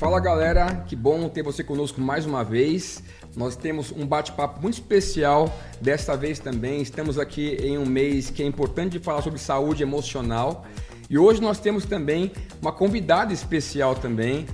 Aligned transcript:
Fala 0.00 0.18
galera, 0.18 0.82
que 0.86 0.96
bom 0.96 1.28
ter 1.28 1.42
você 1.42 1.62
conosco 1.62 2.00
mais 2.00 2.24
uma 2.24 2.42
vez. 2.42 3.02
Nós 3.36 3.54
temos 3.54 3.92
um 3.92 4.06
bate-papo 4.06 4.58
muito 4.62 4.72
especial 4.72 5.54
desta 5.78 6.16
vez 6.16 6.38
também. 6.38 6.80
Estamos 6.80 7.18
aqui 7.18 7.58
em 7.60 7.76
um 7.76 7.84
mês 7.84 8.30
que 8.30 8.42
é 8.42 8.46
importante 8.46 8.92
de 8.92 8.98
falar 8.98 9.20
sobre 9.20 9.38
saúde 9.38 9.82
emocional. 9.82 10.64
E 11.10 11.18
hoje 11.18 11.42
nós 11.42 11.60
temos 11.60 11.84
também 11.84 12.32
uma 12.62 12.72
convidada 12.72 13.34
especial 13.34 13.94
também, 13.94 14.46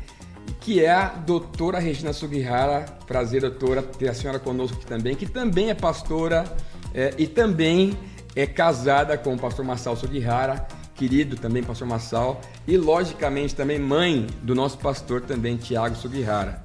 que 0.61 0.84
é 0.84 0.90
a 0.90 1.11
doutora 1.11 1.78
Regina 1.78 2.12
Sugihara. 2.12 2.84
Prazer, 3.06 3.42
doutora, 3.42 3.84
ter 3.84 4.08
a 4.08 4.14
senhora 4.14 4.40
conosco 4.40 4.76
aqui 4.76 4.86
também, 4.86 5.14
que 5.14 5.26
também 5.26 5.70
é 5.70 5.74
pastora 5.74 6.44
é, 6.92 7.14
e 7.16 7.28
também 7.28 7.96
é 8.34 8.48
casada 8.48 9.16
com 9.16 9.34
o 9.34 9.38
pastor 9.38 9.64
Marçal 9.64 9.94
Sugihara 9.94 10.66
querido 10.96 11.36
também, 11.36 11.62
pastor 11.62 11.86
Massal, 11.86 12.40
e 12.66 12.76
logicamente 12.76 13.54
também 13.54 13.78
mãe 13.78 14.27
do 14.42 14.54
nosso 14.54 14.78
pastor 14.78 15.20
também, 15.20 15.56
Tiago 15.56 15.95
Sugihara. 15.95 16.64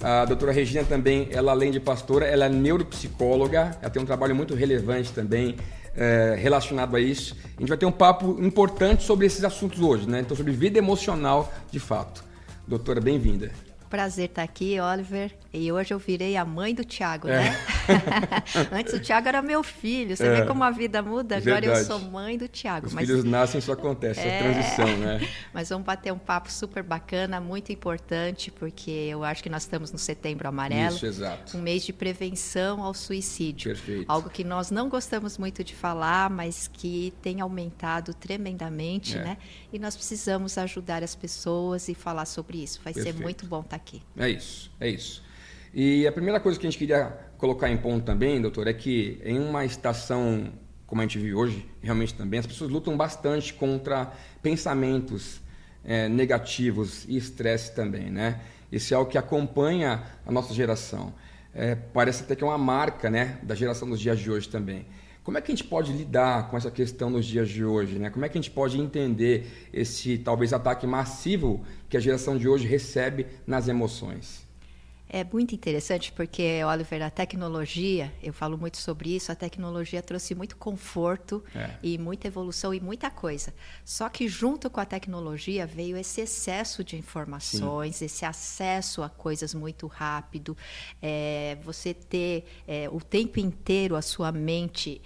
A 0.00 0.24
doutora 0.24 0.52
Regina 0.52 0.84
também, 0.84 1.28
ela 1.30 1.52
além 1.52 1.70
de 1.70 1.80
pastora, 1.80 2.26
ela 2.26 2.46
é 2.46 2.48
neuropsicóloga, 2.48 3.76
ela 3.80 3.90
tem 3.90 4.02
um 4.02 4.06
trabalho 4.06 4.34
muito 4.34 4.54
relevante 4.54 5.12
também 5.12 5.56
é, 5.94 6.36
relacionado 6.38 6.94
a 6.96 7.00
isso. 7.00 7.36
A 7.56 7.60
gente 7.60 7.68
vai 7.68 7.78
ter 7.78 7.86
um 7.86 7.92
papo 7.92 8.36
importante 8.40 9.02
sobre 9.02 9.26
esses 9.26 9.42
assuntos 9.44 9.80
hoje, 9.80 10.08
né? 10.08 10.20
Então, 10.20 10.36
sobre 10.36 10.52
vida 10.52 10.78
emocional 10.78 11.52
de 11.70 11.80
fato. 11.80 12.24
Doutora, 12.66 13.00
bem-vinda. 13.00 13.50
Prazer 13.88 14.26
estar 14.26 14.42
aqui, 14.42 14.78
Oliver. 14.80 15.32
E 15.56 15.72
hoje 15.72 15.94
eu 15.94 15.98
virei 15.98 16.36
a 16.36 16.44
mãe 16.44 16.74
do 16.74 16.84
Tiago, 16.84 17.28
é. 17.28 17.44
né? 17.44 17.56
Antes 18.72 18.92
o 18.92 19.00
Tiago 19.00 19.26
era 19.26 19.40
meu 19.40 19.62
filho. 19.62 20.14
Você 20.16 20.26
é. 20.26 20.40
vê 20.40 20.46
como 20.46 20.62
a 20.62 20.70
vida 20.70 21.00
muda? 21.02 21.36
Agora 21.36 21.60
Verdade. 21.60 21.80
eu 21.80 21.86
sou 21.86 21.98
mãe 21.98 22.36
do 22.36 22.46
Tiago. 22.46 22.86
Os 22.86 22.92
mas... 22.92 23.06
filhos 23.06 23.24
nascem, 23.24 23.58
isso 23.58 23.72
acontece, 23.72 24.20
é... 24.20 24.28
essa 24.28 24.44
transição, 24.44 24.96
né? 24.98 25.28
Mas 25.52 25.68
vamos 25.70 25.86
bater 25.86 26.12
um 26.12 26.18
papo 26.18 26.52
super 26.52 26.82
bacana, 26.82 27.40
muito 27.40 27.72
importante, 27.72 28.50
porque 28.50 28.90
eu 28.90 29.24
acho 29.24 29.42
que 29.42 29.48
nós 29.48 29.62
estamos 29.62 29.90
no 29.90 29.98
setembro 29.98 30.46
amarelo. 30.46 30.94
Isso, 30.94 31.06
exato. 31.06 31.56
Um 31.56 31.62
mês 31.62 31.84
de 31.84 31.92
prevenção 31.92 32.82
ao 32.82 32.92
suicídio. 32.92 33.72
Perfeito. 33.72 34.04
Algo 34.10 34.28
que 34.28 34.44
nós 34.44 34.70
não 34.70 34.88
gostamos 34.88 35.38
muito 35.38 35.64
de 35.64 35.74
falar, 35.74 36.28
mas 36.28 36.68
que 36.72 37.14
tem 37.22 37.40
aumentado 37.40 38.12
tremendamente, 38.12 39.16
é. 39.16 39.22
né? 39.22 39.38
E 39.72 39.78
nós 39.78 39.96
precisamos 39.96 40.58
ajudar 40.58 41.02
as 41.02 41.14
pessoas 41.14 41.88
e 41.88 41.94
falar 41.94 42.26
sobre 42.26 42.62
isso. 42.62 42.80
Vai 42.82 42.92
Perfeito. 42.92 43.16
ser 43.16 43.22
muito 43.22 43.46
bom 43.46 43.60
estar 43.60 43.76
aqui. 43.76 44.02
É 44.16 44.28
isso, 44.28 44.70
é 44.78 44.88
isso. 44.88 45.25
E 45.78 46.06
a 46.06 46.12
primeira 46.12 46.40
coisa 46.40 46.58
que 46.58 46.66
a 46.66 46.70
gente 46.70 46.78
queria 46.78 47.14
colocar 47.36 47.68
em 47.68 47.76
ponto 47.76 48.02
também, 48.02 48.40
doutor, 48.40 48.66
é 48.66 48.72
que 48.72 49.20
em 49.22 49.38
uma 49.38 49.62
estação 49.62 50.50
como 50.86 51.02
a 51.02 51.04
gente 51.04 51.18
vive 51.18 51.34
hoje, 51.34 51.68
realmente 51.82 52.14
também, 52.14 52.40
as 52.40 52.46
pessoas 52.46 52.70
lutam 52.70 52.96
bastante 52.96 53.52
contra 53.52 54.10
pensamentos 54.42 55.42
é, 55.84 56.08
negativos 56.08 57.04
e 57.06 57.18
estresse 57.18 57.74
também, 57.74 58.08
né? 58.08 58.40
Isso 58.72 58.94
é 58.94 58.96
algo 58.96 59.10
que 59.10 59.18
acompanha 59.18 60.02
a 60.24 60.32
nossa 60.32 60.54
geração. 60.54 61.12
É, 61.54 61.74
parece 61.74 62.22
até 62.22 62.34
que 62.34 62.42
é 62.42 62.46
uma 62.46 62.56
marca, 62.56 63.10
né, 63.10 63.38
da 63.42 63.54
geração 63.54 63.86
dos 63.86 64.00
dias 64.00 64.18
de 64.18 64.30
hoje 64.30 64.48
também. 64.48 64.86
Como 65.22 65.36
é 65.36 65.42
que 65.42 65.52
a 65.52 65.54
gente 65.54 65.64
pode 65.64 65.92
lidar 65.92 66.48
com 66.48 66.56
essa 66.56 66.70
questão 66.70 67.10
nos 67.10 67.26
dias 67.26 67.50
de 67.50 67.62
hoje, 67.62 67.98
né? 67.98 68.08
Como 68.08 68.24
é 68.24 68.30
que 68.30 68.38
a 68.38 68.40
gente 68.40 68.50
pode 68.50 68.80
entender 68.80 69.68
esse 69.74 70.16
talvez 70.16 70.54
ataque 70.54 70.86
massivo 70.86 71.66
que 71.86 71.98
a 71.98 72.00
geração 72.00 72.38
de 72.38 72.48
hoje 72.48 72.66
recebe 72.66 73.26
nas 73.46 73.68
emoções? 73.68 74.45
É 75.08 75.22
muito 75.22 75.54
interessante 75.54 76.12
porque, 76.12 76.62
Oliver, 76.64 77.02
a 77.02 77.10
tecnologia, 77.10 78.12
eu 78.20 78.32
falo 78.32 78.58
muito 78.58 78.76
sobre 78.76 79.14
isso, 79.14 79.30
a 79.30 79.36
tecnologia 79.36 80.02
trouxe 80.02 80.34
muito 80.34 80.56
conforto 80.56 81.44
é. 81.54 81.70
e 81.80 81.96
muita 81.96 82.26
evolução 82.26 82.74
e 82.74 82.80
muita 82.80 83.08
coisa. 83.08 83.54
Só 83.84 84.08
que 84.08 84.26
junto 84.26 84.68
com 84.68 84.80
a 84.80 84.84
tecnologia 84.84 85.64
veio 85.64 85.96
esse 85.96 86.20
excesso 86.22 86.82
de 86.82 86.96
informações, 86.96 87.96
Sim. 87.96 88.06
esse 88.06 88.24
acesso 88.24 89.02
a 89.02 89.08
coisas 89.08 89.54
muito 89.54 89.86
rápido, 89.86 90.56
é, 91.00 91.56
você 91.62 91.94
ter 91.94 92.44
é, 92.66 92.88
o 92.90 93.00
tempo 93.00 93.38
inteiro 93.38 93.94
a 93.94 94.02
sua 94.02 94.32
mente 94.32 95.00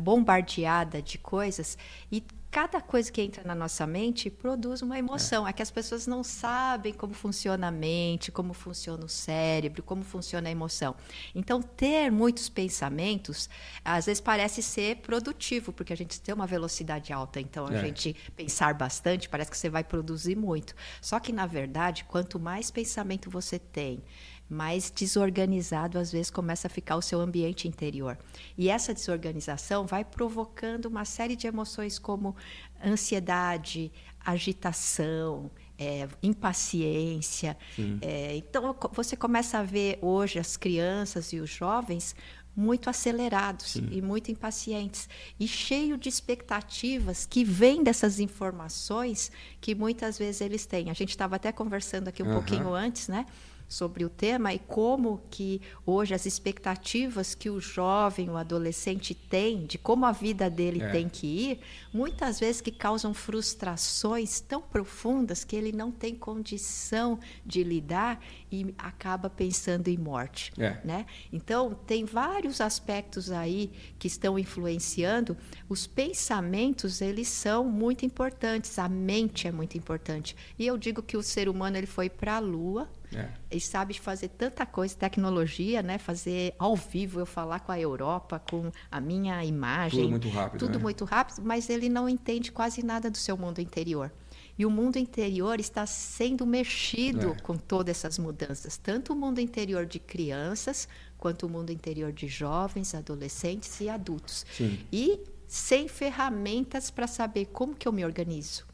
bombardeada 0.00 1.00
de 1.00 1.18
coisas 1.18 1.78
e 2.12 2.22
cada 2.50 2.80
coisa 2.80 3.12
que 3.12 3.20
entra 3.20 3.44
na 3.44 3.54
nossa 3.54 3.86
mente 3.86 4.30
produz 4.30 4.82
uma 4.82 4.98
emoção. 4.98 5.46
É. 5.46 5.50
é 5.50 5.52
que 5.52 5.62
as 5.62 5.70
pessoas 5.70 6.06
não 6.06 6.24
sabem 6.24 6.92
como 6.92 7.12
funciona 7.12 7.68
a 7.68 7.70
mente, 7.70 8.32
como 8.32 8.54
funciona 8.54 9.04
o 9.04 9.08
cérebro, 9.08 9.82
como 9.82 10.02
funciona 10.02 10.48
a 10.48 10.52
emoção. 10.52 10.94
Então, 11.34 11.60
ter 11.60 12.10
muitos 12.10 12.48
pensamentos, 12.48 13.48
às 13.84 14.06
vezes 14.06 14.20
parece 14.20 14.62
ser 14.62 14.96
produtivo, 14.96 15.72
porque 15.72 15.92
a 15.92 15.96
gente 15.96 16.20
tem 16.20 16.34
uma 16.34 16.46
velocidade 16.46 17.12
alta. 17.12 17.40
Então, 17.40 17.66
a 17.66 17.74
é. 17.74 17.80
gente 17.80 18.16
pensar 18.34 18.74
bastante, 18.74 19.28
parece 19.28 19.50
que 19.50 19.58
você 19.58 19.68
vai 19.68 19.84
produzir 19.84 20.36
muito. 20.36 20.74
Só 21.00 21.20
que, 21.20 21.32
na 21.32 21.46
verdade, 21.46 22.04
quanto 22.04 22.40
mais 22.40 22.70
pensamento 22.70 23.30
você 23.30 23.58
tem, 23.58 24.02
mais 24.48 24.90
desorganizado 24.90 25.98
às 25.98 26.10
vezes 26.10 26.30
começa 26.30 26.66
a 26.66 26.70
ficar 26.70 26.96
o 26.96 27.02
seu 27.02 27.20
ambiente 27.20 27.68
interior. 27.68 28.18
E 28.56 28.68
essa 28.70 28.94
desorganização 28.94 29.86
vai 29.86 30.04
provocando 30.04 30.86
uma 30.86 31.04
série 31.04 31.36
de 31.36 31.46
emoções 31.46 31.98
como 31.98 32.34
ansiedade, 32.84 33.92
agitação, 34.24 35.50
é, 35.78 36.08
impaciência. 36.22 37.56
É, 38.00 38.36
então 38.36 38.74
você 38.92 39.16
começa 39.16 39.58
a 39.58 39.62
ver 39.62 39.98
hoje 40.02 40.38
as 40.38 40.56
crianças 40.56 41.32
e 41.32 41.38
os 41.38 41.50
jovens 41.50 42.16
muito 42.58 42.90
acelerados 42.90 43.72
Sim. 43.72 43.88
e 43.92 44.02
muito 44.02 44.32
impacientes 44.32 45.08
e 45.38 45.46
cheio 45.46 45.96
de 45.96 46.08
expectativas 46.08 47.24
que 47.24 47.44
vêm 47.44 47.84
dessas 47.84 48.18
informações 48.18 49.30
que 49.60 49.76
muitas 49.76 50.18
vezes 50.18 50.40
eles 50.40 50.66
têm. 50.66 50.90
A 50.90 50.92
gente 50.92 51.10
estava 51.10 51.36
até 51.36 51.52
conversando 51.52 52.08
aqui 52.08 52.20
um 52.20 52.26
uhum. 52.26 52.34
pouquinho 52.34 52.74
antes, 52.74 53.06
né? 53.06 53.26
Sobre 53.68 54.04
o 54.04 54.08
tema 54.08 54.54
e 54.54 54.58
como 54.58 55.20
que 55.30 55.60
hoje 55.84 56.14
as 56.14 56.24
expectativas 56.24 57.34
que 57.34 57.50
o 57.50 57.60
jovem, 57.60 58.30
o 58.30 58.36
adolescente 58.36 59.14
tem 59.14 59.66
de 59.66 59.76
como 59.76 60.06
a 60.06 60.12
vida 60.12 60.48
dele 60.48 60.82
é. 60.82 60.90
tem 60.90 61.08
que 61.08 61.26
ir, 61.26 61.60
muitas 61.92 62.40
vezes 62.40 62.60
que 62.60 62.72
causam 62.72 63.12
frustrações 63.12 64.40
tão 64.40 64.62
profundas 64.62 65.44
que 65.44 65.54
ele 65.54 65.72
não 65.72 65.90
tem 65.90 66.14
condição 66.14 67.18
de 67.44 67.62
lidar 67.62 68.24
e 68.50 68.74
acaba 68.78 69.28
pensando 69.28 69.88
em 69.88 69.96
morte, 69.96 70.52
é. 70.58 70.78
né? 70.84 71.06
Então 71.32 71.74
tem 71.86 72.04
vários 72.04 72.60
aspectos 72.60 73.30
aí 73.30 73.70
que 73.98 74.06
estão 74.06 74.38
influenciando. 74.38 75.36
Os 75.68 75.86
pensamentos 75.86 77.00
eles 77.00 77.28
são 77.28 77.64
muito 77.64 78.04
importantes, 78.04 78.78
a 78.78 78.88
mente 78.88 79.46
é 79.46 79.52
muito 79.52 79.76
importante. 79.76 80.36
E 80.58 80.66
eu 80.66 80.76
digo 80.76 81.02
que 81.02 81.16
o 81.16 81.22
ser 81.22 81.48
humano 81.48 81.76
ele 81.76 81.86
foi 81.86 82.08
para 82.08 82.36
a 82.36 82.38
Lua 82.38 82.88
é. 83.14 83.28
Ele 83.50 83.60
sabe 83.60 83.98
fazer 83.98 84.28
tanta 84.28 84.66
coisa, 84.66 84.94
tecnologia, 84.94 85.82
né? 85.82 85.98
Fazer 85.98 86.54
ao 86.58 86.76
vivo, 86.76 87.20
eu 87.20 87.26
falar 87.26 87.60
com 87.60 87.72
a 87.72 87.80
Europa, 87.80 88.38
com 88.38 88.70
a 88.90 89.00
minha 89.00 89.42
imagem. 89.44 90.00
Tudo 90.00 90.10
muito 90.10 90.28
rápido. 90.28 90.58
Tudo 90.58 90.78
né? 90.78 90.82
muito 90.82 91.04
rápido, 91.04 91.42
mas 91.42 91.70
ele 91.70 91.88
não 91.88 92.08
entende 92.08 92.52
quase 92.52 92.84
nada 92.84 93.10
do 93.10 93.16
seu 93.16 93.36
mundo 93.36 93.60
interior. 93.60 94.12
E 94.58 94.66
o 94.66 94.70
mundo 94.70 94.96
interior 94.96 95.60
está 95.60 95.86
sendo 95.86 96.44
mexido 96.44 97.30
é. 97.30 97.40
com 97.42 97.56
todas 97.56 97.96
essas 97.96 98.18
mudanças, 98.18 98.76
tanto 98.76 99.12
o 99.12 99.16
mundo 99.16 99.40
interior 99.40 99.86
de 99.86 100.00
crianças, 100.00 100.88
quanto 101.16 101.46
o 101.46 101.48
mundo 101.48 101.70
interior 101.70 102.12
de 102.12 102.26
jovens, 102.26 102.94
adolescentes 102.94 103.80
e 103.80 103.88
adultos. 103.88 104.44
Sim. 104.52 104.80
E 104.92 105.20
sem 105.46 105.86
ferramentas 105.86 106.90
para 106.90 107.06
saber 107.06 107.46
como 107.46 107.74
que 107.74 107.86
eu 107.86 107.92
me 107.92 108.04
organizo, 108.04 108.66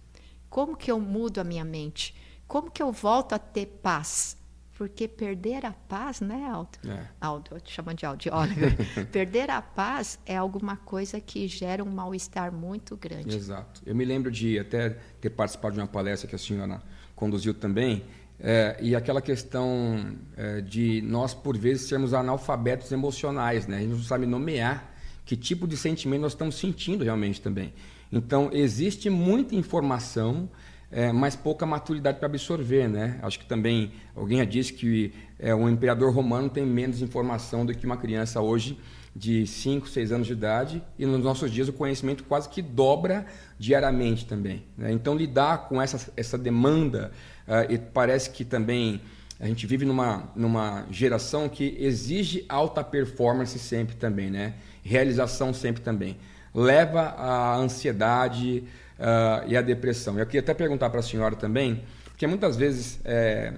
como 0.49 0.77
que 0.77 0.91
eu 0.91 0.99
mudo 0.99 1.39
a 1.39 1.45
minha 1.45 1.65
mente, 1.65 2.15
como 2.49 2.71
que 2.71 2.83
eu 2.83 2.91
volto 2.91 3.35
a 3.35 3.39
ter 3.39 3.67
paz? 3.83 4.37
Porque 4.75 5.07
perder 5.07 5.65
a 5.65 5.73
paz, 5.73 6.21
né, 6.21 6.49
Aldo? 6.53 6.79
É. 6.87 7.07
Aldo, 7.21 7.53
eu 7.53 7.61
te 7.61 7.73
chamo 7.73 7.95
de 7.95 8.05
Aldo, 8.05 8.25
Oliver. 8.33 8.77
perder 9.13 9.49
a 9.49 9.63
paz 9.63 10.19
é 10.27 10.37
alguma 10.37 10.77
coisa 10.77 11.21
que 11.21 11.47
gera 11.47 11.83
um 11.83 11.91
mal-estar 11.91 12.53
muito 12.53 12.97
grande. 12.97 13.37
Exato. 13.37 13.81
Eu 13.87 13.95
me 13.95 14.05
lembro 14.05 14.31
de 14.33 14.59
até 14.59 14.99
ter 15.21 15.31
participado 15.31 15.75
de 15.75 15.81
uma 15.81 15.87
palestra 15.87 16.29
que 16.29 16.35
a 16.35 16.39
senhora 16.39 16.83
conduziu 17.15 17.55
também, 17.55 18.05
é, 18.39 18.77
e 18.81 18.97
aquela 18.97 19.23
questão 19.23 20.17
é, 20.37 20.61
de 20.61 21.01
nós, 21.03 21.33
por 21.33 21.57
vezes, 21.57 21.89
sermos 21.89 22.13
analfabetos 22.13 22.91
emocionais, 22.91 23.67
né? 23.67 23.79
A 23.79 23.81
gente 23.81 23.91
não 23.91 24.03
sabe 24.03 24.27
nomear 24.27 24.93
que 25.25 25.37
tipo 25.37 25.67
de 25.67 25.77
sentimento 25.77 26.23
nós 26.23 26.33
estamos 26.33 26.57
sentindo 26.57 27.05
realmente 27.05 27.41
também. 27.41 27.73
Então, 28.13 28.51
existe 28.53 29.09
muita 29.09 29.55
informação 29.55 30.49
é, 30.95 31.11
mas 31.13 31.35
pouca 31.35 31.67
maturidade 31.67 32.19
para 32.19 32.27
absorver, 32.27 32.89
né? 32.89 33.19
Acho 33.21 33.41
que 33.41 33.47
também 33.47 33.91
alguém 34.15 34.39
já 34.39 34.45
disse 34.45 34.73
que 34.73 35.13
é, 35.41 35.53
um 35.53 35.69
imperador 35.69 36.15
romano 36.15 36.49
tem 36.49 36.65
menos 36.65 37.03
informação 37.03 37.67
do 37.67 37.75
que 37.75 37.85
uma 37.85 37.97
criança 37.97 38.41
hoje 38.41 38.79
de 39.15 39.45
5, 39.45 39.89
6 39.89 40.13
anos 40.13 40.27
de 40.29 40.33
idade 40.33 40.81
e 40.97 41.05
nos 41.05 41.21
nossos 41.21 41.51
dias 41.51 41.69
o 41.69 41.73
conhecimento 41.73 42.23
quase 42.23 42.49
que 42.49 42.63
dobra 42.63 43.27
diariamente 43.59 44.25
também. 44.25 44.63
Né? 44.79 44.93
Então 44.93 45.17
lidar 45.17 45.69
com 45.69 45.83
essa, 45.83 46.13
essa 46.17 46.39
demanda 46.39 47.11
uh, 47.49 47.83
parece 47.93 48.31
que 48.31 48.45
também 48.45 49.01
a 49.41 49.49
gente 49.49 49.67
vive 49.67 49.85
numa, 49.85 50.31
numa 50.37 50.87
geração 50.93 51.49
que 51.49 51.77
exige 51.81 52.45
alta 52.49 52.85
performance 52.85 53.59
sempre 53.59 53.97
também, 53.97 54.31
né? 54.31 54.55
Realização 54.85 55.53
sempre 55.53 55.83
também. 55.83 56.17
Leva 56.55 57.01
à 57.01 57.57
ansiedade, 57.57 58.63
uh, 58.99 59.47
e 59.47 59.57
a 59.57 59.63
depressão. 59.63 60.19
Eu 60.19 60.27
queria 60.27 60.41
até 60.41 60.55
perguntar 60.55 60.91
para 60.91 61.01
a 61.01 61.03
senhora 61.03 61.37
também 61.37 61.85
Porque 62.15 62.29
muitas 62.29 62.57
vezes 62.57 63.01
é, 63.05 63.55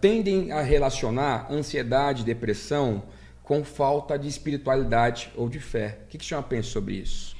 tendem 0.00 0.50
a 0.50 0.62
relacionar 0.62 1.46
ansiedade, 1.52 2.24
depressão 2.24 3.02
com 3.42 3.62
falta 3.62 4.18
de 4.18 4.26
espiritualidade 4.26 5.30
ou 5.36 5.48
de 5.48 5.60
fé. 5.60 6.00
O 6.04 6.08
que, 6.08 6.18
que 6.18 6.24
a 6.24 6.28
senhora 6.28 6.46
pensa 6.46 6.70
sobre 6.70 6.94
isso? 6.94 7.36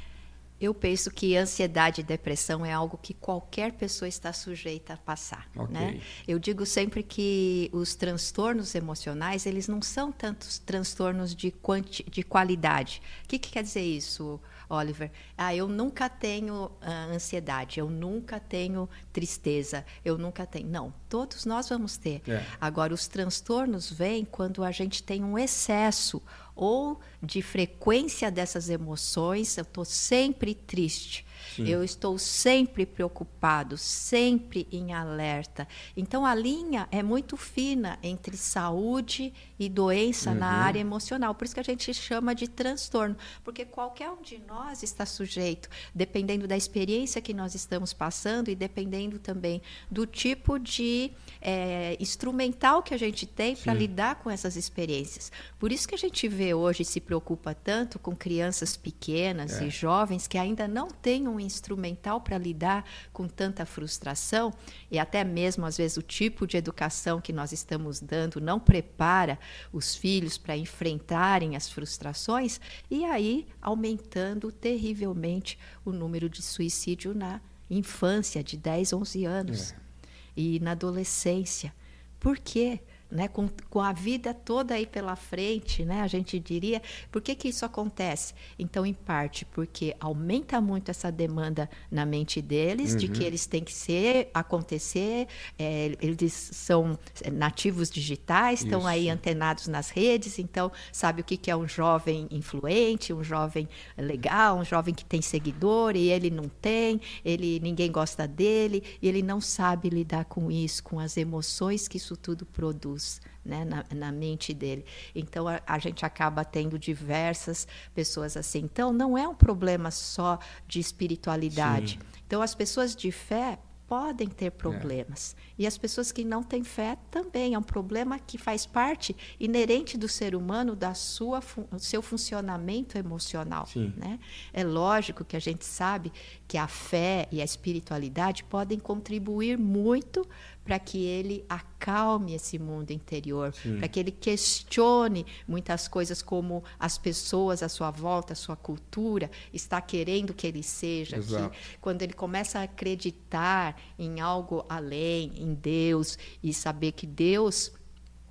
Eu 0.61 0.75
penso 0.75 1.11
que 1.11 1.35
ansiedade 1.39 2.03
e 2.03 2.05
depressão 2.05 2.67
é 2.67 2.73
algo 2.73 2.99
que 2.99 3.15
qualquer 3.15 3.73
pessoa 3.73 4.07
está 4.07 4.31
sujeita 4.31 4.93
a 4.93 4.97
passar. 4.99 5.49
Okay. 5.57 5.75
Né? 5.75 6.01
Eu 6.29 6.39
digo 6.39 6.67
sempre 6.67 7.03
que 7.03 7.71
os 7.73 7.95
transtornos 7.95 8.75
emocionais 8.75 9.47
eles 9.47 9.67
não 9.67 9.81
são 9.81 10.13
tantos 10.13 10.59
transtornos 10.59 11.35
de, 11.35 11.51
quanti, 11.51 12.05
de 12.11 12.23
qualidade. 12.23 13.01
O 13.25 13.29
que, 13.29 13.39
que 13.39 13.53
quer 13.53 13.63
dizer 13.63 13.81
isso? 13.81 14.39
Oliver, 14.71 15.11
ah, 15.37 15.55
eu 15.55 15.69
nunca 15.69 16.09
tenho 16.09 16.71
ah, 16.81 17.07
ansiedade, 17.07 17.81
eu 17.81 17.91
nunca 17.91 18.39
tenho 18.39 18.89
tristeza, 19.13 19.85
eu 20.05 20.17
nunca 20.17 20.47
tenho. 20.47 20.69
Não, 20.69 20.95
todos 21.09 21.45
nós 21.45 21.69
vamos 21.69 21.97
ter. 21.97 22.23
É. 22.29 22.45
Agora, 22.61 22.95
os 22.95 23.09
transtornos 23.09 23.93
vêm 23.93 24.25
quando 24.25 24.63
a 24.63 24.71
gente 24.71 25.03
tem 25.03 25.25
um 25.25 25.37
excesso 25.37 26.23
ou 26.55 27.01
de 27.21 27.43
frequência 27.43 28.31
dessas 28.31 28.71
emoções, 28.71 29.57
eu 29.59 29.63
estou 29.63 29.85
sempre 29.85 30.55
triste. 30.55 31.27
Sim. 31.57 31.67
Eu 31.67 31.83
estou 31.83 32.19
sempre 32.19 32.87
preocupado, 32.87 33.77
sempre 33.77 34.69
em 34.71 34.93
alerta. 34.93 35.67
Então 35.97 36.25
a 36.25 36.35
linha 36.35 36.89
é 36.91 37.03
muito 37.03 37.37
fina 37.37 37.99
entre 38.03 38.37
saúde 38.37 39.33
e 39.59 39.69
doença 39.69 40.31
uhum. 40.31 40.39
na 40.39 40.47
área 40.47 40.81
emocional. 40.81 41.35
Por 41.35 41.45
isso 41.45 41.55
que 41.55 41.61
a 41.61 41.65
gente 41.65 41.93
chama 41.93 42.35
de 42.35 42.49
transtorno, 42.49 43.17
porque 43.43 43.65
qualquer 43.65 44.11
um 44.11 44.23
de 44.23 44.39
nós 44.47 44.83
está 44.83 45.05
sujeito, 45.05 45.69
dependendo 45.95 46.47
da 46.47 46.57
experiência 46.57 47.21
que 47.21 47.35
nós 47.35 47.55
estamos 47.55 47.93
passando 47.93 48.49
e 48.49 48.55
dependendo 48.55 49.19
também 49.19 49.61
do 49.91 50.07
tipo 50.07 50.59
de 50.59 51.11
é, 51.41 51.97
instrumental 51.99 52.83
que 52.83 52.95
a 52.95 52.99
gente 52.99 53.27
tem 53.27 53.57
para 53.57 53.75
lidar 53.75 54.17
com 54.17 54.31
essas 54.31 54.57
experiências. 54.57 55.33
Por 55.59 55.73
isso 55.73 55.89
que 55.89 55.95
a 55.95 55.99
gente 55.99 56.29
vê 56.29 56.55
hoje 56.55 56.85
se 56.85 57.01
preocupa 57.01 57.55
tanto 57.55 57.99
com 57.99 58.15
crianças 58.15 58.77
pequenas 58.77 59.61
é. 59.61 59.67
e 59.67 59.71
jovens 59.71 60.27
que 60.27 60.39
ainda 60.39 60.69
não 60.69 60.89
têm 60.89 61.27
um 61.27 61.40
instrumental 61.43 62.21
para 62.21 62.39
lidar 62.39 62.85
com 63.13 63.27
tanta 63.27 63.65
frustração 63.67 64.53
e 64.91 64.99
até 64.99 65.25
mesmo 65.25 65.67
às 65.67 65.77
vezes 65.77 65.97
o 65.97 66.03
tipo 66.03 66.47
de 66.47 66.57
educação 66.57 67.21
que 67.21 67.33
nós 67.33 67.53
estamos 67.53 68.01
dando 68.01 68.41
não 68.41 68.61
prepara 68.61 69.39
os 69.73 69.95
filhos 69.95 70.39
para 70.39 70.57
enfrentarem 70.57 71.57
as 71.57 71.69
frustrações 71.69 72.61
e 72.91 73.05
aí 73.05 73.47
aumentando 73.61 74.53
terrivelmente 74.53 75.59
o 75.85 75.93
número 75.93 76.29
de 76.29 76.43
suicídio 76.43 77.15
na 77.15 77.41
infância 77.69 78.43
de 78.43 78.57
10, 78.57 78.93
11 78.93 79.25
anos. 79.25 79.73
É 79.73 79.91
e 80.37 80.61
na 80.61 80.73
adolescência. 80.73 81.75
Por 82.19 82.39
quê? 82.39 82.81
Né, 83.11 83.29
com, 83.29 83.49
com 83.69 83.81
a 83.81 83.93
vida 83.93 84.33
toda 84.33 84.75
aí 84.75 84.87
pela 84.87 85.17
frente, 85.17 85.85
né, 85.85 86.01
a 86.01 86.07
gente 86.07 86.39
diria, 86.39 86.81
por 87.11 87.21
que, 87.21 87.35
que 87.35 87.49
isso 87.49 87.65
acontece? 87.65 88.35
Então, 88.59 88.87
em 88.87 88.95
parte, 88.95 89.45
porque 89.45 89.97
aumenta 89.99 90.61
muito 90.61 90.91
essa 90.91 91.11
demanda 91.11 91.69
na 91.91 92.07
mente 92.07 92.41
deles, 92.41 92.93
uhum. 92.93 92.99
de 92.99 93.09
que 93.09 93.21
uhum. 93.21 93.27
eles 93.27 93.47
têm 93.47 93.65
que 93.65 93.73
ser, 93.73 94.31
acontecer, 94.33 95.27
é, 95.59 95.97
eles 96.01 96.33
são 96.33 96.99
nativos 97.33 97.91
digitais, 97.91 98.63
estão 98.63 98.87
aí 98.87 99.09
antenados 99.09 99.67
nas 99.67 99.91
redes, 99.91 100.39
então 100.39 100.71
sabe 100.93 101.23
o 101.23 101.25
que, 101.25 101.37
que 101.37 101.51
é 101.51 101.57
um 101.57 101.67
jovem 101.67 102.29
influente, 102.31 103.13
um 103.13 103.25
jovem 103.25 103.69
legal, 103.97 104.59
um 104.59 104.65
jovem 104.65 104.95
que 104.95 105.05
tem 105.05 105.21
seguidor 105.21 105.97
e 105.97 106.11
ele 106.11 106.31
não 106.31 106.49
tem, 106.49 107.01
ele 107.25 107.59
ninguém 107.61 107.91
gosta 107.91 108.27
dele, 108.27 108.83
e 109.03 109.09
ele 109.09 109.23
não 109.23 109.41
sabe 109.41 109.89
lidar 109.89 110.27
com 110.27 110.51
isso, 110.51 110.83
com 110.83 111.01
as 111.01 111.17
emoções 111.17 111.89
que 111.89 111.97
isso 111.97 112.17
tudo 112.17 112.47
produz 112.47 113.00
né, 113.45 113.65
na, 113.65 113.85
na, 113.95 114.13
mente 114.13 114.53
dele. 114.53 114.85
Então 115.15 115.49
a, 115.49 115.61
a, 115.67 115.79
gente 115.79 116.05
acaba 116.05 116.45
tendo 116.45 116.79
diversas 116.79 117.67
pessoas 117.95 118.37
assim. 118.37 118.61
Então 118.61 118.93
não 118.93 119.17
é 119.17 119.27
um 119.27 119.35
problema 119.35 119.91
só 119.91 120.39
de 120.67 120.81
espiritualidade. 120.81 121.93
Sim. 121.93 122.21
Então 122.27 122.43
as 122.43 122.55
pessoas 122.55 122.95
de 122.95 123.11
fé 123.11 123.59
podem 123.91 124.29
ter 124.29 124.53
problemas. 124.53 125.35
É. 125.37 125.63
E 125.63 125.67
as 125.67 125.77
pessoas 125.77 126.13
que 126.13 126.23
não 126.23 126.45
têm 126.45 126.63
fé 126.63 126.97
também. 127.11 127.55
É 127.55 127.59
um 127.59 127.63
problema 127.63 128.21
que 128.21 128.39
faz 128.39 128.65
parte 128.65 129.17
inerente 129.39 129.99
do 129.99 130.07
ser 130.07 130.37
humano, 130.37 130.77
da 130.77 130.95
sua, 130.95 131.41
do 131.73 131.81
seu 131.81 132.01
funcionamento 132.01 132.97
emocional. 132.97 133.67
Né? 133.75 134.21
É 134.53 134.63
lógico 134.63 135.25
que 135.25 135.37
a 135.37 135.41
gente 135.41 135.65
sabe 135.65 136.13
que 136.47 136.57
a 136.57 136.69
fé 136.69 137.27
e 137.33 137.43
a 137.43 137.45
espiritualidade 137.45 138.45
podem 138.45 138.79
contribuir 138.79 139.59
muito 139.59 140.25
para 140.71 140.79
que 140.79 141.05
ele 141.05 141.45
acalme 141.49 142.33
esse 142.33 142.57
mundo 142.57 142.93
interior, 142.93 143.53
para 143.81 143.89
que 143.89 143.99
ele 143.99 144.13
questione 144.13 145.27
muitas 145.49 145.89
coisas 145.89 146.23
como 146.23 146.63
as 146.79 146.97
pessoas 146.97 147.61
à 147.61 147.69
sua 147.69 147.91
volta, 147.91 148.35
a 148.35 148.37
sua 148.37 148.55
cultura 148.55 149.29
está 149.53 149.81
querendo 149.81 150.33
que 150.33 150.47
ele 150.47 150.63
seja. 150.63 151.19
Que, 151.19 151.59
quando 151.81 152.03
ele 152.03 152.13
começa 152.13 152.61
a 152.61 152.63
acreditar 152.63 153.83
em 153.99 154.21
algo 154.21 154.65
além, 154.69 155.33
em 155.43 155.55
Deus 155.55 156.17
e 156.41 156.55
saber 156.55 156.93
que 156.93 157.05
Deus 157.05 157.73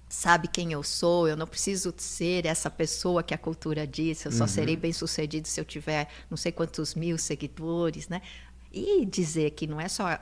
sabe 0.08 0.48
quem 0.48 0.72
eu 0.72 0.82
sou, 0.82 1.28
eu 1.28 1.36
não 1.36 1.46
preciso 1.46 1.94
ser 1.98 2.46
essa 2.46 2.70
pessoa 2.70 3.22
que 3.22 3.34
a 3.34 3.38
cultura 3.38 3.86
diz, 3.86 4.24
eu 4.24 4.32
só 4.32 4.46
uhum. 4.46 4.48
serei 4.48 4.78
bem 4.78 4.94
sucedido 4.94 5.48
se 5.48 5.60
eu 5.60 5.66
tiver 5.66 6.08
não 6.30 6.38
sei 6.38 6.54
quantos 6.54 6.96
mil 6.96 7.18
seguidores, 7.18 8.08
né? 8.08 8.22
E 8.72 9.04
dizer 9.06 9.52
que 9.52 9.66
não 9.66 9.82
é 9.82 9.88
só 9.88 10.20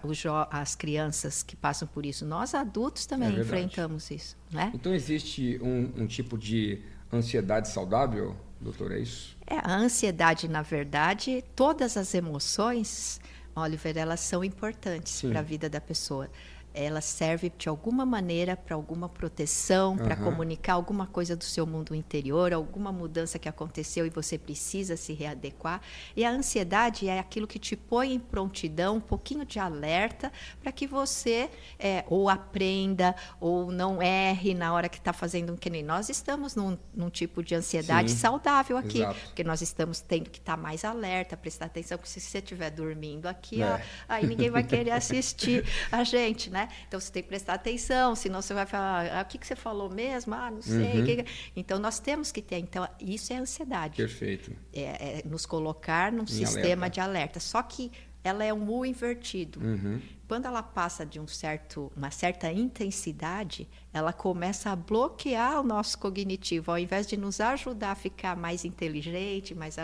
as 0.49 0.75
crianças 0.75 1.43
que 1.43 1.55
passam 1.55 1.87
por 1.87 2.05
isso, 2.05 2.25
nós 2.25 2.53
adultos 2.53 3.05
também 3.05 3.35
é 3.35 3.41
enfrentamos 3.41 4.09
isso. 4.09 4.37
Né? 4.49 4.71
Então 4.73 4.93
existe 4.93 5.59
um, 5.61 6.03
um, 6.03 6.07
tipo 6.07 6.37
de 6.37 6.81
ansiedade 7.11 7.67
saudável, 7.67 8.37
doutor? 8.61 8.93
É 8.93 8.99
isso? 8.99 9.37
É, 9.45 9.57
a 9.57 9.75
ansiedade, 9.75 10.47
na 10.47 10.61
verdade, 10.61 11.43
todas 11.55 11.97
as 11.97 12.13
emoções, 12.13 13.19
Oliver, 13.53 13.97
elas 13.97 14.21
são 14.21 14.43
importantes 14.43 15.21
para 15.21 15.39
a 15.39 15.43
vida 15.43 15.69
da 15.69 15.81
pessoa 15.81 16.29
ela 16.77 17.01
serve 17.01 17.51
de 17.57 17.67
alguma 17.67 18.05
maneira 18.05 18.55
para 18.55 18.75
alguma 18.75 19.09
proteção, 19.09 19.91
uhum. 19.91 19.97
para 19.97 20.15
comunicar 20.15 20.73
alguma 20.73 21.07
coisa 21.07 21.35
do 21.35 21.43
seu 21.43 21.65
mundo 21.65 21.95
interior, 21.95 22.53
alguma 22.53 22.91
mudança 22.91 23.39
que 23.39 23.49
aconteceu 23.49 24.05
e 24.05 24.09
você 24.09 24.37
precisa 24.37 24.95
se 24.95 25.13
readequar. 25.13 25.81
E 26.15 26.23
a 26.23 26.29
ansiedade 26.29 27.07
é 27.07 27.19
aquilo 27.19 27.47
que 27.47 27.57
te 27.57 27.75
põe 27.75 28.13
em 28.13 28.19
prontidão, 28.19 28.97
um 28.97 29.01
pouquinho 29.01 29.43
de 29.43 29.59
alerta, 29.59 30.31
para 30.61 30.71
que 30.71 30.85
você 30.85 31.49
é, 31.79 32.03
ou 32.07 32.29
aprenda 32.29 33.15
ou 33.39 33.71
não 33.71 34.01
erre 34.01 34.53
na 34.53 34.73
hora 34.73 34.87
que 34.87 34.97
está 34.97 35.11
fazendo 35.13 35.53
um 35.53 35.57
que 35.57 35.69
nem 35.69 35.81
nós 35.81 36.09
estamos 36.09 36.55
num, 36.55 36.77
num 36.93 37.09
tipo 37.09 37.43
de 37.43 37.55
ansiedade 37.55 38.11
Sim. 38.11 38.17
saudável 38.17 38.77
aqui, 38.77 38.99
Exato. 38.99 39.19
porque 39.25 39.43
nós 39.43 39.61
estamos 39.61 39.99
tendo 39.99 40.29
que 40.29 40.37
estar 40.39 40.55
tá 40.55 40.61
mais 40.61 40.85
alerta, 40.85 41.35
prestar 41.35 41.65
atenção, 41.65 41.97
porque 41.97 42.09
se 42.09 42.21
você 42.21 42.37
estiver 42.37 42.69
dormindo 42.69 43.25
aqui, 43.25 43.63
é. 43.63 43.65
ó, 43.65 43.79
aí 44.07 44.27
ninguém 44.27 44.51
vai 44.51 44.63
querer 44.63 44.91
assistir 44.91 45.65
a 45.91 46.03
gente, 46.03 46.49
né? 46.51 46.66
Então 46.87 46.99
você 46.99 47.11
tem 47.11 47.23
que 47.23 47.29
prestar 47.29 47.53
atenção, 47.53 48.15
senão 48.15 48.41
você 48.41 48.53
vai 48.53 48.65
falar, 48.65 49.07
ah, 49.11 49.21
o 49.21 49.25
que, 49.25 49.37
que 49.37 49.47
você 49.47 49.55
falou 49.55 49.89
mesmo? 49.89 50.33
Ah, 50.33 50.51
não 50.51 50.61
sei. 50.61 51.01
Uhum. 51.01 51.25
Então 51.55 51.79
nós 51.79 51.99
temos 51.99 52.31
que 52.31 52.41
ter. 52.41 52.57
Então, 52.57 52.87
isso 52.99 53.33
é 53.33 53.37
ansiedade. 53.37 53.97
Perfeito. 53.97 54.51
É, 54.73 55.19
é 55.19 55.21
nos 55.25 55.45
colocar 55.45 56.11
num 56.11 56.23
em 56.23 56.27
sistema 56.27 56.85
alerta. 56.85 56.89
de 56.89 56.99
alerta. 56.99 57.39
Só 57.39 57.61
que 57.61 57.91
ela 58.23 58.43
é 58.43 58.53
um 58.53 58.69
U 58.69 58.85
invertido. 58.85 59.59
Uhum. 59.59 60.01
Quando 60.27 60.45
ela 60.45 60.61
passa 60.61 61.05
de 61.05 61.19
um 61.19 61.27
certo, 61.27 61.91
uma 61.95 62.11
certa 62.11 62.51
intensidade, 62.51 63.67
ela 63.97 64.13
começa 64.13 64.69
a 64.69 64.75
bloquear 64.75 65.59
o 65.59 65.63
nosso 65.63 65.97
cognitivo, 65.97 66.71
ao 66.71 66.77
invés 66.77 67.07
de 67.07 67.17
nos 67.17 67.39
ajudar 67.39 67.91
a 67.91 67.95
ficar 67.95 68.35
mais 68.35 68.63
inteligente, 68.65 69.55
mais 69.55 69.77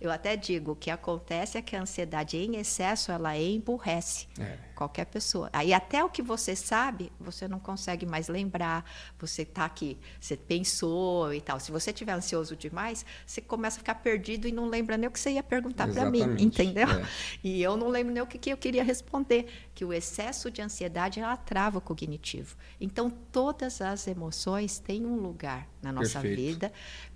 eu 0.00 0.10
até 0.10 0.36
digo 0.36 0.72
o 0.72 0.76
que 0.76 0.90
acontece 0.90 1.58
é 1.58 1.62
que 1.62 1.74
a 1.74 1.82
ansiedade 1.82 2.36
em 2.36 2.56
excesso 2.56 3.10
ela 3.10 3.36
emburrece 3.36 4.28
é. 4.38 4.56
qualquer 4.74 5.06
pessoa. 5.06 5.50
Aí 5.52 5.74
até 5.74 6.02
o 6.04 6.08
que 6.08 6.22
você 6.22 6.54
sabe 6.54 7.12
você 7.18 7.48
não 7.48 7.58
consegue 7.58 8.06
mais 8.06 8.28
lembrar. 8.28 8.84
Você 9.18 9.42
está 9.42 9.64
aqui, 9.64 9.98
você 10.20 10.36
pensou 10.36 11.32
e 11.34 11.40
tal. 11.40 11.58
Se 11.58 11.70
você 11.70 11.90
estiver 11.90 12.12
ansioso 12.12 12.56
demais, 12.56 13.04
você 13.26 13.40
começa 13.40 13.76
a 13.76 13.80
ficar 13.80 13.96
perdido 13.96 14.46
e 14.46 14.52
não 14.52 14.68
lembra 14.68 14.96
nem 14.96 15.08
o 15.08 15.10
que 15.10 15.18
você 15.18 15.32
ia 15.32 15.42
perguntar 15.42 15.88
para 15.88 16.10
mim, 16.10 16.22
entendeu? 16.38 16.88
É. 16.88 17.02
E 17.42 17.62
eu 17.62 17.76
não 17.76 17.88
lembro 17.88 18.12
nem 18.12 18.22
o 18.22 18.26
que, 18.26 18.38
que 18.38 18.50
eu 18.50 18.56
queria 18.56 18.84
responder. 18.84 19.46
Que 19.74 19.84
o 19.84 19.92
excesso 19.92 20.50
de 20.50 20.62
ansiedade 20.62 21.18
ela 21.20 21.36
trava 21.36 21.78
o 21.78 21.80
cognitivo. 21.80 22.56
Então 22.80 23.10
todo 23.10 23.51
todas 23.52 23.80
as 23.80 24.06
emoções 24.06 24.78
têm 24.78 25.04
um 25.04 25.16
lugar 25.16 25.68
na 25.82 25.92
nossa 25.92 26.20
Perfeito. 26.20 26.36
vida. 26.36 26.72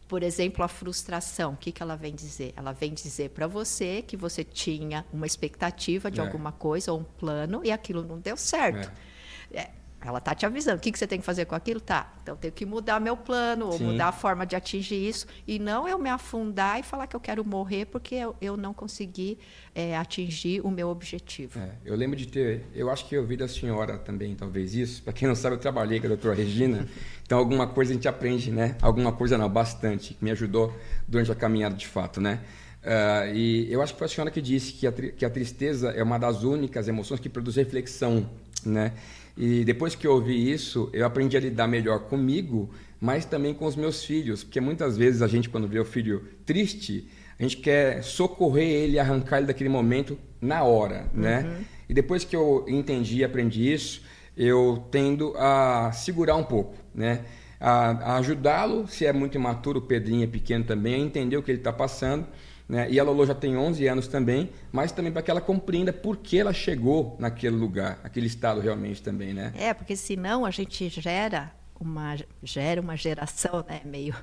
Por 0.07 0.23
exemplo, 0.23 0.65
a 0.65 0.69
frustração, 0.69 1.55
o 1.55 1.57
que, 1.57 1.73
que 1.73 1.83
ela 1.83 1.97
vem 1.97 2.15
dizer? 2.15 2.53
Ela 2.57 2.73
vem 2.73 2.95
dizer 2.95 3.31
para 3.31 3.47
você 3.47 4.03
que 4.03 4.17
você 4.17 4.45
tinha 4.45 5.05
uma 5.13 5.27
expectativa 5.27 6.11
de 6.11 6.21
é. 6.21 6.23
alguma 6.23 6.53
coisa 6.53 6.93
ou 6.93 7.01
um 7.01 7.05
plano 7.05 7.63
e 7.65 7.73
aquilo 7.73 8.03
não 8.05 8.19
deu 8.19 8.37
certo. 8.37 8.93
É. 9.51 9.71
Ela 10.01 10.21
tá 10.21 10.35
te 10.35 10.47
avisando. 10.47 10.77
O 10.77 10.81
que, 10.81 10.93
que 10.93 10.99
você 10.99 11.07
tem 11.07 11.19
que 11.19 11.25
fazer 11.25 11.47
com 11.47 11.55
aquilo? 11.55 11.81
Tá. 11.81 12.13
Então 12.23 12.35
eu 12.35 12.39
tenho 12.39 12.53
que 12.53 12.65
mudar 12.65 13.01
meu 13.01 13.17
plano, 13.17 13.67
ou 13.67 13.73
Sim. 13.73 13.85
mudar 13.85 14.09
a 14.09 14.13
forma 14.13 14.47
de 14.47 14.55
atingir 14.55 15.09
isso. 15.09 15.27
E 15.47 15.59
não 15.59 15.89
eu 15.89 15.99
me 15.99 16.09
afundar 16.09 16.79
e 16.79 16.83
falar 16.83 17.07
que 17.07 17.17
eu 17.17 17.21
quero 17.21 17.45
morrer 17.45 17.87
porque 17.87 18.15
eu, 18.15 18.37
eu 18.41 18.57
não 18.57 18.73
consegui 18.73 19.39
é, 19.75 19.97
atingir 19.97 20.61
o 20.61 20.71
meu 20.71 20.89
objetivo. 20.89 21.59
É, 21.59 21.71
eu 21.85 21.97
lembro 21.97 22.17
de 22.17 22.27
ter. 22.27 22.65
Eu 22.75 22.91
acho 22.91 23.09
que 23.09 23.17
eu 23.17 23.23
ouvi 23.23 23.37
da 23.37 23.49
senhora 23.49 23.99
também, 23.99 24.35
talvez 24.35 24.75
isso. 24.75 25.03
Para 25.03 25.13
quem 25.13 25.27
não 25.27 25.35
sabe, 25.35 25.57
eu 25.57 25.61
trabalhei 25.61 25.99
com 25.99 26.07
a 26.07 26.11
doutora 26.11 26.35
Regina. 26.35 26.87
Então 27.27 27.39
alguma 27.39 27.67
coisa 27.67 27.91
a 27.91 27.95
gente 27.95 28.07
aprende, 28.07 28.53
né? 28.53 28.77
Alguma 28.81 29.13
coisa 29.13 29.37
não, 29.37 29.49
bastante. 29.49 30.15
Que 30.15 30.25
me 30.25 30.31
ajudou 30.31 30.73
durante 31.09 31.33
a 31.33 31.35
caminhada 31.35 31.75
de 31.75 31.85
fato, 31.85 32.21
né? 32.21 32.41
Uh, 32.85 33.35
e 33.35 33.73
eu 33.73 33.83
acho 33.83 33.95
que 33.95 33.99
foi 33.99 34.05
a 34.05 34.09
senhora 34.09 34.31
que 34.31 34.41
disse 34.41 34.73
que 34.73 34.87
a, 34.87 34.93
que 34.93 35.25
a 35.25 35.31
tristeza 35.31 35.91
é 35.91 36.05
uma 36.05 36.19
das 36.19 36.45
únicas 36.45 36.87
emoções 36.87 37.19
que 37.19 37.29
produz 37.29 37.57
reflexão, 37.57 38.31
né? 38.65 38.93
E 39.37 39.65
depois 39.65 39.95
que 39.95 40.07
eu 40.07 40.13
ouvi 40.13 40.51
isso, 40.51 40.89
eu 40.93 41.05
aprendi 41.05 41.37
a 41.37 41.41
lidar 41.41 41.67
melhor 41.67 42.01
comigo, 42.01 42.71
mas 43.01 43.25
também 43.25 43.53
com 43.53 43.67
os 43.67 43.77
meus 43.77 44.05
filhos, 44.05 44.43
porque 44.43 44.61
muitas 44.61 44.97
vezes 44.97 45.21
a 45.21 45.27
gente, 45.27 45.49
quando 45.49 45.69
vê 45.69 45.79
o 45.79 45.85
filho 45.85 46.25
triste, 46.47 47.07
a 47.39 47.43
gente 47.43 47.59
quer 47.59 48.03
socorrer 48.03 48.67
ele, 48.67 48.99
arrancar 48.99 49.39
ele 49.39 49.47
daquele 49.47 49.69
momento 49.69 50.19
na 50.41 50.63
hora, 50.63 51.07
né? 51.13 51.41
Uhum. 51.41 51.65
E 51.91 51.95
depois 51.95 52.25
que 52.25 52.35
eu 52.35 52.65
entendi 52.67 53.19
e 53.19 53.25
aprendi 53.25 53.71
isso, 53.71 54.03
eu 54.37 54.87
tendo 54.91 55.35
a 55.37 55.93
segurar 55.93 56.37
um 56.37 56.45
pouco, 56.45 56.75
né? 56.95 57.25
A, 57.61 57.91
a 57.91 58.17
ajudá-lo, 58.17 58.87
se 58.89 59.05
é 59.05 59.13
muito 59.13 59.35
imaturo, 59.37 59.81
o 59.81 59.83
Pedrinho 59.83 60.25
é 60.25 60.27
pequeno 60.27 60.65
também, 60.65 60.95
a 60.95 60.99
entender 60.99 61.37
o 61.37 61.43
que 61.43 61.51
ele 61.51 61.59
está 61.59 61.73
passando 61.73 62.27
né? 62.69 62.91
E 62.91 62.99
a 62.99 63.05
Lolo 63.05 63.27
já 63.27 63.35
tem 63.35 63.57
11 63.57 63.87
anos 63.87 64.09
também, 64.09 64.51
mas 64.73 64.93
também 64.93 65.13
para 65.13 65.23
que 65.23 65.31
ela 65.31 65.41
compreenda 65.41 65.93
por 65.93 66.17
que 66.17 66.39
ela 66.39 66.53
chegou 66.53 67.17
naquele 67.19 67.57
lugar, 67.57 68.01
aquele 68.03 68.27
estado 68.27 68.61
realmente 68.61 69.03
também, 69.03 69.33
né? 69.33 69.53
É, 69.57 69.73
porque 69.73 69.97
senão 69.97 70.45
a 70.45 70.51
gente 70.51 70.89
gera 70.89 71.53
uma 71.79 72.17
gera 72.43 72.81
uma 72.81 72.97
geração, 72.97 73.65
né, 73.69 73.83
meio, 73.85 74.15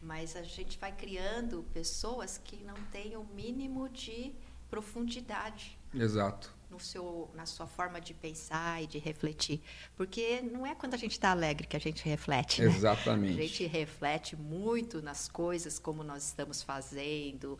mas 0.00 0.36
a 0.36 0.42
gente 0.42 0.78
vai 0.78 0.92
criando 0.92 1.64
pessoas 1.74 2.40
que 2.42 2.62
não 2.64 2.76
têm 2.92 3.16
o 3.16 3.26
mínimo 3.34 3.88
de 3.88 4.32
profundidade. 4.70 5.76
Exato 5.94 6.61
no 6.72 6.80
seu, 6.80 7.30
na 7.34 7.44
sua 7.44 7.66
forma 7.66 8.00
de 8.00 8.14
pensar 8.14 8.82
e 8.82 8.86
de 8.86 8.98
refletir. 8.98 9.60
Porque 9.94 10.40
não 10.40 10.66
é 10.66 10.74
quando 10.74 10.94
a 10.94 10.96
gente 10.96 11.12
está 11.12 11.30
alegre 11.30 11.66
que 11.66 11.76
a 11.76 11.80
gente 11.80 12.02
reflete. 12.04 12.62
Né? 12.62 12.68
Exatamente. 12.68 13.38
A 13.38 13.42
gente 13.42 13.66
reflete 13.66 14.34
muito 14.34 15.02
nas 15.02 15.28
coisas, 15.28 15.78
como 15.78 16.02
nós 16.02 16.24
estamos 16.24 16.62
fazendo, 16.62 17.58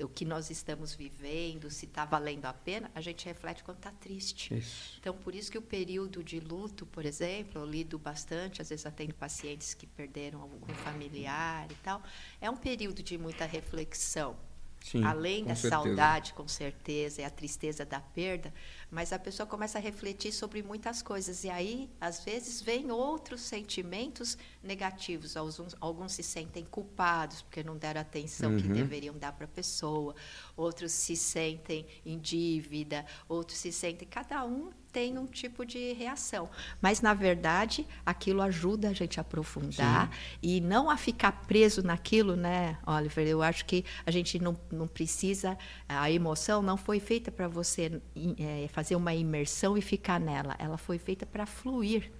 o 0.00 0.08
que 0.08 0.24
nós 0.24 0.50
estamos 0.50 0.94
vivendo, 0.94 1.70
se 1.70 1.84
está 1.84 2.06
valendo 2.06 2.46
a 2.46 2.54
pena. 2.54 2.90
A 2.94 3.02
gente 3.02 3.26
reflete 3.26 3.62
quando 3.62 3.76
está 3.76 3.92
triste. 3.92 4.54
Isso. 4.54 4.96
Então, 4.98 5.14
por 5.14 5.34
isso 5.34 5.52
que 5.52 5.58
o 5.58 5.62
período 5.62 6.24
de 6.24 6.40
luto, 6.40 6.86
por 6.86 7.04
exemplo, 7.04 7.60
eu 7.60 7.66
lido 7.66 7.98
bastante, 7.98 8.62
às 8.62 8.70
vezes 8.70 8.86
atendo 8.86 9.14
pacientes 9.14 9.74
que 9.74 9.86
perderam 9.86 10.40
algum 10.40 10.74
familiar 10.76 11.70
e 11.70 11.74
tal. 11.76 12.02
É 12.40 12.48
um 12.48 12.56
período 12.56 13.02
de 13.02 13.18
muita 13.18 13.44
reflexão. 13.44 14.36
Sim, 14.84 15.02
além 15.02 15.46
da 15.46 15.54
certeza. 15.54 15.82
saudade, 15.82 16.34
com 16.34 16.46
certeza, 16.46 17.22
e 17.22 17.24
a 17.24 17.30
tristeza 17.30 17.86
da 17.86 18.00
perda, 18.00 18.52
mas 18.94 19.12
a 19.12 19.18
pessoa 19.18 19.44
começa 19.44 19.76
a 19.76 19.80
refletir 19.80 20.30
sobre 20.30 20.62
muitas 20.62 21.02
coisas. 21.02 21.42
E 21.42 21.50
aí, 21.50 21.90
às 22.00 22.24
vezes, 22.24 22.62
vem 22.62 22.92
outros 22.92 23.40
sentimentos 23.40 24.38
negativos. 24.62 25.36
Alguns, 25.36 25.76
alguns 25.80 26.12
se 26.12 26.22
sentem 26.22 26.64
culpados 26.64 27.42
porque 27.42 27.64
não 27.64 27.76
deram 27.76 28.00
a 28.00 28.02
atenção 28.02 28.52
uhum. 28.52 28.56
que 28.56 28.68
deveriam 28.68 29.18
dar 29.18 29.32
para 29.32 29.46
a 29.46 29.48
pessoa, 29.48 30.14
outros 30.56 30.92
se 30.92 31.16
sentem 31.16 31.84
em 32.06 32.16
dívida, 32.18 33.04
outros 33.28 33.58
se 33.58 33.72
sentem. 33.72 34.06
Cada 34.06 34.44
um 34.44 34.70
tem 34.94 35.18
um 35.18 35.26
tipo 35.26 35.66
de 35.66 35.92
reação. 35.92 36.48
Mas, 36.80 37.00
na 37.00 37.12
verdade, 37.12 37.84
aquilo 38.06 38.40
ajuda 38.40 38.90
a 38.90 38.92
gente 38.92 39.18
a 39.18 39.22
aprofundar 39.22 40.08
Sim. 40.08 40.38
e 40.40 40.60
não 40.60 40.88
a 40.88 40.96
ficar 40.96 41.32
preso 41.48 41.82
naquilo, 41.82 42.36
né, 42.36 42.78
Oliver? 42.86 43.26
Eu 43.26 43.42
acho 43.42 43.64
que 43.64 43.84
a 44.06 44.10
gente 44.12 44.38
não, 44.38 44.56
não 44.70 44.86
precisa. 44.86 45.58
A 45.88 46.08
emoção 46.12 46.62
não 46.62 46.76
foi 46.76 47.00
feita 47.00 47.32
para 47.32 47.48
você 47.48 48.00
é, 48.38 48.68
fazer 48.68 48.83
uma 48.92 49.14
imersão 49.14 49.78
e 49.78 49.80
ficar 49.80 50.18
nela. 50.18 50.56
Ela 50.58 50.76
foi 50.76 50.98
feita 50.98 51.24
para 51.24 51.46
fluir. 51.46 52.10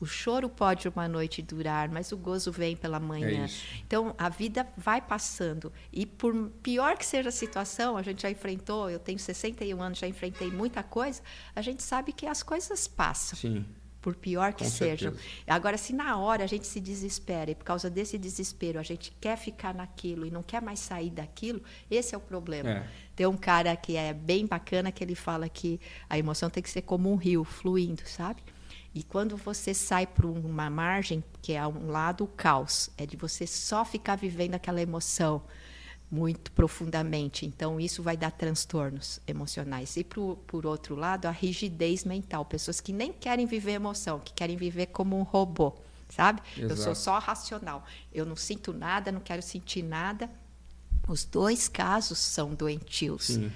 O 0.00 0.06
choro 0.06 0.48
pode 0.48 0.88
uma 0.88 1.08
noite 1.08 1.42
durar, 1.42 1.88
mas 1.88 2.12
o 2.12 2.16
gozo 2.16 2.52
vem 2.52 2.76
pela 2.76 3.00
manhã. 3.00 3.46
É 3.46 3.48
então 3.84 4.14
a 4.16 4.28
vida 4.28 4.66
vai 4.76 5.00
passando. 5.00 5.72
E 5.92 6.06
por 6.06 6.32
pior 6.62 6.96
que 6.96 7.04
seja 7.04 7.30
a 7.30 7.32
situação, 7.32 7.96
a 7.96 8.02
gente 8.02 8.22
já 8.22 8.30
enfrentou, 8.30 8.88
eu 8.88 8.98
tenho 8.98 9.18
61 9.18 9.82
anos, 9.82 9.98
já 9.98 10.06
enfrentei 10.06 10.50
muita 10.50 10.82
coisa, 10.82 11.20
a 11.54 11.60
gente 11.60 11.82
sabe 11.82 12.12
que 12.12 12.26
as 12.26 12.42
coisas 12.42 12.86
passam. 12.86 13.38
Sim. 13.38 13.66
Por 14.00 14.14
pior 14.14 14.52
que 14.52 14.64
sejam. 14.64 15.12
Agora, 15.46 15.76
se 15.76 15.92
na 15.92 16.16
hora 16.16 16.44
a 16.44 16.46
gente 16.46 16.66
se 16.66 16.80
desespera 16.80 17.50
e 17.50 17.54
por 17.54 17.64
causa 17.64 17.90
desse 17.90 18.16
desespero 18.16 18.78
a 18.78 18.82
gente 18.82 19.12
quer 19.20 19.36
ficar 19.36 19.74
naquilo 19.74 20.24
e 20.24 20.30
não 20.30 20.42
quer 20.42 20.62
mais 20.62 20.78
sair 20.78 21.10
daquilo, 21.10 21.62
esse 21.90 22.14
é 22.14 22.18
o 22.18 22.20
problema. 22.20 22.70
É. 22.70 22.88
Tem 23.16 23.26
um 23.26 23.36
cara 23.36 23.74
que 23.76 23.96
é 23.96 24.12
bem 24.12 24.46
bacana 24.46 24.92
que 24.92 25.02
ele 25.02 25.16
fala 25.16 25.48
que 25.48 25.80
a 26.08 26.16
emoção 26.16 26.48
tem 26.48 26.62
que 26.62 26.70
ser 26.70 26.82
como 26.82 27.12
um 27.12 27.16
rio 27.16 27.42
fluindo, 27.42 28.02
sabe? 28.06 28.42
E 28.94 29.02
quando 29.02 29.36
você 29.36 29.74
sai 29.74 30.06
para 30.06 30.26
uma 30.26 30.70
margem, 30.70 31.22
que 31.42 31.52
é 31.52 31.66
um 31.66 31.90
lado 31.90 32.24
o 32.24 32.26
caos, 32.26 32.90
é 32.96 33.04
de 33.04 33.16
você 33.16 33.46
só 33.46 33.84
ficar 33.84 34.16
vivendo 34.16 34.54
aquela 34.54 34.80
emoção 34.80 35.42
muito 36.10 36.50
profundamente. 36.52 37.44
Então, 37.44 37.78
isso 37.78 38.02
vai 38.02 38.16
dar 38.16 38.30
transtornos 38.30 39.20
emocionais. 39.26 39.96
E, 39.96 40.04
por, 40.04 40.36
por 40.46 40.66
outro 40.66 40.94
lado, 40.94 41.26
a 41.26 41.30
rigidez 41.30 42.04
mental. 42.04 42.44
Pessoas 42.44 42.80
que 42.80 42.92
nem 42.92 43.12
querem 43.12 43.46
viver 43.46 43.72
emoção, 43.72 44.18
que 44.18 44.32
querem 44.32 44.56
viver 44.56 44.86
como 44.86 45.18
um 45.18 45.22
robô, 45.22 45.74
sabe? 46.08 46.40
Exato. 46.56 46.72
Eu 46.72 46.76
sou 46.76 46.94
só 46.94 47.18
racional. 47.18 47.84
Eu 48.12 48.24
não 48.24 48.36
sinto 48.36 48.72
nada, 48.72 49.12
não 49.12 49.20
quero 49.20 49.42
sentir 49.42 49.82
nada. 49.82 50.30
Os 51.06 51.24
dois 51.24 51.68
casos 51.68 52.18
são 52.18 52.54
doentios. 52.54 53.26
Sim 53.26 53.50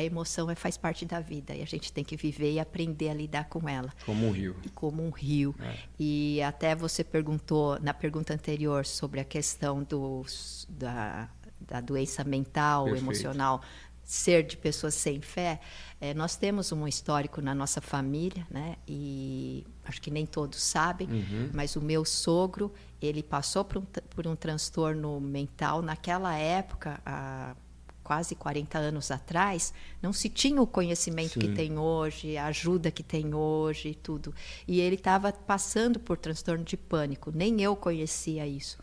a 0.00 0.04
emoção 0.04 0.50
é, 0.50 0.54
faz 0.54 0.76
parte 0.76 1.04
da 1.04 1.20
vida 1.20 1.54
e 1.54 1.62
a 1.62 1.66
gente 1.66 1.92
tem 1.92 2.02
que 2.02 2.16
viver 2.16 2.52
e 2.52 2.60
aprender 2.60 3.10
a 3.10 3.14
lidar 3.14 3.44
com 3.48 3.68
ela. 3.68 3.92
Como 4.04 4.26
um 4.26 4.30
rio. 4.30 4.56
Como 4.74 5.04
um 5.04 5.10
rio. 5.10 5.54
É. 5.60 5.76
E 5.98 6.42
até 6.42 6.74
você 6.74 7.04
perguntou 7.04 7.78
na 7.80 7.92
pergunta 7.92 8.32
anterior 8.32 8.86
sobre 8.86 9.20
a 9.20 9.24
questão 9.24 9.82
do, 9.82 10.24
da, 10.68 11.28
da 11.60 11.80
doença 11.80 12.24
mental, 12.24 12.84
Perfeito. 12.84 13.04
emocional, 13.04 13.62
ser 14.02 14.42
de 14.42 14.56
pessoas 14.56 14.94
sem 14.94 15.20
fé. 15.20 15.60
É, 16.00 16.12
nós 16.14 16.34
temos 16.34 16.72
um 16.72 16.86
histórico 16.88 17.40
na 17.40 17.54
nossa 17.54 17.80
família, 17.80 18.46
né? 18.50 18.76
E 18.88 19.64
acho 19.84 20.00
que 20.00 20.10
nem 20.10 20.26
todos 20.26 20.60
sabem, 20.60 21.08
uhum. 21.08 21.50
mas 21.52 21.76
o 21.76 21.80
meu 21.80 22.04
sogro 22.04 22.72
ele 23.00 23.22
passou 23.22 23.64
por 23.64 23.78
um, 23.78 23.84
por 24.10 24.26
um 24.26 24.34
transtorno 24.34 25.20
mental 25.20 25.80
naquela 25.80 26.36
época. 26.36 27.00
A, 27.06 27.54
quase 28.02 28.34
40 28.34 28.76
anos 28.76 29.12
atrás, 29.12 29.72
não 30.02 30.12
se 30.12 30.28
tinha 30.28 30.60
o 30.60 30.66
conhecimento 30.66 31.34
Sim. 31.34 31.38
que 31.38 31.48
tem 31.50 31.78
hoje, 31.78 32.36
a 32.36 32.46
ajuda 32.46 32.90
que 32.90 33.04
tem 33.04 33.32
hoje 33.32 33.90
e 33.90 33.94
tudo. 33.94 34.34
E 34.66 34.80
ele 34.80 34.96
estava 34.96 35.32
passando 35.32 36.00
por 36.00 36.18
transtorno 36.18 36.64
de 36.64 36.76
pânico, 36.76 37.30
nem 37.32 37.62
eu 37.62 37.76
conhecia 37.76 38.44
isso. 38.48 38.78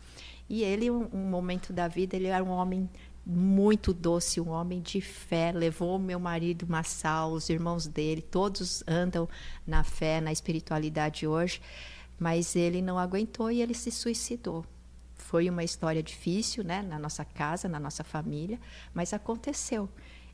E 0.48 0.62
ele, 0.62 0.90
um, 0.90 1.08
um 1.12 1.24
momento 1.28 1.72
da 1.72 1.86
vida, 1.86 2.16
ele 2.16 2.28
era 2.28 2.42
um 2.42 2.50
homem 2.50 2.88
muito 3.24 3.92
doce, 3.92 4.40
um 4.40 4.48
homem 4.48 4.80
de 4.80 5.02
fé, 5.02 5.52
levou 5.52 5.98
meu 5.98 6.18
marido 6.18 6.66
Massal, 6.66 7.32
os 7.32 7.50
irmãos 7.50 7.86
dele, 7.86 8.22
todos 8.22 8.82
andam 8.88 9.28
na 9.66 9.84
fé, 9.84 10.18
na 10.18 10.32
espiritualidade 10.32 11.26
hoje, 11.26 11.60
mas 12.18 12.56
ele 12.56 12.80
não 12.80 12.98
aguentou 12.98 13.50
e 13.50 13.60
ele 13.60 13.74
se 13.74 13.90
suicidou. 13.90 14.64
Foi 15.14 15.50
uma 15.50 15.62
história 15.62 16.02
difícil, 16.02 16.64
né, 16.64 16.80
na 16.80 16.98
nossa 16.98 17.22
casa, 17.22 17.68
na 17.68 17.78
nossa 17.78 18.02
família, 18.02 18.58
mas 18.94 19.12
aconteceu. 19.12 19.90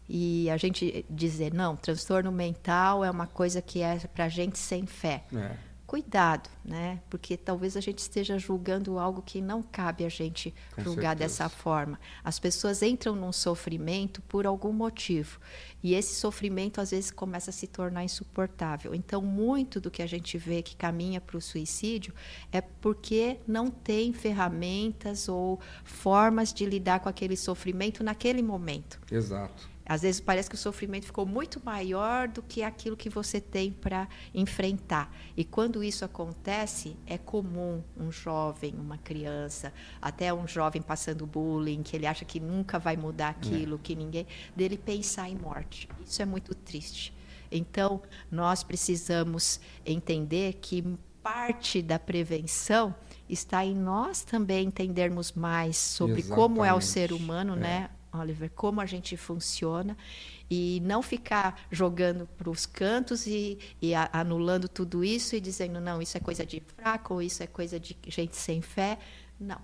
E 0.08 0.48
a 0.50 0.56
gente 0.56 1.04
dizer, 1.10 1.52
não, 1.52 1.74
transtorno 1.74 2.30
mental 2.30 3.04
é 3.04 3.10
uma 3.10 3.26
coisa 3.26 3.60
que 3.60 3.80
é 3.80 3.98
para 3.98 4.28
gente 4.28 4.56
sem 4.56 4.86
fé. 4.86 5.24
É 5.34 5.73
cuidado, 5.86 6.48
né? 6.64 7.00
Porque 7.10 7.36
talvez 7.36 7.76
a 7.76 7.80
gente 7.80 7.98
esteja 7.98 8.38
julgando 8.38 8.98
algo 8.98 9.22
que 9.22 9.40
não 9.40 9.62
cabe 9.62 10.04
a 10.04 10.08
gente 10.08 10.54
Com 10.74 10.82
julgar 10.82 11.16
certeza. 11.16 11.44
dessa 11.44 11.48
forma. 11.48 12.00
As 12.22 12.38
pessoas 12.38 12.82
entram 12.82 13.14
num 13.14 13.32
sofrimento 13.32 14.22
por 14.22 14.46
algum 14.46 14.72
motivo 14.72 15.38
e 15.82 15.94
esse 15.94 16.14
sofrimento 16.14 16.80
às 16.80 16.90
vezes 16.90 17.10
começa 17.10 17.50
a 17.50 17.52
se 17.52 17.66
tornar 17.66 18.04
insuportável. 18.04 18.94
Então, 18.94 19.20
muito 19.20 19.80
do 19.80 19.90
que 19.90 20.02
a 20.02 20.06
gente 20.06 20.38
vê 20.38 20.62
que 20.62 20.74
caminha 20.74 21.20
para 21.20 21.36
o 21.36 21.40
suicídio 21.40 22.14
é 22.50 22.60
porque 22.60 23.38
não 23.46 23.70
tem 23.70 24.12
ferramentas 24.12 25.28
ou 25.28 25.60
formas 25.84 26.52
de 26.52 26.64
lidar 26.64 27.00
com 27.00 27.08
aquele 27.08 27.36
sofrimento 27.36 28.02
naquele 28.02 28.42
momento. 28.42 28.98
Exato. 29.10 29.73
Às 29.86 30.02
vezes 30.02 30.20
parece 30.20 30.48
que 30.48 30.54
o 30.54 30.58
sofrimento 30.58 31.04
ficou 31.06 31.26
muito 31.26 31.60
maior 31.64 32.26
do 32.26 32.42
que 32.42 32.62
aquilo 32.62 32.96
que 32.96 33.10
você 33.10 33.40
tem 33.40 33.70
para 33.70 34.08
enfrentar. 34.32 35.14
E 35.36 35.44
quando 35.44 35.84
isso 35.84 36.04
acontece, 36.04 36.96
é 37.06 37.18
comum 37.18 37.82
um 37.96 38.10
jovem, 38.10 38.74
uma 38.78 38.96
criança, 38.96 39.72
até 40.00 40.32
um 40.32 40.46
jovem 40.48 40.80
passando 40.80 41.26
bullying, 41.26 41.82
que 41.82 41.94
ele 41.94 42.06
acha 42.06 42.24
que 42.24 42.40
nunca 42.40 42.78
vai 42.78 42.96
mudar 42.96 43.28
aquilo, 43.28 43.76
é. 43.76 43.78
que 43.82 43.94
ninguém, 43.94 44.26
dele 44.56 44.78
pensar 44.78 45.28
em 45.28 45.36
morte. 45.36 45.88
Isso 46.04 46.22
é 46.22 46.24
muito 46.24 46.54
triste. 46.54 47.14
Então, 47.50 48.02
nós 48.30 48.62
precisamos 48.62 49.60
entender 49.84 50.54
que 50.54 50.98
parte 51.22 51.80
da 51.80 51.98
prevenção 51.98 52.94
está 53.28 53.64
em 53.64 53.74
nós 53.74 54.22
também 54.22 54.66
entendermos 54.66 55.32
mais 55.32 55.76
sobre 55.76 56.20
Exatamente. 56.20 56.34
como 56.34 56.64
é 56.64 56.74
o 56.74 56.80
ser 56.80 57.12
humano, 57.12 57.54
é. 57.54 57.56
né, 57.56 57.90
Oliver, 58.18 58.50
como 58.50 58.80
a 58.80 58.86
gente 58.86 59.16
funciona 59.16 59.96
e 60.50 60.80
não 60.84 61.02
ficar 61.02 61.66
jogando 61.70 62.26
para 62.38 62.48
os 62.48 62.66
cantos 62.66 63.26
e, 63.26 63.58
e 63.80 63.94
a, 63.94 64.08
anulando 64.12 64.68
tudo 64.68 65.04
isso 65.04 65.34
e 65.34 65.40
dizendo 65.40 65.80
não, 65.80 66.00
isso 66.00 66.16
é 66.16 66.20
coisa 66.20 66.44
de 66.44 66.60
fraco 66.60 67.14
ou 67.14 67.22
isso 67.22 67.42
é 67.42 67.46
coisa 67.46 67.78
de 67.80 67.96
gente 68.08 68.36
sem 68.36 68.62
fé. 68.62 68.98
Não. 69.38 69.60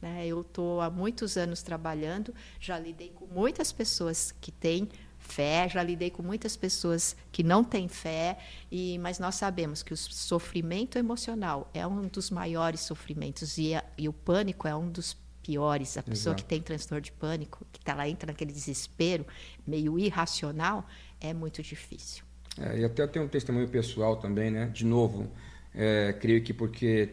Né? 0.00 0.26
Eu 0.26 0.42
estou 0.42 0.80
há 0.80 0.90
muitos 0.90 1.36
anos 1.36 1.62
trabalhando, 1.62 2.34
já 2.60 2.78
lidei 2.78 3.10
com 3.10 3.26
muitas 3.26 3.72
pessoas 3.72 4.32
que 4.40 4.50
têm 4.52 4.88
fé, 5.18 5.68
já 5.68 5.82
lidei 5.82 6.10
com 6.10 6.22
muitas 6.22 6.56
pessoas 6.56 7.16
que 7.32 7.42
não 7.42 7.64
têm 7.64 7.88
fé, 7.88 8.38
e, 8.70 8.98
mas 8.98 9.18
nós 9.18 9.34
sabemos 9.34 9.82
que 9.82 9.92
o 9.92 9.96
sofrimento 9.96 10.96
emocional 10.96 11.68
é 11.74 11.86
um 11.86 12.02
dos 12.02 12.30
maiores 12.30 12.80
sofrimentos 12.80 13.58
e, 13.58 13.74
a, 13.74 13.84
e 13.96 14.08
o 14.08 14.12
pânico 14.12 14.66
é 14.66 14.74
um 14.74 14.88
dos 14.88 15.16
piores. 15.48 15.96
A 15.96 16.02
pessoa 16.02 16.32
Exato. 16.32 16.42
que 16.42 16.48
tem 16.48 16.60
transtorno 16.60 17.00
de 17.00 17.12
pânico, 17.12 17.66
que 17.72 17.80
tá, 17.80 17.92
ela 17.92 18.06
entra 18.06 18.26
naquele 18.26 18.52
desespero 18.52 19.26
meio 19.66 19.98
irracional, 19.98 20.86
é 21.18 21.32
muito 21.32 21.62
difícil. 21.62 22.22
É, 22.60 22.80
e 22.80 22.84
até 22.84 23.06
tem 23.06 23.22
um 23.22 23.28
testemunho 23.28 23.68
pessoal 23.68 24.16
também, 24.16 24.50
né? 24.50 24.66
De 24.66 24.84
novo, 24.84 25.30
é, 25.74 26.12
creio 26.12 26.42
que 26.42 26.52
porque 26.52 27.08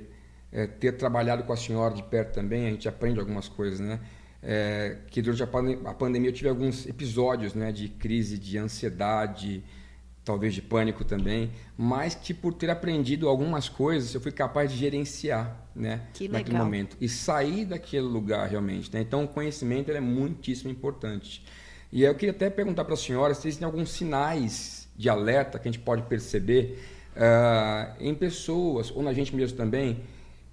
é, 0.52 0.68
ter 0.68 0.98
trabalhado 0.98 1.44
com 1.44 1.54
a 1.54 1.58
senhora 1.58 1.94
de 1.94 2.04
perto 2.04 2.34
também, 2.34 2.68
a 2.68 2.72
gente 2.72 2.90
aprende 2.90 3.20
algumas 3.20 3.48
coisas, 3.48 3.80
né? 3.80 4.02
é, 4.46 4.98
que 5.10 5.22
durante 5.22 5.42
a, 5.42 5.48
pandem 5.48 5.80
a, 5.86 5.94
pandemia 5.94 6.30
eu 6.30 6.34
tive 6.34 6.48
alguns 6.48 6.86
episódios 6.86 7.56
né, 7.56 7.72
de 7.72 7.90
crise, 7.90 8.38
de 8.38 8.58
ansiedade, 8.58 9.64
talvez 10.26 10.56
de 10.56 10.62
pânico 10.62 11.06
também, 11.06 11.52
mas 11.78 12.16
que 12.16 12.34
por 12.34 12.54
ter 12.54 12.70
aprendido 12.70 13.30
algumas 13.30 13.70
coisas 13.70 14.14
eu 14.14 14.20
fui 14.20 14.32
capaz 14.32 14.72
de 14.72 14.78
gerenciar 14.78 15.70
né, 15.76 16.02
que 16.14 16.28
naquele 16.28 16.54
legal. 16.54 16.66
momento 16.66 16.98
e 17.00 17.08
sair 17.08 17.64
daquele 17.64 18.08
lugar 18.08 18.50
realmente. 18.50 18.92
Né? 18.92 19.02
Então 19.02 19.24
o 19.24 19.28
conhecimento 19.28 19.92
é 19.92 20.00
muitíssimo 20.00 20.72
importante. 20.72 21.46
E 21.92 22.04
eu 22.04 22.16
queria 22.16 22.32
até 22.32 22.50
perguntar 22.50 22.84
para 22.84 22.96
a 22.96 22.98
senhora 22.98 23.34
se 23.36 23.48
existem 23.48 23.66
alguns 23.66 23.92
sinais 23.92 24.90
de 24.98 25.08
alerta 25.08 25.60
que 25.60 25.70
a 25.70 25.72
gente 25.72 25.84
pode 25.84 26.02
perceber 26.04 26.84
uh, 27.16 27.96
em 28.00 28.16
pessoas 28.16 28.90
ou 28.92 29.04
na 29.04 29.14
gente 29.14 29.36
mesmo 29.36 29.56
também 29.56 30.02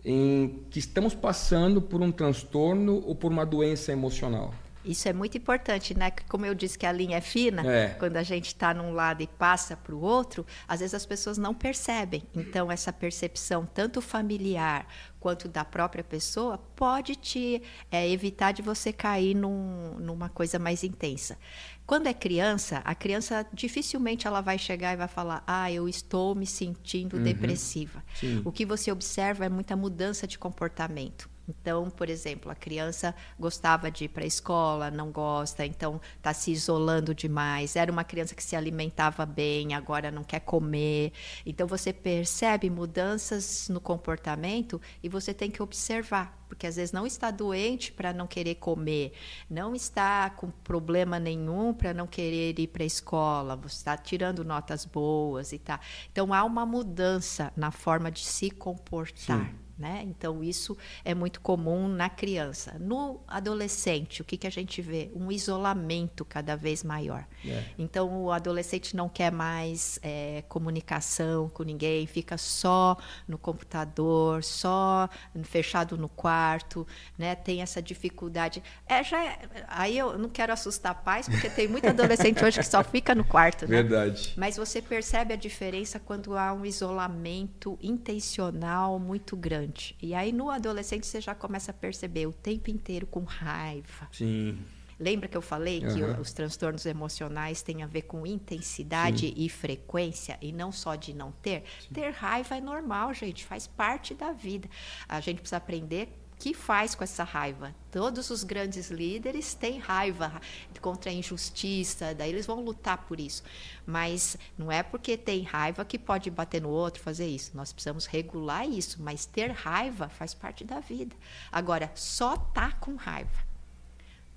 em 0.04 0.64
que 0.70 0.78
estamos 0.78 1.14
passando 1.14 1.80
por 1.80 2.02
um 2.02 2.10
transtorno 2.10 3.02
ou 3.06 3.14
por 3.14 3.30
uma 3.30 3.46
doença 3.46 3.92
emocional. 3.92 4.52
Isso 4.84 5.08
é 5.08 5.12
muito 5.12 5.36
importante, 5.38 5.96
né? 5.96 6.10
Como 6.28 6.44
eu 6.44 6.54
disse 6.54 6.78
que 6.78 6.86
a 6.86 6.92
linha 6.92 7.18
é 7.18 7.20
fina, 7.20 7.62
é. 7.66 7.88
quando 7.98 8.16
a 8.16 8.22
gente 8.22 8.46
está 8.48 8.74
num 8.74 8.92
lado 8.92 9.22
e 9.22 9.26
passa 9.26 9.76
para 9.76 9.94
o 9.94 10.00
outro, 10.00 10.44
às 10.66 10.80
vezes 10.80 10.94
as 10.94 11.06
pessoas 11.06 11.38
não 11.38 11.54
percebem. 11.54 12.22
Então, 12.34 12.70
essa 12.70 12.92
percepção, 12.92 13.64
tanto 13.64 14.00
familiar 14.00 14.86
quanto 15.20 15.48
da 15.48 15.64
própria 15.64 16.02
pessoa, 16.02 16.58
pode 16.58 17.14
te 17.14 17.62
é, 17.90 18.08
evitar 18.08 18.52
de 18.52 18.60
você 18.60 18.92
cair 18.92 19.34
num, 19.34 19.94
numa 19.98 20.28
coisa 20.28 20.58
mais 20.58 20.82
intensa. 20.82 21.38
Quando 21.86 22.06
é 22.06 22.14
criança, 22.14 22.78
a 22.84 22.94
criança 22.94 23.46
dificilmente 23.52 24.26
ela 24.26 24.40
vai 24.40 24.58
chegar 24.58 24.92
e 24.92 24.96
vai 24.96 25.08
falar: 25.08 25.44
"Ah, 25.46 25.70
eu 25.70 25.88
estou 25.88 26.34
me 26.34 26.46
sentindo 26.46 27.16
uhum. 27.16 27.22
depressiva". 27.22 28.02
Sim. 28.14 28.42
O 28.44 28.50
que 28.50 28.64
você 28.64 28.90
observa 28.90 29.44
é 29.44 29.48
muita 29.48 29.76
mudança 29.76 30.26
de 30.26 30.38
comportamento. 30.38 31.28
Então, 31.48 31.90
por 31.90 32.08
exemplo, 32.08 32.50
a 32.50 32.54
criança 32.54 33.14
gostava 33.38 33.90
de 33.90 34.04
ir 34.04 34.08
para 34.08 34.22
a 34.24 34.26
escola, 34.26 34.90
não 34.90 35.10
gosta, 35.10 35.66
então 35.66 36.00
está 36.16 36.32
se 36.32 36.52
isolando 36.52 37.14
demais. 37.14 37.74
Era 37.74 37.90
uma 37.90 38.04
criança 38.04 38.34
que 38.34 38.42
se 38.42 38.54
alimentava 38.54 39.26
bem, 39.26 39.74
agora 39.74 40.10
não 40.10 40.22
quer 40.22 40.40
comer. 40.40 41.12
Então, 41.44 41.66
você 41.66 41.92
percebe 41.92 42.70
mudanças 42.70 43.68
no 43.68 43.80
comportamento 43.80 44.80
e 45.02 45.08
você 45.08 45.34
tem 45.34 45.50
que 45.50 45.62
observar, 45.62 46.44
porque 46.48 46.66
às 46.66 46.76
vezes 46.76 46.92
não 46.92 47.06
está 47.06 47.30
doente 47.30 47.92
para 47.92 48.12
não 48.12 48.26
querer 48.26 48.56
comer, 48.56 49.12
não 49.50 49.74
está 49.74 50.30
com 50.30 50.50
problema 50.50 51.18
nenhum 51.18 51.74
para 51.74 51.92
não 51.92 52.06
querer 52.06 52.58
ir 52.58 52.68
para 52.68 52.84
a 52.84 52.86
escola, 52.86 53.56
você 53.56 53.76
está 53.76 53.96
tirando 53.96 54.44
notas 54.44 54.84
boas 54.84 55.52
e 55.52 55.58
tá. 55.58 55.80
Então, 56.12 56.32
há 56.32 56.44
uma 56.44 56.64
mudança 56.64 57.52
na 57.56 57.72
forma 57.72 58.10
de 58.10 58.24
se 58.24 58.50
comportar. 58.50 59.50
Sim. 59.50 59.61
Né? 59.82 60.02
Então, 60.06 60.42
isso 60.44 60.76
é 61.04 61.14
muito 61.14 61.40
comum 61.40 61.88
na 61.88 62.08
criança. 62.08 62.76
No 62.78 63.20
adolescente, 63.26 64.22
o 64.22 64.24
que, 64.24 64.36
que 64.36 64.46
a 64.46 64.50
gente 64.50 64.80
vê? 64.80 65.10
Um 65.14 65.32
isolamento 65.32 66.24
cada 66.24 66.54
vez 66.56 66.84
maior. 66.84 67.26
É. 67.44 67.64
Então, 67.76 68.22
o 68.22 68.30
adolescente 68.30 68.94
não 68.94 69.08
quer 69.08 69.32
mais 69.32 69.98
é, 70.02 70.44
comunicação 70.48 71.48
com 71.48 71.64
ninguém, 71.64 72.06
fica 72.06 72.38
só 72.38 72.96
no 73.26 73.36
computador, 73.36 74.44
só 74.44 75.08
fechado 75.42 75.96
no 75.96 76.08
quarto, 76.08 76.86
né? 77.18 77.34
tem 77.34 77.60
essa 77.60 77.82
dificuldade. 77.82 78.62
É, 78.86 79.02
já 79.02 79.22
é, 79.24 79.38
aí 79.68 79.98
eu 79.98 80.16
não 80.18 80.28
quero 80.28 80.52
assustar 80.52 81.02
pais, 81.02 81.28
porque 81.28 81.50
tem 81.50 81.66
muito 81.66 81.88
adolescente 81.88 82.42
hoje 82.44 82.58
que 82.58 82.66
só 82.66 82.84
fica 82.84 83.14
no 83.14 83.24
quarto. 83.24 83.62
Né? 83.62 83.82
Verdade. 83.82 84.34
Mas 84.36 84.56
você 84.56 84.80
percebe 84.80 85.34
a 85.34 85.36
diferença 85.36 85.98
quando 85.98 86.36
há 86.36 86.52
um 86.52 86.64
isolamento 86.64 87.78
intencional 87.82 88.98
muito 88.98 89.36
grande. 89.36 89.71
E 90.00 90.14
aí 90.14 90.32
no 90.32 90.50
adolescente 90.50 91.06
você 91.06 91.20
já 91.20 91.34
começa 91.34 91.70
a 91.70 91.74
perceber 91.74 92.26
o 92.26 92.32
tempo 92.32 92.70
inteiro 92.70 93.06
com 93.06 93.24
raiva. 93.24 94.08
Sim. 94.12 94.58
Lembra 94.98 95.26
que 95.26 95.36
eu 95.36 95.42
falei 95.42 95.84
uhum. 95.84 95.94
que 95.94 96.20
os 96.20 96.32
transtornos 96.32 96.86
emocionais 96.86 97.60
têm 97.60 97.82
a 97.82 97.86
ver 97.86 98.02
com 98.02 98.24
intensidade 98.24 99.26
Sim. 99.26 99.34
e 99.36 99.48
frequência 99.48 100.38
e 100.40 100.52
não 100.52 100.70
só 100.70 100.94
de 100.94 101.12
não 101.12 101.32
ter? 101.32 101.64
Sim. 101.80 101.94
Ter 101.94 102.10
raiva 102.10 102.56
é 102.56 102.60
normal, 102.60 103.12
gente, 103.12 103.44
faz 103.44 103.66
parte 103.66 104.14
da 104.14 104.32
vida. 104.32 104.68
A 105.08 105.18
gente 105.18 105.40
precisa 105.40 105.56
aprender 105.56 106.21
que 106.42 106.52
faz 106.52 106.92
com 106.96 107.04
essa 107.04 107.22
raiva? 107.22 107.72
Todos 107.92 108.28
os 108.28 108.42
grandes 108.42 108.90
líderes 108.90 109.54
têm 109.54 109.78
raiva 109.78 110.40
contra 110.80 111.08
a 111.08 111.14
injustiça, 111.14 112.12
daí 112.16 112.30
eles 112.30 112.46
vão 112.46 112.60
lutar 112.60 113.06
por 113.06 113.20
isso. 113.20 113.44
Mas 113.86 114.36
não 114.58 114.72
é 114.72 114.82
porque 114.82 115.16
tem 115.16 115.44
raiva 115.44 115.84
que 115.84 115.96
pode 115.96 116.28
bater 116.32 116.60
no 116.60 116.68
outro, 116.68 117.00
fazer 117.00 117.28
isso. 117.28 117.52
Nós 117.54 117.72
precisamos 117.72 118.06
regular 118.06 118.68
isso, 118.68 119.00
mas 119.00 119.24
ter 119.24 119.52
raiva 119.52 120.08
faz 120.08 120.34
parte 120.34 120.64
da 120.64 120.80
vida. 120.80 121.14
Agora, 121.52 121.92
só 121.94 122.36
tá 122.36 122.72
com 122.72 122.96
raiva. 122.96 123.52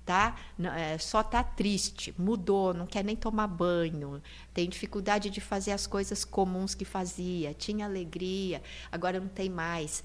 Tá? 0.04 0.36
É, 0.76 0.96
só 0.98 1.24
tá 1.24 1.42
triste, 1.42 2.14
mudou, 2.16 2.72
não 2.72 2.86
quer 2.86 3.02
nem 3.02 3.16
tomar 3.16 3.48
banho, 3.48 4.22
tem 4.54 4.68
dificuldade 4.68 5.28
de 5.28 5.40
fazer 5.40 5.72
as 5.72 5.84
coisas 5.84 6.24
comuns 6.24 6.76
que 6.76 6.84
fazia, 6.84 7.52
tinha 7.52 7.84
alegria, 7.84 8.62
agora 8.92 9.18
não 9.18 9.26
tem 9.26 9.50
mais 9.50 10.04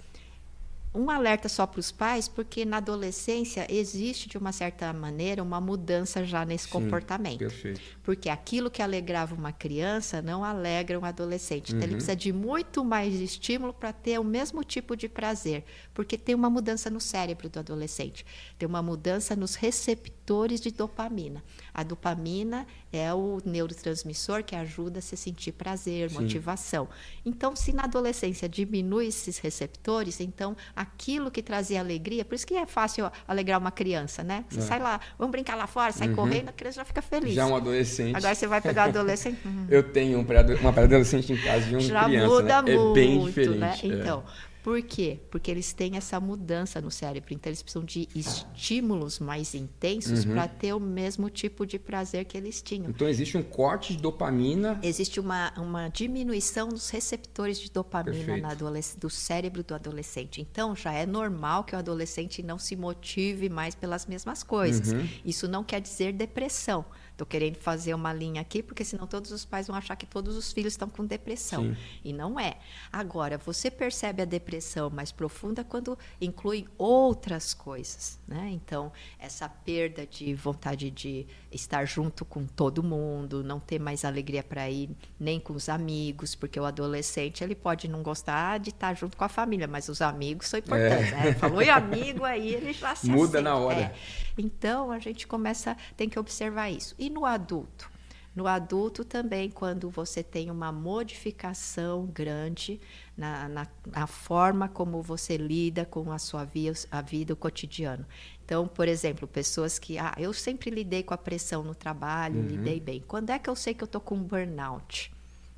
um 0.93 1.09
alerta 1.09 1.47
só 1.47 1.65
para 1.65 1.79
os 1.79 1.89
pais, 1.89 2.27
porque 2.27 2.65
na 2.65 2.77
adolescência 2.77 3.65
existe, 3.69 4.27
de 4.27 4.37
uma 4.37 4.51
certa 4.51 4.91
maneira, 4.91 5.41
uma 5.41 5.61
mudança 5.61 6.25
já 6.25 6.43
nesse 6.43 6.65
Sim, 6.65 6.71
comportamento. 6.71 7.39
Perfeito. 7.39 7.79
Porque 8.03 8.27
aquilo 8.27 8.69
que 8.69 8.81
alegrava 8.81 9.33
uma 9.33 9.53
criança 9.53 10.21
não 10.21 10.43
alegra 10.43 10.99
um 10.99 11.05
adolescente. 11.05 11.69
Então, 11.69 11.83
ele 11.83 11.93
uhum. 11.93 11.97
precisa 11.97 12.15
de 12.15 12.33
muito 12.33 12.83
mais 12.83 13.13
estímulo 13.15 13.73
para 13.73 13.93
ter 13.93 14.19
o 14.19 14.23
mesmo 14.23 14.63
tipo 14.65 14.97
de 14.97 15.07
prazer. 15.07 15.63
Porque 15.93 16.17
tem 16.17 16.35
uma 16.35 16.49
mudança 16.49 16.89
no 16.89 16.99
cérebro 16.99 17.47
do 17.47 17.59
adolescente. 17.59 18.25
Tem 18.57 18.67
uma 18.67 18.81
mudança 18.81 19.33
nos 19.33 19.55
receptores 19.55 20.59
de 20.59 20.71
dopamina. 20.71 21.41
A 21.73 21.83
dopamina 21.83 22.67
é 22.91 23.13
o 23.13 23.39
neurotransmissor 23.45 24.43
que 24.43 24.55
ajuda 24.55 24.99
a 24.99 25.01
se 25.01 25.15
sentir 25.15 25.53
prazer, 25.53 26.09
Sim. 26.09 26.19
motivação. 26.19 26.89
Então, 27.25 27.55
se 27.55 27.71
na 27.71 27.83
adolescência 27.83 28.49
diminui 28.49 29.07
esses 29.07 29.37
receptores, 29.37 30.19
então 30.19 30.55
aquilo 30.81 31.31
que 31.31 31.41
trazia 31.41 31.79
alegria, 31.79 32.25
por 32.25 32.35
isso 32.35 32.45
que 32.45 32.55
é 32.55 32.65
fácil 32.65 33.09
alegrar 33.27 33.59
uma 33.59 33.71
criança, 33.71 34.23
né? 34.23 34.45
Você 34.49 34.59
é. 34.59 34.63
sai 34.63 34.79
lá, 34.79 34.99
vamos 35.17 35.31
brincar 35.31 35.55
lá 35.55 35.67
fora, 35.67 35.91
sai 35.91 36.09
uhum. 36.09 36.15
correndo, 36.15 36.49
a 36.49 36.51
criança 36.51 36.77
já 36.77 36.85
fica 36.85 37.01
feliz. 37.01 37.33
Já 37.33 37.45
um 37.45 37.55
adolescente. 37.55 38.15
Agora 38.15 38.35
você 38.35 38.47
vai 38.47 38.61
pegar 38.61 38.85
um 38.87 38.89
adolescente. 38.89 39.39
Eu 39.69 39.83
tenho 39.83 40.19
um 40.19 40.25
uma 40.61 40.73
pré-adolescente 40.73 41.33
em 41.33 41.37
casa 41.37 41.65
de 41.65 41.75
um 41.75 41.79
já 41.79 42.05
criança, 42.05 42.27
muda 42.27 42.61
né? 42.61 42.75
muito, 42.75 42.91
é 42.91 42.93
bem 42.93 43.25
diferente. 43.25 43.87
Né? 43.87 43.99
Então, 43.99 44.23
é. 44.47 44.50
Por 44.63 44.81
quê? 44.81 45.19
Porque 45.29 45.49
eles 45.49 45.73
têm 45.73 45.97
essa 45.97 46.19
mudança 46.19 46.79
no 46.79 46.91
cérebro, 46.91 47.33
então 47.33 47.49
eles 47.49 47.61
precisam 47.61 47.83
de 47.83 48.07
estímulos 48.15 49.19
mais 49.19 49.55
intensos 49.55 50.23
uhum. 50.23 50.33
para 50.33 50.47
ter 50.47 50.73
o 50.73 50.79
mesmo 50.79 51.29
tipo 51.29 51.65
de 51.65 51.79
prazer 51.79 52.25
que 52.25 52.37
eles 52.37 52.61
tinham. 52.61 52.89
Então 52.89 53.07
existe 53.07 53.37
um 53.37 53.43
corte 53.43 53.95
de 53.95 54.01
dopamina. 54.01 54.79
Existe 54.83 55.19
uma, 55.19 55.51
uma 55.57 55.89
diminuição 55.89 56.69
dos 56.69 56.89
receptores 56.89 57.59
de 57.59 57.71
dopamina 57.71 58.37
na 58.37 58.51
do 58.97 59.09
cérebro 59.09 59.63
do 59.63 59.73
adolescente. 59.73 60.41
Então 60.41 60.75
já 60.75 60.93
é 60.93 61.05
normal 61.05 61.63
que 61.63 61.75
o 61.75 61.79
adolescente 61.79 62.43
não 62.43 62.59
se 62.59 62.75
motive 62.75 63.49
mais 63.49 63.73
pelas 63.73 64.05
mesmas 64.05 64.43
coisas. 64.43 64.91
Uhum. 64.91 65.07
Isso 65.25 65.47
não 65.47 65.63
quer 65.63 65.81
dizer 65.81 66.13
depressão 66.13 66.85
estou 67.11 67.27
querendo 67.27 67.57
fazer 67.57 67.93
uma 67.93 68.11
linha 68.11 68.41
aqui, 68.41 68.63
porque 68.63 68.83
senão 68.83 69.05
todos 69.05 69.31
os 69.31 69.45
pais 69.45 69.67
vão 69.67 69.75
achar 69.75 69.95
que 69.95 70.05
todos 70.05 70.35
os 70.35 70.51
filhos 70.51 70.73
estão 70.73 70.89
com 70.89 71.05
depressão. 71.05 71.63
Sim. 71.63 71.77
E 72.03 72.13
não 72.13 72.39
é. 72.39 72.57
Agora, 72.91 73.37
você 73.37 73.69
percebe 73.69 74.21
a 74.21 74.25
depressão 74.25 74.89
mais 74.89 75.11
profunda 75.11 75.63
quando 75.63 75.97
inclui 76.19 76.67
outras 76.77 77.53
coisas. 77.53 78.19
Né? 78.27 78.49
Então, 78.51 78.91
essa 79.19 79.47
perda 79.47 80.05
de 80.07 80.33
vontade 80.33 80.89
de 80.89 81.27
estar 81.51 81.85
junto 81.85 82.25
com 82.25 82.45
todo 82.45 82.81
mundo, 82.81 83.43
não 83.43 83.59
ter 83.59 83.79
mais 83.79 84.03
alegria 84.03 84.43
para 84.43 84.69
ir 84.69 84.89
nem 85.19 85.39
com 85.39 85.53
os 85.53 85.69
amigos, 85.69 86.33
porque 86.33 86.59
o 86.59 86.65
adolescente 86.65 87.43
ele 87.43 87.55
pode 87.55 87.87
não 87.87 88.01
gostar 88.01 88.57
de 88.59 88.69
estar 88.69 88.93
junto 88.95 89.15
com 89.15 89.23
a 89.23 89.29
família, 89.29 89.67
mas 89.67 89.89
os 89.89 90.01
amigos 90.01 90.47
são 90.47 90.59
importantes. 90.59 91.13
É. 91.13 91.23
Né? 91.25 91.33
Falou 91.33 91.61
em 91.61 91.69
amigo, 91.69 92.23
aí 92.23 92.53
ele 92.53 92.73
já 92.73 92.95
se 92.95 93.09
Muda 93.09 93.41
na 93.41 93.55
hora. 93.55 93.79
É. 93.79 93.95
Então, 94.37 94.91
a 94.91 94.99
gente 94.99 95.27
começa, 95.27 95.75
tem 95.95 96.09
que 96.09 96.17
observar 96.17 96.69
isso. 96.69 96.95
E 96.97 97.10
no 97.11 97.25
adulto? 97.25 97.91
No 98.33 98.47
adulto 98.47 99.03
também, 99.03 99.49
quando 99.49 99.89
você 99.89 100.23
tem 100.23 100.49
uma 100.49 100.71
modificação 100.71 102.05
grande 102.05 102.79
na, 103.17 103.49
na, 103.49 103.67
na, 103.85 104.07
forma 104.07 104.69
como 104.69 105.01
você 105.01 105.35
lida 105.35 105.85
com 105.85 106.09
a 106.13 106.17
sua 106.17 106.45
vida, 106.45 106.79
a 106.89 107.01
vida, 107.01 107.33
o 107.33 107.35
cotidiano. 107.35 108.05
Então, 108.45 108.69
por 108.69 108.87
exemplo, 108.87 109.27
pessoas 109.27 109.77
que, 109.77 109.97
ah, 109.97 110.13
eu 110.17 110.31
sempre 110.31 110.69
lidei 110.69 111.03
com 111.03 111.13
a 111.13 111.17
pressão 111.17 111.61
no 111.61 111.75
trabalho, 111.75 112.39
uhum. 112.39 112.47
lidei 112.47 112.79
bem. 112.79 113.03
Quando 113.05 113.31
é 113.31 113.37
que 113.37 113.49
eu 113.49 113.55
sei 113.55 113.73
que 113.73 113.83
eu 113.83 113.85
estou 113.85 113.99
com 113.99 114.17
burnout? 114.23 115.11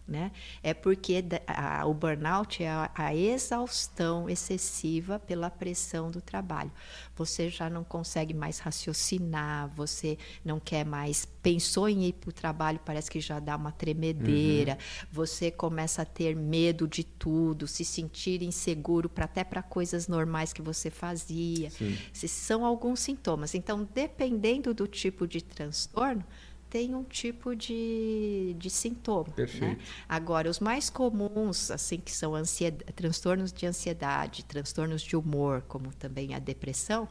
Né? 0.05 0.33
É 0.61 0.73
porque 0.73 1.23
a, 1.47 1.85
o 1.87 1.93
burnout 1.93 2.61
é 2.61 2.69
a, 2.69 2.91
a, 2.93 3.15
exaustão 3.15 4.29
excessiva 4.29 5.17
pela 5.17 5.49
pressão 5.49 6.11
do 6.11 6.19
trabalho. 6.19 6.71
Você 7.15 7.49
já 7.49 7.69
não 7.69 7.85
consegue 7.85 8.33
mais 8.33 8.59
raciocinar, 8.59 9.69
você 9.69 10.17
não 10.43 10.59
quer 10.59 10.85
mais. 10.85 11.25
Pensou 11.41 11.87
em 11.87 12.03
ir 12.03 12.13
para 12.13 12.29
o 12.29 12.33
trabalho, 12.33 12.81
parece 12.83 13.09
que 13.09 13.21
já 13.21 13.39
dá 13.39 13.55
uma 13.55 13.71
tremedeira, 13.71 14.73
uhum. 14.73 15.07
você 15.09 15.49
começa 15.49 16.01
a 16.01 16.05
ter 16.05 16.35
medo 16.35 16.85
de 16.85 17.05
tudo, 17.05 17.65
se 17.65 17.85
sentir 17.85 18.43
inseguro 18.43 19.07
pra, 19.07 19.23
até 19.23 19.41
para 19.41 19.63
coisas 19.63 20.09
normais 20.09 20.51
que 20.51 20.61
você 20.61 20.89
fazia. 20.89 21.69
Se 22.11 22.27
são 22.27 22.65
alguns 22.65 22.99
sintomas. 22.99 23.55
Então, 23.55 23.87
dependendo 23.93 24.73
do 24.73 24.85
tipo 24.85 25.25
de 25.25 25.41
transtorno, 25.41 26.25
tem 26.73 26.95
um 26.95 27.03
tipo 27.03 27.55
de, 27.55 28.55
de 28.57 28.67
sintoma. 28.67 29.27
Né? 29.27 29.33
Perfeito. 29.35 29.63
Né? 29.63 29.77
Agora, 30.09 30.49
os 30.49 30.59
mais 30.59 30.89
comuns, 30.89 31.69
assim, 31.69 31.99
que 31.99 32.11
são 32.11 32.33
transtornos 32.95 33.53
de 33.53 33.67
ansiedade, 33.67 34.43
transtornos 34.43 35.03
de 35.03 35.15
humor, 35.15 35.63
como 35.67 35.93
também 35.93 36.33
a 36.33 36.39
depressão, 36.39 37.07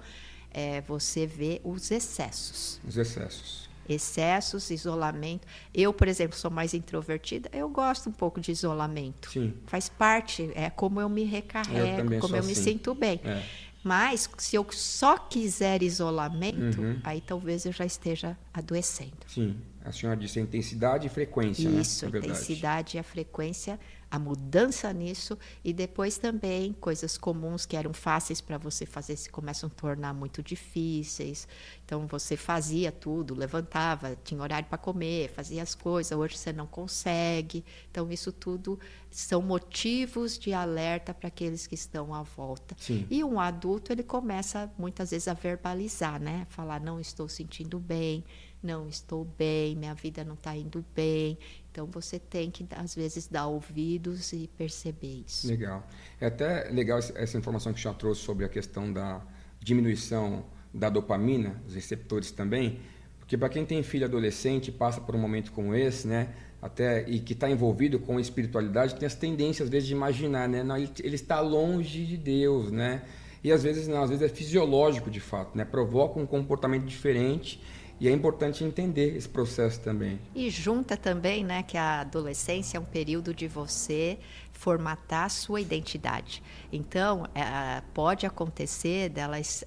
é, 0.51 0.81
você 0.81 1.29
vê 1.29 1.61
os 1.63 1.93
excessos. 1.93 2.81
Os 2.85 2.97
excessos. 2.97 3.71
Excessos, 3.89 4.69
isolamento. 4.71 5.47
Eu, 5.73 5.93
por 5.93 6.09
exemplo, 6.09 6.37
sou 6.37 6.51
mais 6.51 6.75
introvertida, 6.75 7.49
eu 7.53 7.69
gosto 7.69 8.09
um 8.09 8.13
pouco 8.13 8.41
de 8.41 8.51
isolamento. 8.51 9.31
Sim. 9.31 9.55
Faz 9.67 9.89
parte, 9.89 10.51
é 10.57 10.71
como 10.71 11.01
eu 11.01 11.09
me 11.09 11.23
recarrego, 11.23 12.15
eu 12.15 12.21
como 12.21 12.35
eu 12.35 12.41
assim. 12.41 12.49
me 12.49 12.55
sinto 12.57 12.97
bem. 12.97 13.21
É. 13.23 13.45
Mas 13.83 14.31
se 14.39 14.55
eu 14.55 14.67
só 14.71 15.19
quiser 15.19 15.83
isolamento, 15.83 16.81
uhum. 16.81 17.01
aí 17.03 17.21
talvez 17.21 17.65
eu 17.65 17.73
já 17.73 17.85
esteja 17.85 18.37
adoecendo. 18.55 19.13
Sim, 19.27 19.57
a 19.85 19.91
senhora 19.91 20.19
disse 20.19 20.39
a 20.39 20.43
intensidade 20.43 21.07
e 21.07 21.11
frequência, 21.11 21.69
Isso, 21.69 22.07
né? 22.07 22.13
a 22.15 22.19
intensidade 22.19 22.97
e 22.97 23.01
a 23.01 23.03
frequência 23.03 23.79
a 24.13 24.19
mudança 24.19 24.93
nisso 24.93 25.39
e 25.65 25.73
depois 25.73 26.19
também 26.19 26.75
coisas 26.75 27.17
comuns 27.17 27.65
que 27.65 27.75
eram 27.75 27.95
fáceis 27.95 28.43
para 28.43 28.59
você 28.59 28.85
fazer 28.85 29.17
se 29.17 29.31
começam 29.31 29.71
a 29.71 29.81
tornar 29.81 30.13
muito 30.13 30.43
difíceis. 30.43 31.49
Então 31.83 32.07
você 32.07 32.37
fazia 32.37 32.93
tudo, 32.93 33.35
levantava, 33.35 34.15
tinha 34.23 34.43
horário 34.43 34.69
para 34.69 34.77
comer, 34.77 35.31
fazia 35.31 35.63
as 35.63 35.75
coisas, 35.75 36.13
hoje 36.13 36.37
você 36.37 36.53
não 36.53 36.67
consegue. 36.67 37.65
Então 37.91 38.13
isso 38.13 38.31
tudo 38.31 38.79
são 39.11 39.41
motivos 39.41 40.39
de 40.39 40.53
alerta 40.53 41.15
para 41.15 41.29
aqueles 41.29 41.67
que 41.67 41.75
estão 41.75 42.13
à 42.13 42.23
volta. 42.23 42.77
Sim. 42.79 43.07
E 43.11 43.25
um 43.25 43.41
adulto 43.41 43.93
ele 43.93 44.03
começa 44.03 44.71
muitas 44.77 45.11
vezes 45.11 45.27
a 45.27 45.33
verbalizar, 45.33 46.21
né? 46.21 46.47
Falar 46.51 46.83
não 46.83 47.01
estou 47.01 47.31
sentindo 47.31 47.79
bem, 47.79 48.23
não 48.63 48.87
estou 48.87 49.25
bem, 49.25 49.75
minha 49.75 49.95
vida 49.95 50.23
não 50.23 50.35
está 50.35 50.55
indo 50.55 50.85
bem. 50.95 51.39
Então 51.73 51.87
você 51.87 52.19
tem 52.19 52.51
que 52.51 52.67
às 52.77 52.95
vezes 52.95 53.27
dar 53.27 53.47
ouvidos 53.47 54.35
e 54.35 54.49
perceber 54.59 55.25
isso. 55.27 55.49
Legal. 55.49 55.83
É 56.21 56.27
até 56.27 56.69
legal 56.71 56.99
essa 56.99 57.39
informação 57.39 57.73
que 57.73 57.81
já 57.81 57.95
trouxe 57.95 58.21
sobre 58.21 58.45
a 58.45 58.49
questão 58.49 58.93
da 58.93 59.23
diminuição 59.59 60.45
da 60.73 60.91
dopamina, 60.91 61.63
os 61.67 61.75
receptores 61.75 62.31
também, 62.31 62.81
porque 63.19 63.39
para 63.39 63.49
quem 63.49 63.65
tem 63.65 63.83
filho 63.83 64.05
adolescente 64.05 64.71
passa 64.71 65.01
por 65.01 65.17
um 65.17 65.19
momento 65.19 65.51
como 65.53 65.75
esse, 65.75 66.07
né? 66.07 66.35
Até 66.61 67.09
e 67.09 67.19
que 67.19 67.33
está 67.33 67.49
envolvido 67.49 67.99
com 67.99 68.21
espiritualidade 68.21 68.95
tem 68.97 69.07
as 69.07 69.15
tendências 69.15 69.67
às 69.67 69.71
vezes 69.71 69.89
de 69.89 69.95
imaginar, 69.95 70.47
né? 70.47 70.63
Não, 70.63 70.77
ele, 70.77 70.91
ele 71.03 71.15
está 71.15 71.41
longe 71.41 72.05
de 72.05 72.19
Deus, 72.19 72.71
né? 72.71 73.03
E 73.43 73.51
às 73.51 73.63
vezes 73.63 73.89
não, 73.89 74.03
às 74.03 74.11
vezes 74.11 74.23
é 74.23 74.29
fisiológico 74.29 75.11
de 75.11 75.21
fato, 75.21 75.57
né? 75.57 75.65
Provoca 75.65 76.21
um 76.21 76.27
comportamento 76.27 76.85
diferente 76.85 77.61
e 78.03 78.09
é 78.09 78.11
importante 78.11 78.65
entender 78.65 79.17
esse 79.17 79.29
processo 79.29 79.79
também. 79.79 80.19
E 80.35 80.51
junta 80.51 80.97
também, 80.97 81.45
né, 81.45 81.63
que 81.63 81.79
a 81.79 82.01
adolescência 82.01 82.77
é 82.77 82.81
um 82.81 82.85
período 82.85 83.33
de 83.33 83.47
você 83.47 84.19
formatar 84.51 85.27
a 85.27 85.29
sua 85.29 85.61
identidade. 85.61 86.43
Então, 86.73 87.29
é, 87.33 87.81
pode 87.95 88.27
acontecer 88.27 89.09
delas 89.09 89.65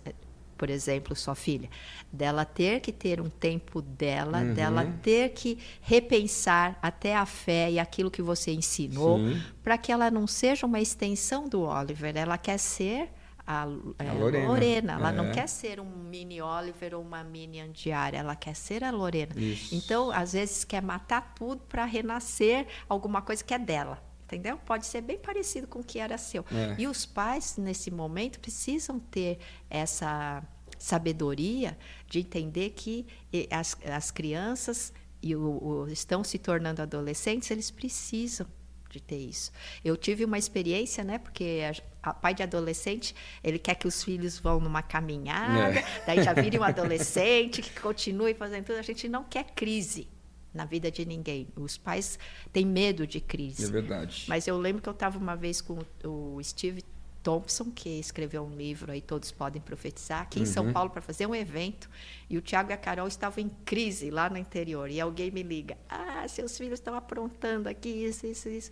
por 0.57 0.69
exemplo, 0.69 1.13
sua 1.15 1.35
filha, 1.35 1.69
dela 2.11 2.45
ter 2.45 2.79
que 2.79 2.91
ter 2.91 3.19
um 3.19 3.29
tempo 3.29 3.81
dela, 3.81 4.39
uhum. 4.39 4.53
dela 4.53 4.85
ter 5.01 5.29
que 5.29 5.57
repensar 5.81 6.79
até 6.81 7.13
a 7.13 7.25
fé 7.25 7.71
e 7.71 7.77
aquilo 7.77 8.09
que 8.09 8.21
você 8.21 8.51
ensinou, 8.51 9.19
para 9.61 9.77
que 9.77 9.91
ela 9.91 10.09
não 10.09 10.25
seja 10.25 10.65
uma 10.65 10.79
extensão 10.79 11.49
do 11.49 11.63
Oliver. 11.63 12.15
Ela 12.15 12.37
quer 12.37 12.57
ser 12.57 13.09
a, 13.45 13.67
é, 13.99 14.09
a 14.09 14.13
Lorena. 14.13 14.47
Lorena. 14.47 14.93
Ela 14.93 15.09
é. 15.09 15.13
não 15.13 15.31
quer 15.31 15.47
ser 15.47 15.79
um 15.79 15.85
mini 15.85 16.41
Oliver 16.41 16.95
ou 16.95 17.01
uma 17.01 17.23
mini 17.23 17.59
Andiara, 17.59 18.17
ela 18.17 18.35
quer 18.35 18.55
ser 18.55 18.83
a 18.83 18.91
Lorena. 18.91 19.33
Isso. 19.39 19.75
Então, 19.75 20.11
às 20.11 20.33
vezes, 20.33 20.63
quer 20.63 20.81
matar 20.81 21.33
tudo 21.35 21.61
para 21.67 21.85
renascer 21.85 22.67
alguma 22.89 23.21
coisa 23.21 23.43
que 23.43 23.53
é 23.53 23.59
dela. 23.59 24.03
Entendeu? 24.23 24.57
Pode 24.57 24.87
ser 24.87 25.01
bem 25.01 25.19
parecido 25.19 25.67
com 25.67 25.79
o 25.79 25.83
que 25.83 25.99
era 25.99 26.17
seu. 26.17 26.43
É. 26.51 26.75
E 26.79 26.87
os 26.87 27.05
pais, 27.05 27.57
nesse 27.57 27.91
momento, 27.91 28.39
precisam 28.39 28.99
ter 28.99 29.37
essa 29.69 30.43
sabedoria 30.79 31.77
de 32.07 32.19
entender 32.19 32.71
que 32.71 33.05
as, 33.51 33.77
as 33.85 34.09
crianças 34.09 34.91
e 35.21 35.35
o, 35.35 35.63
o, 35.63 35.87
estão 35.89 36.23
se 36.23 36.39
tornando 36.39 36.81
adolescentes, 36.81 37.49
eles 37.51 37.69
precisam 37.69 38.47
de 38.95 39.01
ter 39.01 39.17
isso. 39.17 39.51
Eu 39.83 39.97
tive 39.97 40.23
uma 40.23 40.37
experiência, 40.37 41.03
né? 41.03 41.17
Porque 41.19 41.61
a, 42.01 42.09
a 42.09 42.13
pai 42.13 42.33
de 42.33 42.43
adolescente, 42.43 43.15
ele 43.43 43.59
quer 43.59 43.75
que 43.75 43.87
os 43.87 44.03
filhos 44.03 44.39
vão 44.39 44.59
numa 44.59 44.81
caminhada, 44.81 45.79
é. 45.79 46.03
daí 46.05 46.23
já 46.23 46.33
vire 46.33 46.57
um 46.57 46.63
adolescente 46.63 47.61
que 47.61 47.79
continue 47.79 48.33
fazendo 48.33 48.65
tudo. 48.65 48.79
A 48.79 48.83
gente 48.83 49.07
não 49.09 49.23
quer 49.23 49.43
crise 49.55 50.07
na 50.53 50.65
vida 50.65 50.89
de 50.89 51.05
ninguém. 51.05 51.47
Os 51.55 51.77
pais 51.77 52.17
têm 52.53 52.65
medo 52.65 53.05
de 53.05 53.19
crise. 53.19 53.65
É 53.65 53.67
verdade. 53.67 54.25
Mas 54.27 54.47
eu 54.47 54.57
lembro 54.57 54.81
que 54.81 54.87
eu 54.87 54.93
estava 54.93 55.17
uma 55.17 55.35
vez 55.35 55.59
com 55.59 55.79
o 56.03 56.41
Steve 56.41 56.83
Thompson, 57.25 57.71
que 57.71 57.89
escreveu 57.89 58.43
um 58.43 58.55
livro 58.55 58.91
aí, 58.91 59.01
Todos 59.01 59.31
Podem 59.31 59.59
Profetizar, 59.59 60.21
aqui 60.21 60.37
uhum. 60.37 60.43
em 60.43 60.45
São 60.45 60.65
uhum. 60.67 60.73
Paulo, 60.73 60.91
para 60.91 61.01
fazer 61.01 61.25
um 61.25 61.33
evento. 61.33 61.89
E 62.29 62.37
o 62.37 62.41
Tiago 62.41 62.69
e 62.69 62.73
a 62.73 62.77
Carol 62.77 63.07
estavam 63.07 63.43
em 63.43 63.49
crise 63.65 64.11
lá 64.11 64.29
no 64.29 64.37
interior. 64.37 64.91
E 64.91 65.01
alguém 65.01 65.31
me 65.31 65.41
liga: 65.41 65.75
Ah, 65.89 66.27
seus 66.27 66.55
filhos 66.55 66.79
estão 66.79 66.93
aprontando 66.93 67.67
aqui, 67.67 67.89
isso, 67.89 68.27
isso, 68.27 68.47
isso. 68.47 68.71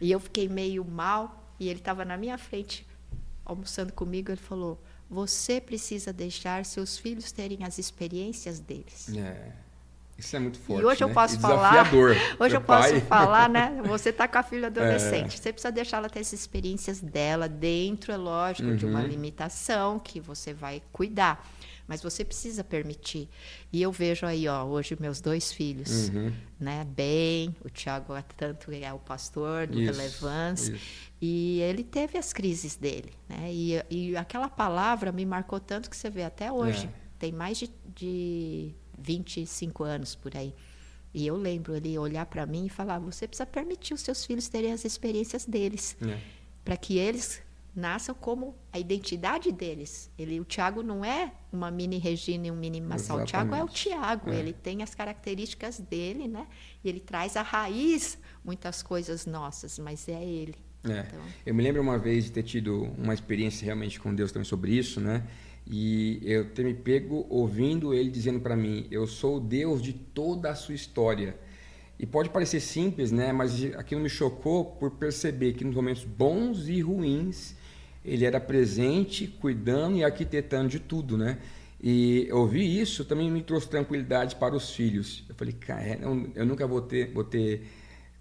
E 0.00 0.10
eu 0.10 0.20
fiquei 0.20 0.48
meio 0.48 0.84
mal. 0.84 1.52
E 1.60 1.68
ele 1.68 1.80
estava 1.80 2.04
na 2.04 2.16
minha 2.16 2.38
frente, 2.38 2.86
almoçando 3.44 3.92
comigo. 3.92 4.30
Ele 4.30 4.40
falou: 4.40 4.80
Você 5.10 5.60
precisa 5.60 6.12
deixar 6.12 6.64
seus 6.64 6.96
filhos 6.96 7.32
terem 7.32 7.64
as 7.64 7.78
experiências 7.78 8.60
deles. 8.60 9.08
É. 9.16 9.52
Isso 10.18 10.34
é 10.34 10.38
muito 10.40 10.58
forte. 10.58 10.82
E 10.82 10.84
hoje 10.86 11.04
né? 11.04 11.10
eu 11.10 11.14
posso 11.14 11.38
falar. 11.38 11.86
Hoje 12.40 12.56
eu 12.56 12.60
pai. 12.60 12.92
posso 12.92 13.06
falar, 13.06 13.48
né? 13.48 13.80
Você 13.84 14.08
está 14.10 14.26
com 14.26 14.38
a 14.38 14.42
filha 14.42 14.66
adolescente. 14.68 15.34
É. 15.34 15.40
Você 15.40 15.52
precisa 15.52 15.70
deixar 15.70 15.98
ela 15.98 16.10
ter 16.10 16.18
essas 16.20 16.40
experiências 16.40 17.00
dela 17.00 17.48
dentro, 17.48 18.12
é 18.12 18.16
lógico, 18.16 18.68
uhum. 18.68 18.76
de 18.76 18.84
uma 18.84 19.00
uhum. 19.00 19.06
limitação 19.06 19.98
que 19.98 20.18
você 20.18 20.52
vai 20.52 20.82
cuidar. 20.92 21.46
Mas 21.88 22.02
você 22.02 22.22
precisa 22.22 22.62
permitir. 22.62 23.30
E 23.72 23.80
eu 23.80 23.90
vejo 23.90 24.26
aí, 24.26 24.46
ó, 24.46 24.62
hoje 24.64 24.94
meus 25.00 25.22
dois 25.22 25.50
filhos, 25.50 26.10
uhum. 26.10 26.30
né? 26.60 26.84
Bem, 26.84 27.56
o 27.64 27.70
Tiago 27.70 28.14
é 28.14 28.22
tanto 28.36 28.70
é 28.70 28.92
o 28.92 28.98
pastor 28.98 29.66
do 29.66 29.80
isso, 29.80 29.92
Relevância. 29.92 30.72
Isso. 30.72 30.84
E 31.18 31.60
ele 31.60 31.82
teve 31.82 32.18
as 32.18 32.30
crises 32.30 32.76
dele, 32.76 33.10
né? 33.26 33.50
E, 33.50 33.82
e 33.88 34.16
aquela 34.18 34.50
palavra 34.50 35.10
me 35.10 35.24
marcou 35.24 35.58
tanto 35.58 35.88
que 35.88 35.96
você 35.96 36.10
vê 36.10 36.24
até 36.24 36.52
hoje. 36.52 36.86
É. 36.86 37.08
Tem 37.18 37.32
mais 37.32 37.58
de, 37.58 37.70
de 37.96 38.74
25 38.98 39.82
anos 39.82 40.14
por 40.14 40.36
aí. 40.36 40.54
E 41.14 41.26
eu 41.26 41.36
lembro 41.36 41.74
ele 41.74 41.98
olhar 41.98 42.26
para 42.26 42.44
mim 42.44 42.66
e 42.66 42.68
falar: 42.68 42.98
você 42.98 43.26
precisa 43.26 43.46
permitir 43.46 43.94
os 43.94 44.02
seus 44.02 44.26
filhos 44.26 44.46
terem 44.48 44.72
as 44.72 44.84
experiências 44.84 45.46
deles, 45.46 45.96
é. 46.02 46.18
para 46.62 46.76
que 46.76 46.98
eles 46.98 47.42
nasçam 47.78 48.14
como 48.14 48.56
a 48.72 48.78
identidade 48.78 49.52
deles. 49.52 50.10
Ele, 50.18 50.40
o 50.40 50.44
Tiago 50.44 50.82
não 50.82 51.04
é 51.04 51.32
uma 51.52 51.70
mini 51.70 51.96
Regina 51.96 52.48
e 52.48 52.50
um 52.50 52.56
mini 52.56 52.80
Massal. 52.80 53.20
O 53.20 53.24
Tiago 53.24 53.54
é 53.54 53.62
o 53.62 53.68
Tiago. 53.68 54.30
É. 54.30 54.36
Ele 54.36 54.52
tem 54.52 54.82
as 54.82 54.94
características 54.94 55.78
dele, 55.78 56.26
né? 56.26 56.46
E 56.82 56.88
ele 56.88 57.00
traz 57.00 57.36
a 57.36 57.42
raiz 57.42 58.18
muitas 58.44 58.82
coisas 58.82 59.24
nossas, 59.24 59.78
mas 59.78 60.08
é 60.08 60.22
ele. 60.22 60.56
É. 60.84 61.04
Então... 61.06 61.20
Eu 61.46 61.54
me 61.54 61.62
lembro 61.62 61.80
uma 61.80 61.98
vez 61.98 62.24
de 62.24 62.32
ter 62.32 62.42
tido 62.42 62.82
uma 62.98 63.14
experiência 63.14 63.64
realmente 63.64 64.00
com 64.00 64.14
Deus 64.14 64.32
também 64.32 64.44
sobre 64.44 64.72
isso, 64.72 65.00
né? 65.00 65.24
E 65.64 66.20
eu 66.22 66.50
ter 66.50 66.64
me 66.64 66.74
pego 66.74 67.26
ouvindo 67.28 67.94
ele 67.94 68.10
dizendo 68.10 68.40
para 68.40 68.56
mim: 68.56 68.88
Eu 68.90 69.06
sou 69.06 69.36
o 69.36 69.40
Deus 69.40 69.80
de 69.80 69.92
toda 69.92 70.50
a 70.50 70.54
sua 70.54 70.74
história. 70.74 71.38
E 71.98 72.06
pode 72.06 72.30
parecer 72.30 72.60
simples, 72.60 73.10
né? 73.10 73.32
Mas 73.32 73.64
aquilo 73.74 74.00
me 74.00 74.08
chocou 74.08 74.64
por 74.64 74.92
perceber 74.92 75.52
que 75.54 75.64
nos 75.64 75.74
momentos 75.74 76.04
bons 76.04 76.68
e 76.68 76.80
ruins 76.80 77.56
ele 78.04 78.24
era 78.24 78.40
presente, 78.40 79.26
cuidando 79.26 79.96
e 79.96 80.04
arquitetando 80.04 80.68
de 80.68 80.78
tudo, 80.78 81.16
né? 81.16 81.38
E 81.80 82.28
ouvir 82.32 82.80
isso 82.80 83.04
também 83.04 83.30
me 83.30 83.42
trouxe 83.42 83.68
tranquilidade 83.68 84.36
para 84.36 84.54
os 84.54 84.70
filhos. 84.70 85.24
Eu 85.28 85.34
falei, 85.34 85.54
cara, 85.54 85.82
é, 85.82 85.98
eu 86.34 86.44
nunca 86.44 86.66
vou 86.66 86.80
ter, 86.80 87.12
vou 87.12 87.22
ter 87.22 87.62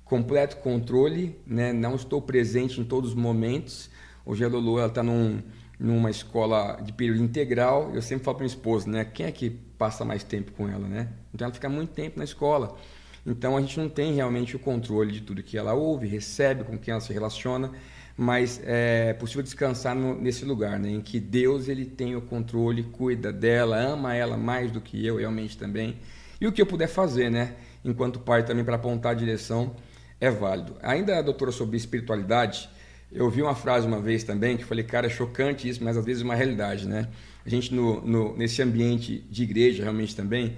completo 0.05 0.57
controle, 0.57 1.35
né? 1.45 1.73
Não 1.73 1.95
estou 1.95 2.21
presente 2.21 2.79
em 2.79 2.83
todos 2.83 3.11
os 3.11 3.15
momentos. 3.15 3.89
Hoje 4.25 4.43
a 4.43 4.47
Lulu 4.47 4.85
está 4.85 5.01
num, 5.01 5.41
numa 5.79 6.11
escola 6.11 6.79
de 6.83 6.93
período 6.93 7.23
integral. 7.23 7.91
Eu 7.93 8.01
sempre 8.01 8.23
falo 8.23 8.37
para 8.37 8.45
minha 8.45 8.55
esposa, 8.55 8.89
né? 8.89 9.05
Quem 9.05 9.25
é 9.25 9.31
que 9.31 9.49
passa 9.49 10.05
mais 10.05 10.23
tempo 10.23 10.51
com 10.51 10.67
ela, 10.67 10.87
né? 10.87 11.09
Então 11.33 11.45
ela 11.45 11.53
fica 11.53 11.69
muito 11.69 11.93
tempo 11.93 12.17
na 12.17 12.23
escola. 12.23 12.77
Então 13.25 13.57
a 13.57 13.61
gente 13.61 13.77
não 13.79 13.89
tem 13.89 14.13
realmente 14.13 14.55
o 14.55 14.59
controle 14.59 15.11
de 15.11 15.21
tudo 15.21 15.43
que 15.43 15.57
ela 15.57 15.73
ouve, 15.73 16.07
recebe, 16.07 16.63
com 16.63 16.77
quem 16.77 16.93
ela 16.93 17.01
se 17.01 17.11
relaciona, 17.11 17.71
mas 18.17 18.59
é 18.65 19.13
possível 19.13 19.43
descansar 19.43 19.95
no, 19.95 20.19
nesse 20.19 20.43
lugar, 20.43 20.79
né, 20.79 20.89
em 20.89 21.01
que 21.01 21.19
Deus 21.19 21.67
ele 21.67 21.85
tem 21.85 22.15
o 22.15 22.21
controle, 22.21 22.81
cuida 22.81 23.31
dela, 23.31 23.77
ama 23.77 24.15
ela 24.15 24.35
mais 24.35 24.71
do 24.71 24.81
que 24.81 25.05
eu 25.05 25.17
realmente 25.17 25.55
também. 25.55 25.97
E 26.41 26.47
o 26.47 26.51
que 26.51 26.59
eu 26.59 26.65
puder 26.65 26.87
fazer, 26.87 27.29
né, 27.29 27.53
enquanto 27.85 28.19
pai 28.19 28.43
também 28.43 28.65
para 28.65 28.75
apontar 28.75 29.11
a 29.11 29.15
direção 29.15 29.75
é 30.19 30.31
válido. 30.31 30.75
Ainda, 30.81 31.21
doutora, 31.21 31.51
sobre 31.51 31.77
espiritualidade, 31.77 32.67
eu 33.11 33.29
vi 33.29 33.43
uma 33.43 33.55
frase 33.55 33.85
uma 33.85 34.01
vez 34.01 34.23
também 34.23 34.57
que 34.57 34.63
eu 34.63 34.67
falei, 34.67 34.83
cara, 34.83 35.05
é 35.05 35.09
chocante 35.09 35.69
isso, 35.69 35.83
mas 35.83 35.95
às 35.95 36.03
vezes 36.03 36.23
é 36.23 36.25
uma 36.25 36.35
realidade, 36.35 36.87
né? 36.87 37.07
A 37.45 37.49
gente 37.49 37.73
no, 37.73 38.01
no 38.01 38.35
nesse 38.35 38.61
ambiente 38.61 39.19
de 39.29 39.43
igreja 39.43 39.83
realmente 39.83 40.15
também 40.15 40.57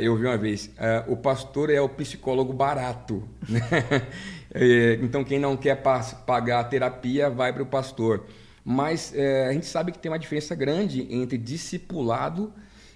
eu 0.00 0.16
vi 0.16 0.24
uma 0.24 0.36
vez, 0.36 0.70
é, 0.78 1.04
o 1.08 1.16
pastor 1.16 1.68
é 1.70 1.80
o 1.80 1.88
psicólogo 1.88 2.52
barato. 2.52 3.22
Né? 3.48 3.60
É, 4.56 5.00
então, 5.02 5.24
quem 5.24 5.38
não 5.40 5.56
quer 5.56 5.82
pagar 6.24 6.60
a 6.60 6.64
terapia 6.64 7.28
vai 7.28 7.52
para 7.52 7.64
o 7.64 7.66
pastor. 7.66 8.24
Mas 8.64 9.12
é, 9.12 9.48
a 9.48 9.52
gente 9.52 9.66
sabe 9.66 9.90
que 9.90 9.98
tem 9.98 10.10
uma 10.10 10.18
diferença 10.18 10.54
grande 10.54 11.12
entre 11.12 11.36
discipulado 11.36 12.52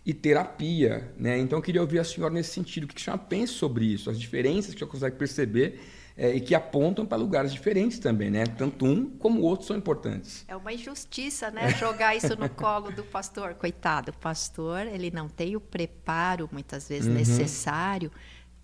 e 0.07 0.15
terapia. 0.15 1.13
Né? 1.19 1.37
Então, 1.39 1.59
eu 1.59 1.63
queria 1.63 1.81
ouvir 1.81 1.99
a 1.99 2.05
senhora 2.05 2.33
nesse 2.33 2.51
sentido. 2.51 2.85
O 2.85 2.87
que 2.87 2.95
a 2.97 3.05
senhora 3.05 3.21
pensa 3.29 3.55
sobre 3.55 3.87
isso? 3.87 4.09
As 4.09 4.21
diferenças 4.21 4.71
que 4.71 4.77
a 4.77 4.79
senhora 4.79 4.93
consegue 4.93 5.17
perceber 5.17 5.81
é, 6.19 6.35
e 6.35 6.41
que 6.41 6.53
apontam 6.53 7.07
para 7.07 7.17
lugares 7.17 7.53
diferentes 7.53 8.01
também, 8.01 8.29
né? 8.29 8.45
Tanto 8.45 8.85
um 8.85 9.09
como 9.09 9.41
o 9.41 9.45
outro 9.45 9.65
são 9.65 9.77
importantes. 9.77 10.45
É 10.49 10.57
uma 10.57 10.73
injustiça, 10.73 11.49
né? 11.49 11.71
Jogar 11.79 12.17
isso 12.17 12.37
no 12.37 12.49
colo 12.51 12.91
do 12.91 13.05
pastor. 13.05 13.55
Coitado, 13.55 14.11
o 14.11 14.17
pastor, 14.19 14.89
ele 14.89 15.13
não 15.13 15.29
tem 15.29 15.55
o 15.55 15.61
preparo, 15.61 16.49
muitas 16.51 16.89
vezes, 16.89 17.07
uhum. 17.07 17.15
necessário 17.15 18.11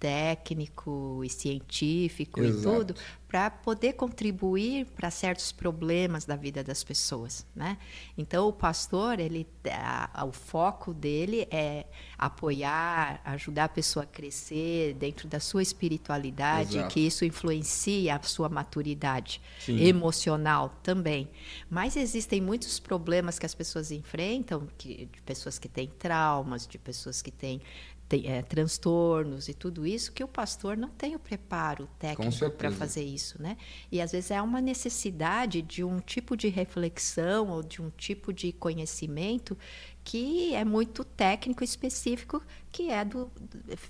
técnico 0.04 1.22
e 1.24 1.30
científico 1.30 2.42
Exato. 2.42 2.68
e 2.68 2.76
tudo 2.76 2.94
para 3.26 3.50
poder 3.50 3.94
contribuir 3.94 4.86
para 4.94 5.10
certos 5.10 5.50
problemas 5.50 6.24
da 6.24 6.36
vida 6.36 6.62
das 6.62 6.84
pessoas, 6.84 7.44
né? 7.56 7.78
Então 8.16 8.46
o 8.46 8.52
pastor 8.52 9.18
ele 9.18 9.44
a, 9.72 10.24
o 10.26 10.30
foco 10.30 10.92
dele 10.92 11.48
é 11.50 11.86
apoiar, 12.18 13.20
ajudar 13.24 13.64
a 13.64 13.68
pessoa 13.68 14.04
a 14.04 14.06
crescer 14.06 14.94
dentro 14.94 15.26
da 15.26 15.40
sua 15.40 15.62
espiritualidade, 15.62 16.76
Exato. 16.76 16.92
que 16.92 17.00
isso 17.00 17.24
influencia 17.24 18.14
a 18.14 18.22
sua 18.22 18.48
maturidade 18.48 19.40
Sim. 19.58 19.82
emocional 19.82 20.78
também. 20.82 21.28
Mas 21.68 21.96
existem 21.96 22.40
muitos 22.40 22.78
problemas 22.78 23.38
que 23.38 23.46
as 23.46 23.54
pessoas 23.54 23.90
enfrentam, 23.90 24.68
que, 24.78 25.06
de 25.06 25.22
pessoas 25.22 25.58
que 25.58 25.68
têm 25.68 25.88
traumas, 25.88 26.68
de 26.68 26.78
pessoas 26.78 27.20
que 27.20 27.32
têm 27.32 27.60
tem, 28.08 28.26
é, 28.26 28.42
transtornos 28.42 29.48
e 29.48 29.54
tudo 29.54 29.86
isso, 29.86 30.12
que 30.12 30.22
o 30.22 30.28
pastor 30.28 30.76
não 30.76 30.88
tem 30.90 31.14
o 31.14 31.18
preparo 31.18 31.88
técnico 31.98 32.50
para 32.50 32.70
fazer 32.70 33.02
isso, 33.02 33.40
né? 33.40 33.56
E 33.90 34.00
às 34.00 34.12
vezes 34.12 34.30
é 34.30 34.40
uma 34.42 34.60
necessidade 34.60 35.62
de 35.62 35.82
um 35.82 36.00
tipo 36.00 36.36
de 36.36 36.48
reflexão 36.48 37.48
ou 37.48 37.62
de 37.62 37.80
um 37.80 37.90
tipo 37.90 38.32
de 38.32 38.52
conhecimento 38.52 39.56
que 40.04 40.54
é 40.54 40.64
muito 40.66 41.02
técnico 41.02 41.64
específico, 41.64 42.42
que 42.70 42.90
é 42.90 43.02
do, 43.06 43.32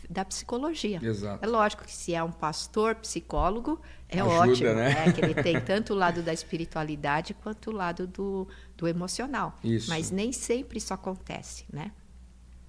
da 0.09 0.24
psicologia. 0.24 1.00
Exato. 1.03 1.44
É 1.44 1.48
lógico 1.48 1.85
que 1.85 1.92
se 1.92 2.14
é 2.14 2.22
um 2.22 2.31
pastor 2.31 2.94
psicólogo, 2.94 3.81
é 4.09 4.20
Ajuda, 4.20 4.35
ótimo, 4.35 4.74
né? 4.74 5.07
né? 5.07 5.12
que 5.12 5.20
ele 5.20 5.35
tem 5.42 5.61
tanto 5.61 5.92
o 5.92 5.96
lado 5.96 6.22
da 6.22 6.33
espiritualidade 6.33 7.35
quanto 7.35 7.70
o 7.70 7.72
lado 7.72 8.07
do, 8.07 8.46
do 8.77 8.87
emocional. 8.87 9.59
Isso. 9.64 9.90
Mas 9.90 10.12
nem 10.12 10.31
sempre 10.31 10.79
isso 10.79 10.94
acontece, 10.94 11.64
né? 11.72 11.90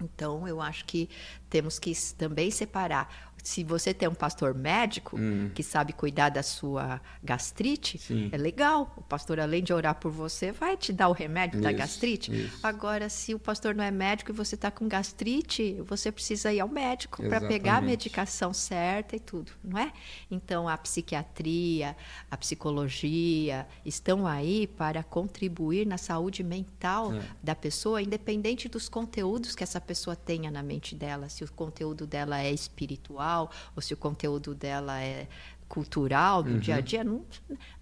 Então, 0.00 0.46
eu 0.46 0.60
acho 0.60 0.84
que 0.84 1.08
temos 1.48 1.78
que 1.78 1.92
também 2.16 2.50
separar 2.50 3.25
se 3.46 3.62
você 3.62 3.94
tem 3.94 4.08
um 4.08 4.14
pastor 4.14 4.52
médico 4.52 5.16
hum. 5.16 5.52
que 5.54 5.62
sabe 5.62 5.92
cuidar 5.92 6.30
da 6.30 6.42
sua 6.42 7.00
gastrite, 7.22 7.96
Sim. 7.96 8.28
é 8.32 8.36
legal. 8.36 8.92
O 8.96 9.02
pastor, 9.02 9.38
além 9.38 9.62
de 9.62 9.72
orar 9.72 9.94
por 9.94 10.10
você, 10.10 10.50
vai 10.50 10.76
te 10.76 10.92
dar 10.92 11.08
o 11.08 11.12
remédio 11.12 11.58
isso, 11.58 11.62
da 11.62 11.70
gastrite. 11.70 12.34
Isso. 12.34 12.58
Agora, 12.60 13.08
se 13.08 13.34
o 13.34 13.38
pastor 13.38 13.72
não 13.72 13.84
é 13.84 13.90
médico 13.92 14.32
e 14.32 14.34
você 14.34 14.56
está 14.56 14.68
com 14.68 14.88
gastrite, 14.88 15.80
você 15.86 16.10
precisa 16.10 16.52
ir 16.52 16.58
ao 16.58 16.68
médico 16.68 17.22
para 17.22 17.40
pegar 17.40 17.76
a 17.76 17.80
medicação 17.80 18.52
certa 18.52 19.14
e 19.14 19.20
tudo, 19.20 19.52
não 19.62 19.78
é? 19.78 19.92
Então, 20.28 20.68
a 20.68 20.76
psiquiatria, 20.76 21.96
a 22.28 22.36
psicologia 22.36 23.64
estão 23.84 24.26
aí 24.26 24.66
para 24.66 25.04
contribuir 25.04 25.86
na 25.86 25.98
saúde 25.98 26.42
mental 26.42 27.14
é. 27.14 27.22
da 27.40 27.54
pessoa, 27.54 28.02
independente 28.02 28.68
dos 28.68 28.88
conteúdos 28.88 29.54
que 29.54 29.62
essa 29.62 29.80
pessoa 29.80 30.16
tenha 30.16 30.50
na 30.50 30.64
mente 30.64 30.96
dela, 30.96 31.28
se 31.28 31.44
o 31.44 31.52
conteúdo 31.52 32.08
dela 32.08 32.40
é 32.42 32.50
espiritual 32.50 33.35
ou 33.44 33.82
se 33.82 33.94
o 33.94 33.96
conteúdo 33.96 34.54
dela 34.54 35.00
é 35.00 35.26
cultural 35.68 36.42
do 36.42 36.52
uhum. 36.52 36.58
dia 36.58 36.76
a 36.76 36.80
dia, 36.80 37.02
não, 37.02 37.24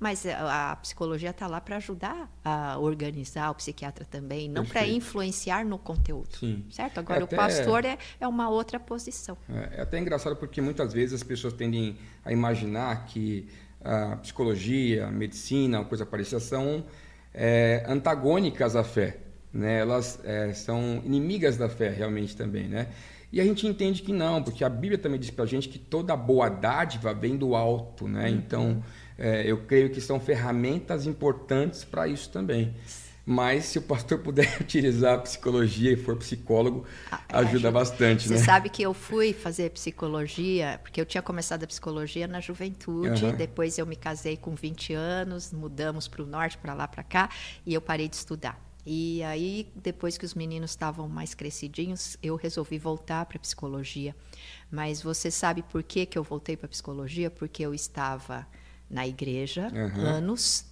mas 0.01 0.25
a, 0.27 0.77
psicologia 0.77 1.31
está 1.31 1.47
lá 1.47 1.61
para 1.61 1.77
ajudar 1.77 2.31
a 2.45 2.79
organizar, 2.79 3.51
o 3.51 3.55
psiquiatra 3.55 4.05
também, 4.05 4.49
não 4.49 4.65
para 4.65 4.87
influenciar 4.87 5.65
no 5.65 5.79
conteúdo, 5.79 6.37
Sim. 6.39 6.65
certo? 6.71 6.99
Agora 6.99 7.21
é 7.21 7.25
o 7.25 7.29
pastor 7.29 7.85
é, 7.85 7.99
é 8.19 8.27
uma 8.27 8.49
outra 8.49 8.81
posição. 8.81 9.37
É, 9.49 9.79
é 9.79 9.83
até 9.83 9.99
engraçado 9.99 10.37
porque 10.37 10.61
muitas 10.61 10.93
vezes 10.93 11.15
as 11.15 11.23
pessoas 11.23 11.53
tendem 11.53 11.99
a 12.25 12.33
imaginar 12.33 13.05
que 13.07 13.49
a 13.83 14.17
psicologia, 14.17 15.07
a 15.07 15.11
medicina, 15.11 15.85
coisa 15.85 16.07
parecida, 16.07 16.41
são 16.41 16.85
é, 17.35 17.85
antagônicas 17.87 18.75
à 18.77 18.83
fé, 18.83 19.19
né? 19.55 19.79
Elas 19.79 20.19
é, 20.25 20.53
são 20.53 21.01
inimigas 21.05 21.57
da 21.57 21.69
fé 21.69 21.89
realmente 21.89 22.37
também, 22.37 22.69
né? 22.69 22.89
E 23.33 23.41
a 23.41 23.45
gente 23.45 23.67
entende 23.67 24.03
que 24.03 24.13
não, 24.13 24.43
porque 24.43 24.65
a 24.65 24.69
Bíblia 24.69 24.99
também 24.99 25.19
diz 25.19 25.31
para 25.31 25.45
a 25.45 25.47
gente 25.47 25.69
que 25.69 25.79
toda 25.79 26.17
boa 26.17 26.49
dádiva 26.49 27.13
vem 27.15 27.37
do 27.37 27.55
alto, 27.55 28.07
né? 28.07 28.29
Uhum. 28.29 28.35
Então, 28.37 28.85
é, 29.19 29.43
eu 29.45 29.59
creio 29.59 29.91
que 29.91 30.01
são 30.01 30.21
ferramentas 30.21 31.07
importantes 31.07 31.85
para 31.85 32.07
isso 32.07 32.31
também. 32.31 32.75
Mas 33.27 33.65
se 33.65 33.79
o 33.79 33.83
pastor 33.83 34.19
puder 34.19 34.47
utilizar 34.61 35.15
a 35.15 35.19
psicologia 35.19 35.93
e 35.93 35.97
for 35.97 36.17
psicólogo, 36.17 36.85
ah, 37.11 37.21
é, 37.29 37.37
ajuda, 37.39 37.71
bastante, 37.71 38.29
Você 38.29 38.35
né? 38.35 38.41
sabe 38.41 38.69
que 38.69 38.83
eu 38.83 38.93
fui 38.93 39.33
fazer 39.33 39.71
psicologia, 39.71 40.79
porque 40.83 41.01
eu 41.01 41.07
tinha 41.07 41.23
começado 41.23 41.65
a 41.65 41.67
psicologia 41.67 42.29
na 42.29 42.41
juventude, 42.41 43.25
uhum. 43.25 43.35
depois 43.35 43.79
eu 43.79 43.87
me 43.87 43.97
casei 43.97 44.37
com 44.37 44.55
20 44.55 44.93
anos, 44.93 45.53
mudamos 45.53 46.07
para 46.07 46.23
o 46.23 46.27
norte, 46.27 46.59
para 46.59 46.75
lá, 46.75 46.87
para 46.87 47.03
cá, 47.03 47.31
e 47.65 47.73
eu 47.73 47.81
parei 47.81 48.09
de 48.09 48.17
estudar. 48.17 48.61
E 48.87 49.23
aí, 49.23 49.73
depois 49.75 50.19
que 50.19 50.25
os 50.25 50.35
meninos 50.35 50.71
estavam 50.71 51.09
mais 51.09 51.35
crescidinhos, 51.35 52.19
eu 52.23 52.37
resolvi 52.37 52.79
voltar 52.79 53.25
para 53.27 53.39
psicologia. 53.39 54.15
Mas 54.71 55.03
você 55.03 55.31
sabe 55.31 55.63
por 55.63 55.83
que, 55.83 56.05
que 56.05 56.19
eu 56.19 56.23
voltei 56.23 56.57
para 56.57 56.69
psicologia? 56.69 57.31
Porque 57.31 57.65
eu 57.65 57.75
estava 57.75 58.47
na 58.91 59.07
igreja 59.07 59.73
uhum. 59.73 60.03
anos 60.03 60.67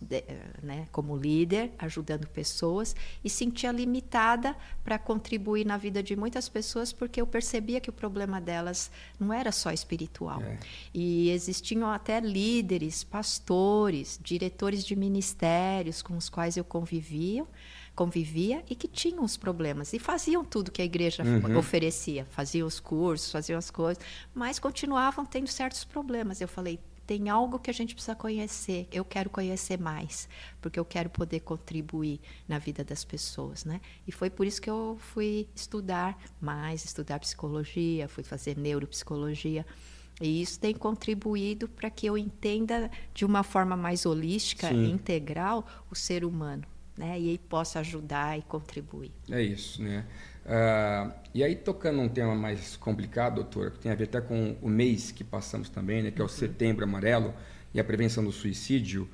né, 0.63 0.87
como 0.93 1.17
líder, 1.17 1.73
ajudando 1.79 2.27
pessoas 2.29 2.95
e 3.25 3.31
sentia 3.31 3.73
limitada 3.73 4.55
para 4.85 4.99
contribuir 4.99 5.65
na 5.65 5.77
vida 5.77 6.03
de 6.03 6.15
muitas 6.15 6.49
pessoas 6.49 6.93
porque 6.93 7.21
eu 7.21 7.27
percebia 7.27 7.81
que 7.81 7.91
o 7.91 7.93
problema 7.93 8.41
delas 8.41 8.91
não 9.19 9.33
era 9.33 9.51
só 9.51 9.73
espiritual. 9.73 10.43
É. 10.43 10.59
E 10.93 11.31
existiam 11.31 11.91
até 11.91 12.21
líderes, 12.21 13.03
pastores, 13.03 14.21
diretores 14.23 14.85
de 14.85 14.95
ministérios 14.95 16.03
com 16.03 16.17
os 16.17 16.29
quais 16.29 16.57
eu 16.57 16.65
convivia 16.65 17.47
convivia 17.95 18.65
e 18.69 18.75
que 18.75 18.89
tinham 18.89 19.25
os 19.25 19.37
problemas 19.37 19.93
e 19.93 19.99
faziam 19.99 20.45
tudo 20.45 20.71
que 20.71 20.83
a 20.83 20.85
igreja 20.85 21.23
uhum. 21.23 21.59
oferecia, 21.59 22.27
faziam 22.31 22.67
os 22.67 22.81
cursos, 22.81 23.31
faziam 23.31 23.59
as 23.59 23.71
coisas, 23.71 24.03
mas 24.35 24.59
continuavam 24.59 25.25
tendo 25.25 25.49
certos 25.49 25.85
problemas. 25.85 26.41
Eu 26.41 26.49
falei, 26.49 26.79
tem 27.07 27.29
algo 27.29 27.59
que 27.59 27.71
a 27.71 27.75
gente 27.75 27.95
precisa 27.95 28.15
conhecer. 28.15 28.87
Eu 28.93 29.05
quero 29.05 29.29
conhecer 29.29 29.79
mais, 29.79 30.29
porque 30.61 30.79
eu 30.79 30.85
quero 30.85 31.11
poder 31.11 31.41
contribuir 31.41 32.21
na 32.49 32.59
vida 32.59 32.85
das 32.85 33.05
pessoas, 33.05 33.65
né? 33.65 33.81
E 34.07 34.13
foi 34.13 34.31
por 34.31 34.47
isso 34.47 34.63
que 34.63 34.71
eu 34.71 34.97
fui 34.99 35.49
estudar 35.55 36.19
mais, 36.41 36.85
estudar 36.85 37.19
psicologia, 37.19 38.09
fui 38.09 38.23
fazer 38.25 38.57
neuropsicologia. 38.57 39.67
E 40.21 40.41
isso 40.41 40.59
tem 40.59 40.75
contribuído 40.75 41.69
para 41.69 41.91
que 41.91 42.07
eu 42.07 42.17
entenda 42.17 42.91
de 43.13 43.25
uma 43.25 43.43
forma 43.43 43.77
mais 43.77 44.07
holística 44.07 44.71
e 44.71 44.91
integral 44.91 45.67
o 45.91 45.97
ser 45.97 46.25
humano, 46.25 46.65
né? 46.97 47.19
E 47.19 47.31
aí 47.31 47.39
possa 47.39 47.81
ajudar 47.81 48.39
e 48.39 48.43
contribuir. 48.43 49.13
É 49.31 49.43
isso, 49.43 49.83
né? 49.83 50.05
Uh, 50.45 51.13
e 51.33 51.45
aí, 51.45 51.55
tocando 51.55 52.01
um 52.01 52.09
tema 52.09 52.35
mais 52.35 52.77
complicado, 52.77 53.37
doutora, 53.37 53.71
que 53.71 53.79
tem 53.79 53.93
a 53.93 53.95
ver 53.95 54.05
até 54.05 54.21
com 54.21 54.57
o 54.61 54.69
mês 54.69 55.13
que 55.13 55.23
passamos 55.23 55.69
também, 55.69 56.03
né, 56.03 56.11
que 56.11 56.21
é 56.21 56.25
o 56.25 56.27
uhum. 56.27 56.33
Setembro 56.33 56.85
Amarelo 56.85 57.33
e 57.73 57.79
a 57.79 57.85
prevenção 57.85 58.25
do 58.25 58.33
suicídio, 58.33 59.09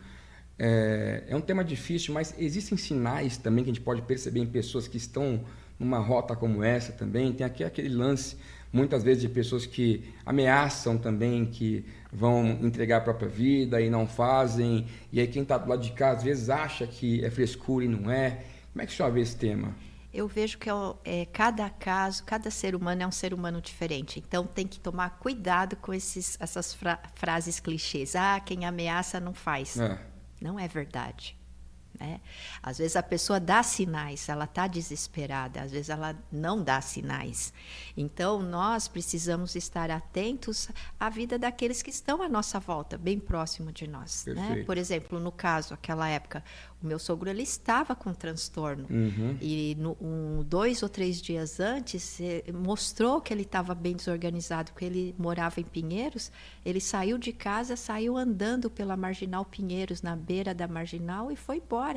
é, 0.59 1.25
é, 1.29 1.37
um 1.37 1.41
tema 1.41 1.63
difícil, 1.63 2.13
mas 2.13 2.35
existem 2.37 2.77
sinais 2.77 3.37
também 3.37 3.63
que 3.63 3.71
a 3.71 3.75
gente 3.75 3.85
pode 3.85 4.03
perceber 4.03 4.41
em 4.41 4.47
pessoas 4.47 4.89
que 4.89 4.97
estão 4.97 5.45
numa 5.79 5.99
rota 5.99 6.35
como 6.35 6.65
essa 6.65 6.93
também. 6.93 7.33
Tem 7.33 7.47
aqui 7.47 7.63
aquele 7.63 7.91
lance, 7.91 8.37
muitas 8.73 9.03
vezes, 9.03 9.23
de 9.23 9.29
pessoas 9.29 9.67
que 9.67 10.13
ameaçam 10.25 10.97
também 10.99 11.47
que 11.47 11.85
vão 12.13 12.47
entregar 12.63 12.99
a 12.99 13.01
própria 13.01 13.29
vida 13.29 13.81
e 13.81 13.91
não 13.91 14.07
fazem. 14.07 14.87
E 15.13 15.21
aí, 15.21 15.27
quem 15.27 15.43
está 15.43 15.59
do 15.59 15.69
lado 15.69 15.83
de 15.83 15.93
cá, 15.93 16.11
às 16.11 16.23
vezes, 16.23 16.51
acha 16.51 16.87
que 16.87 17.25
é 17.25 17.31
frescura 17.31 17.85
e 17.85 17.89
não 17.89 18.11
é. 18.11 18.45
Como 18.73 18.83
é 18.83 18.87
que 18.87 18.93
o 18.93 18.97
senhor 18.97 19.13
vê 19.13 19.21
esse 19.21 19.37
tema? 19.37 19.75
eu 20.13 20.27
vejo 20.27 20.59
que 20.59 20.69
é, 20.69 20.73
é, 21.05 21.27
cada 21.27 21.69
caso, 21.71 22.25
cada 22.25 22.51
ser 22.51 22.75
humano 22.75 23.03
é 23.03 23.07
um 23.07 23.13
ser 23.13 23.33
humano 23.33 23.61
diferente. 23.61 24.19
Então 24.19 24.45
tem 24.45 24.67
que 24.67 24.81
tomar 24.81 25.19
cuidado 25.19 25.77
com 25.77 25.95
esses, 25.95 26.37
essas 26.41 26.75
fra 26.75 26.99
frases 27.15 27.61
clichês. 27.61 28.17
Ah, 28.17 28.41
quem 28.41 28.65
ameaça 28.65 29.21
não 29.21 29.33
faz. 29.33 29.79
É. 29.79 29.99
Não 30.41 30.59
é 30.59 30.67
verdade. 30.67 31.38
Né? 32.01 32.21
Às 32.63 32.79
vezes 32.79 32.97
a 32.97 33.03
pessoa 33.03 33.41
dá 33.41 33.63
sinais, 33.63 34.29
ela 34.29 34.45
está 34.45 34.67
desesperada, 34.67 35.63
às 35.63 35.71
vezes 35.71 35.89
ela 35.89 36.17
não 36.31 36.63
dá 36.63 36.81
sinais. 36.81 37.53
Então 37.97 38.41
nós 38.43 38.87
precisamos 38.89 39.57
estar 39.57 39.91
atentos 39.91 40.69
à 40.99 41.09
vida 41.09 41.39
daqueles 41.39 41.83
que 41.83 41.91
estão 41.91 42.23
à 42.23 42.29
nossa 42.29 42.61
volta, 42.61 42.97
bem 42.97 43.19
próximo 43.19 43.73
de 43.73 43.87
nós. 43.87 44.25
Né? 44.27 44.63
Por 44.65 44.79
exemplo, 44.79 45.19
no 45.19 45.33
caso, 45.33 45.75
aquela 45.75 46.09
época, 46.09 46.45
o 46.83 46.87
meu 46.87 46.99
sogro 46.99 47.29
ele 47.29 47.43
estava 47.43 47.95
com 47.97 48.15
transtorno 48.15 48.87
uhum. 48.89 49.37
e 49.41 49.77
no, 49.79 49.97
um, 50.01 50.45
dois 50.45 50.83
ou 50.83 50.89
três 50.89 51.21
dias 51.21 51.59
antes 51.59 52.19
mostrou 52.55 53.21
que 53.21 53.33
ele 53.33 53.43
estava 53.43 53.75
bem 53.75 53.97
desorganizado, 53.97 54.73
porque 54.73 54.85
ele 54.85 55.15
morava 55.19 55.61
em 55.61 55.65
Pinheiros. 55.65 56.31
Ele 56.65 56.81
saiu 56.81 57.19
de 57.19 57.33
casa, 57.33 57.77
saiu 57.77 58.17
andando 58.17 58.71
pela 58.71 58.97
Marginal 58.97 59.45
Pinheiros, 59.45 60.03
na 60.03 60.15
beira 60.15 60.55
da 60.55 60.69
Marginal 60.69 61.33
e 61.33 61.37
foi 61.37 61.57
embora. 61.57 61.88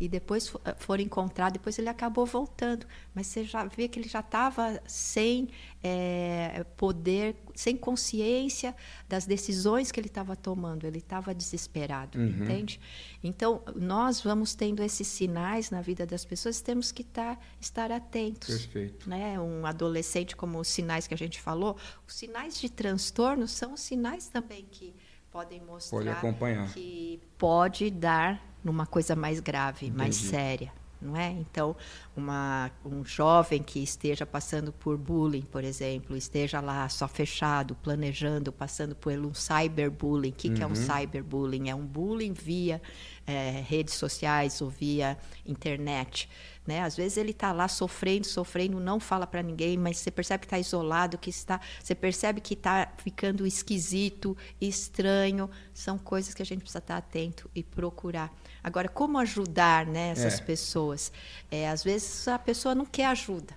E 0.00 0.08
depois 0.08 0.52
foram 0.78 1.02
encontrados, 1.02 1.54
depois 1.54 1.78
ele 1.78 1.88
acabou 1.88 2.26
voltando. 2.26 2.86
Mas 3.14 3.26
você 3.26 3.44
já 3.44 3.64
vê 3.64 3.88
que 3.88 3.98
ele 3.98 4.08
já 4.08 4.20
estava 4.20 4.80
sem 4.86 5.48
é, 5.82 6.64
poder, 6.76 7.36
sem 7.54 7.76
consciência 7.76 8.74
das 9.08 9.26
decisões 9.26 9.90
que 9.90 9.98
ele 9.98 10.08
estava 10.08 10.36
tomando. 10.36 10.86
Ele 10.86 10.98
estava 10.98 11.34
desesperado, 11.34 12.18
uhum. 12.18 12.26
entende? 12.26 12.80
Então, 13.22 13.62
nós 13.74 14.20
vamos 14.20 14.54
tendo 14.54 14.82
esses 14.82 15.06
sinais 15.06 15.70
na 15.70 15.80
vida 15.80 16.06
das 16.06 16.24
pessoas, 16.24 16.60
temos 16.60 16.92
que 16.92 17.04
tá, 17.04 17.38
estar 17.60 17.90
atentos. 17.90 18.66
Perfeito. 18.66 19.08
Né? 19.08 19.38
Um 19.40 19.66
adolescente, 19.66 20.36
como 20.36 20.58
os 20.58 20.68
sinais 20.68 21.06
que 21.06 21.14
a 21.14 21.18
gente 21.18 21.40
falou, 21.40 21.76
os 22.06 22.14
sinais 22.14 22.60
de 22.60 22.70
transtorno 22.70 23.46
são 23.48 23.74
os 23.74 23.80
sinais 23.80 24.28
também 24.28 24.66
que 24.70 24.94
podem 25.32 25.60
mostrar 25.60 25.98
pode 25.98 26.08
acompanhar. 26.10 26.68
que 26.72 27.20
pode 27.38 27.90
dar 27.90 28.40
numa 28.62 28.86
coisa 28.86 29.16
mais 29.16 29.40
grave, 29.40 29.86
Entendi. 29.86 29.98
mais 29.98 30.14
séria 30.16 30.72
não 31.02 31.16
é? 31.16 31.30
Então, 31.30 31.76
uma, 32.16 32.70
um 32.84 33.04
jovem 33.04 33.62
que 33.62 33.82
esteja 33.82 34.24
passando 34.24 34.72
por 34.72 34.96
bullying, 34.96 35.42
por 35.42 35.64
exemplo, 35.64 36.16
esteja 36.16 36.60
lá 36.60 36.88
só 36.88 37.08
fechado, 37.08 37.74
planejando, 37.74 38.52
passando 38.52 38.94
por 38.94 39.12
um 39.12 39.34
cyberbullying. 39.34 40.30
O 40.30 40.34
que, 40.34 40.48
uhum. 40.48 40.54
que 40.54 40.62
é 40.62 40.66
um 40.66 40.70
uhum. 40.70 40.76
cyberbullying? 40.76 41.68
É 41.68 41.74
um 41.74 41.84
bullying 41.84 42.32
via 42.32 42.80
é, 43.26 43.62
redes 43.66 43.94
sociais 43.94 44.60
ou 44.60 44.68
via 44.68 45.18
internet. 45.46 46.28
Né? 46.66 46.80
Às 46.80 46.96
vezes 46.96 47.16
ele 47.18 47.32
está 47.32 47.52
lá 47.52 47.66
sofrendo, 47.66 48.26
sofrendo, 48.26 48.78
não 48.78 49.00
fala 49.00 49.26
para 49.26 49.42
ninguém, 49.42 49.76
mas 49.76 49.98
você 49.98 50.10
percebe 50.10 50.40
que 50.40 50.46
está 50.46 50.58
isolado, 50.58 51.18
que 51.18 51.30
está, 51.30 51.60
você 51.82 51.94
percebe 51.94 52.40
que 52.40 52.54
está 52.54 52.92
ficando 52.98 53.46
esquisito, 53.46 54.36
estranho. 54.60 55.50
São 55.74 55.98
coisas 55.98 56.34
que 56.34 56.42
a 56.42 56.46
gente 56.46 56.60
precisa 56.60 56.78
estar 56.78 56.94
tá 56.94 56.98
atento 56.98 57.50
e 57.54 57.62
procurar. 57.62 58.32
Agora, 58.62 58.88
como 58.88 59.18
ajudar 59.18 59.86
né, 59.86 60.10
essas 60.10 60.38
é. 60.38 60.42
pessoas? 60.42 61.12
É, 61.50 61.68
às 61.68 61.82
vezes 61.82 62.28
a 62.28 62.38
pessoa 62.38 62.74
não 62.74 62.86
quer 62.86 63.06
ajuda. 63.06 63.54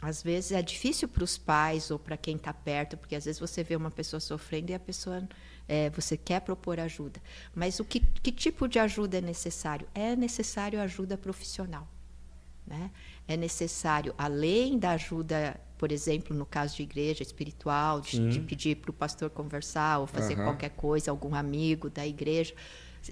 Às 0.00 0.22
vezes 0.22 0.52
é 0.52 0.60
difícil 0.60 1.08
para 1.08 1.24
os 1.24 1.38
pais 1.38 1.90
ou 1.90 1.98
para 1.98 2.16
quem 2.16 2.36
está 2.36 2.52
perto, 2.52 2.96
porque 2.96 3.16
às 3.16 3.24
vezes 3.24 3.40
você 3.40 3.64
vê 3.64 3.74
uma 3.74 3.90
pessoa 3.90 4.20
sofrendo 4.20 4.70
e 4.70 4.74
a 4.74 4.78
pessoa 4.78 5.26
é, 5.66 5.88
você 5.90 6.16
quer 6.16 6.40
propor 6.40 6.78
ajuda. 6.78 7.20
Mas 7.54 7.80
o 7.80 7.84
que, 7.84 8.00
que 8.00 8.30
tipo 8.30 8.68
de 8.68 8.78
ajuda 8.78 9.18
é 9.18 9.20
necessário? 9.20 9.88
É 9.94 10.14
necessário 10.14 10.80
ajuda 10.80 11.16
profissional. 11.16 11.88
Né? 12.66 12.90
É 13.26 13.36
necessário, 13.36 14.14
além 14.16 14.78
da 14.78 14.92
ajuda, 14.92 15.58
por 15.76 15.90
exemplo, 15.90 16.36
no 16.36 16.46
caso 16.46 16.76
de 16.76 16.82
igreja 16.82 17.22
espiritual, 17.22 18.00
de, 18.00 18.30
de 18.30 18.40
pedir 18.40 18.76
para 18.76 18.90
o 18.90 18.94
pastor 18.94 19.30
conversar 19.30 19.98
ou 19.98 20.06
fazer 20.06 20.36
uhum. 20.38 20.44
qualquer 20.44 20.70
coisa, 20.70 21.10
algum 21.10 21.34
amigo 21.34 21.90
da 21.90 22.06
igreja. 22.06 22.54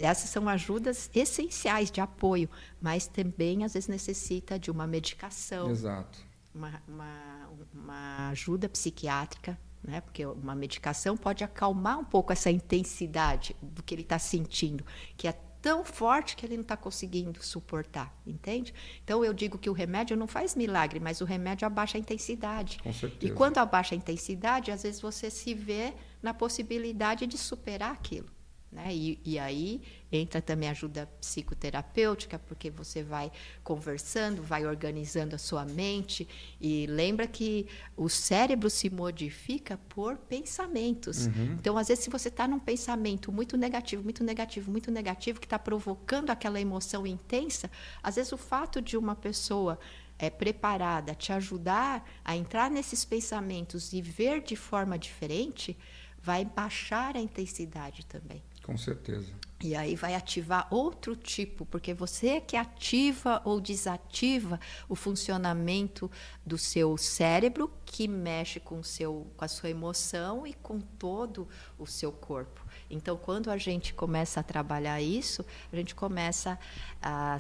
Essas 0.01 0.31
são 0.31 0.49
ajudas 0.49 1.11
essenciais 1.15 1.91
de 1.91 2.01
apoio, 2.01 2.49
mas 2.81 3.07
também 3.07 3.65
às 3.65 3.75
vezes 3.75 3.89
necessita 3.89 4.59
de 4.59 4.71
uma 4.71 4.87
medicação. 4.87 5.71
Exato. 5.71 6.19
Uma, 6.55 6.83
uma, 6.87 7.49
uma 7.73 8.29
ajuda 8.31 8.69
psiquiátrica, 8.69 9.59
né? 9.83 10.01
porque 10.01 10.25
uma 10.27 10.55
medicação 10.55 11.17
pode 11.17 11.43
acalmar 11.43 11.99
um 11.99 12.05
pouco 12.05 12.33
essa 12.33 12.51
intensidade 12.51 13.57
do 13.63 13.83
que 13.83 13.95
ele 13.95 14.03
está 14.03 14.19
sentindo, 14.19 14.85
que 15.17 15.27
é 15.27 15.33
tão 15.63 15.85
forte 15.85 16.35
que 16.35 16.45
ele 16.45 16.57
não 16.57 16.63
está 16.63 16.77
conseguindo 16.77 17.43
suportar, 17.43 18.13
entende? 18.27 18.75
Então 19.05 19.25
eu 19.25 19.33
digo 19.33 19.57
que 19.57 19.71
o 19.71 19.73
remédio 19.73 20.17
não 20.17 20.27
faz 20.27 20.57
milagre, 20.57 20.99
mas 20.99 21.21
o 21.21 21.25
remédio 21.25 21.65
abaixa 21.65 21.97
a 21.97 22.01
intensidade. 22.01 22.81
Com 22.83 22.93
certeza. 22.93 23.33
E 23.33 23.35
quando 23.35 23.59
abaixa 23.59 23.95
a 23.95 23.99
intensidade, 23.99 24.73
às 24.73 24.83
vezes 24.83 25.01
você 25.01 25.31
se 25.31 25.55
vê 25.55 25.95
na 26.21 26.35
possibilidade 26.35 27.29
de 27.29 27.39
superar 27.39 27.93
aquilo. 27.93 28.29
Né? 28.73 28.95
E, 28.95 29.21
e, 29.23 29.39
aí 29.39 29.83
entra 30.11 30.41
também 30.41 30.71
ajuda 30.71 31.07
psicoterapêutica, 31.21 32.39
porque 32.39 32.71
você 32.71 33.03
vai 33.03 33.31
conversando, 33.63 34.43
vai 34.43 34.65
organizando 34.67 35.35
a 35.35 35.39
sua 35.39 35.67
mente. 35.67 36.27
E 36.59 36.87
lembra 36.87 37.27
que 37.27 37.67
o 37.95 38.09
cérebro 38.09 38.71
se 38.71 38.89
modifica 38.89 39.79
por 39.91 40.17
pensamentos. 40.17 41.27
Uhum. 41.27 41.57
Então, 41.61 41.77
às 41.77 41.89
vezes, 41.89 42.05
se 42.05 42.09
você 42.09 42.29
está 42.29 42.49
num 42.49 42.59
pensamento 42.59 43.31
muito 43.31 43.59
negativo, 43.59 44.03
muito 44.03 44.25
negativo, 44.25 44.71
muito 44.71 44.91
negativo, 44.91 45.39
que 45.39 45.47
está 45.47 45.59
provocando 45.59 46.31
aquela 46.31 46.59
emoção 46.59 47.07
intensa, 47.07 47.71
às 48.03 48.17
vezes 48.17 48.33
o 48.33 48.39
fato 48.39 48.81
de 48.81 48.97
uma 48.97 49.15
pessoa 49.15 49.79
é, 50.19 50.31
preparada 50.31 51.15
te 51.15 51.31
ajudar 51.31 52.09
a 52.25 52.35
entrar 52.35 52.71
nesses 52.71 53.05
pensamentos 53.05 53.93
e 53.93 54.01
ver 54.01 54.41
de 54.41 54.57
forma 54.57 54.99
diferente, 54.99 55.77
vai 56.23 56.45
baixar 56.45 57.17
a 57.17 57.21
intensidade 57.21 58.07
também. 58.07 58.43
Com 58.63 58.77
certeza. 58.77 59.33
E 59.65 59.77
aí 59.77 59.95
vai 59.95 60.17
ativar 60.17 60.67
outro 60.71 61.15
tipo, 61.15 61.65
porque 61.67 61.95
você 61.95 62.29
é 62.31 62.41
que 62.41 62.57
ativa 62.57 63.41
ou 63.45 63.61
desativa 63.61 64.59
o 64.89 64.97
funcionamento 64.97 66.11
do 66.45 66.59
seu 66.59 66.97
cérebro, 66.97 67.73
que 67.85 68.09
mexe 68.09 68.59
com, 68.59 68.83
seu, 68.83 69.29
com 69.37 69.45
a 69.45 69.49
sua 69.49 69.71
emoção 69.71 70.45
e 70.45 70.53
com 70.53 70.81
todo 70.81 71.49
o 71.79 71.87
seu 71.87 72.11
corpo. 72.11 72.61
Então, 72.91 73.17
quando 73.17 73.53
a 73.53 73.57
gente 73.57 73.95
começa 73.95 74.41
a 74.41 74.43
trabalhar 74.43 75.01
isso, 75.01 75.47
a 75.73 75.77
gente 75.77 75.95
começa 75.95 76.59
a 77.01 77.39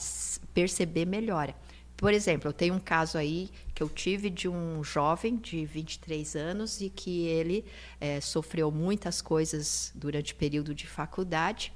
perceber 0.54 1.04
melhora. 1.04 1.56
Por 2.02 2.12
exemplo, 2.12 2.48
eu 2.48 2.52
tenho 2.52 2.74
um 2.74 2.80
caso 2.80 3.16
aí 3.16 3.48
que 3.72 3.80
eu 3.80 3.88
tive 3.88 4.28
de 4.28 4.48
um 4.48 4.82
jovem 4.82 5.36
de 5.36 5.64
23 5.64 6.34
anos 6.34 6.80
e 6.80 6.90
que 6.90 7.26
ele 7.28 7.64
é, 8.00 8.20
sofreu 8.20 8.72
muitas 8.72 9.22
coisas 9.22 9.92
durante 9.94 10.32
o 10.32 10.36
período 10.36 10.74
de 10.74 10.84
faculdade 10.84 11.72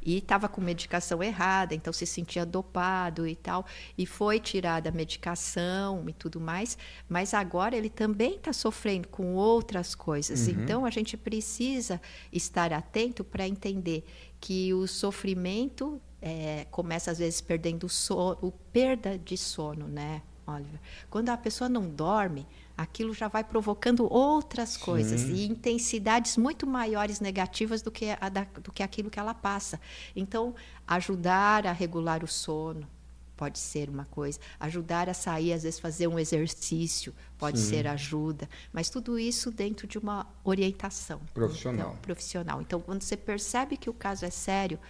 e 0.00 0.16
estava 0.16 0.48
com 0.48 0.62
medicação 0.62 1.22
errada, 1.22 1.74
então 1.74 1.92
se 1.92 2.06
sentia 2.06 2.46
dopado 2.46 3.26
e 3.28 3.36
tal, 3.36 3.66
e 3.98 4.06
foi 4.06 4.40
tirada 4.40 4.88
a 4.88 4.92
medicação 4.92 6.08
e 6.08 6.12
tudo 6.14 6.40
mais, 6.40 6.78
mas 7.06 7.34
agora 7.34 7.76
ele 7.76 7.90
também 7.90 8.36
está 8.36 8.54
sofrendo 8.54 9.08
com 9.08 9.34
outras 9.34 9.94
coisas. 9.94 10.46
Uhum. 10.46 10.54
Então 10.54 10.86
a 10.86 10.90
gente 10.90 11.18
precisa 11.18 12.00
estar 12.32 12.72
atento 12.72 13.22
para 13.22 13.46
entender 13.46 14.06
que 14.40 14.72
o 14.72 14.86
sofrimento 14.86 16.00
é, 16.26 16.66
começa 16.72 17.12
às 17.12 17.18
vezes 17.18 17.40
perdendo 17.40 17.84
o, 17.84 17.88
sono, 17.88 18.36
o 18.42 18.50
perda 18.50 19.16
de 19.16 19.36
sono, 19.36 19.86
né, 19.86 20.22
Oliver? 20.44 20.80
Quando 21.08 21.28
a 21.28 21.36
pessoa 21.36 21.68
não 21.68 21.88
dorme, 21.88 22.44
aquilo 22.76 23.14
já 23.14 23.28
vai 23.28 23.44
provocando 23.44 24.12
outras 24.12 24.76
coisas 24.76 25.20
Sim. 25.20 25.34
e 25.34 25.46
intensidades 25.46 26.36
muito 26.36 26.66
maiores 26.66 27.20
negativas 27.20 27.80
do 27.80 27.92
que, 27.92 28.06
a 28.20 28.28
da, 28.28 28.44
do 28.60 28.72
que 28.72 28.82
aquilo 28.82 29.08
que 29.08 29.20
ela 29.20 29.34
passa. 29.34 29.80
Então, 30.16 30.52
ajudar 30.84 31.64
a 31.64 31.70
regular 31.70 32.24
o 32.24 32.26
sono, 32.26 32.88
pode 33.36 33.60
ser 33.60 33.88
uma 33.88 34.06
coisa. 34.06 34.40
Ajudar 34.58 35.08
a 35.08 35.14
sair, 35.14 35.52
às 35.52 35.62
vezes 35.62 35.78
fazer 35.78 36.08
um 36.08 36.18
exercício, 36.18 37.14
pode 37.38 37.60
Sim. 37.60 37.68
ser 37.68 37.86
ajuda. 37.86 38.48
Mas 38.72 38.90
tudo 38.90 39.16
isso 39.16 39.52
dentro 39.52 39.86
de 39.86 39.96
uma 39.96 40.26
orientação. 40.42 41.20
Profissional. 41.32 41.90
Então, 41.90 42.00
profissional. 42.02 42.62
Então, 42.62 42.80
quando 42.80 43.02
você 43.02 43.16
percebe 43.16 43.76
que 43.76 43.88
o 43.88 43.94
caso 43.94 44.24
é 44.24 44.30
sério, 44.30 44.80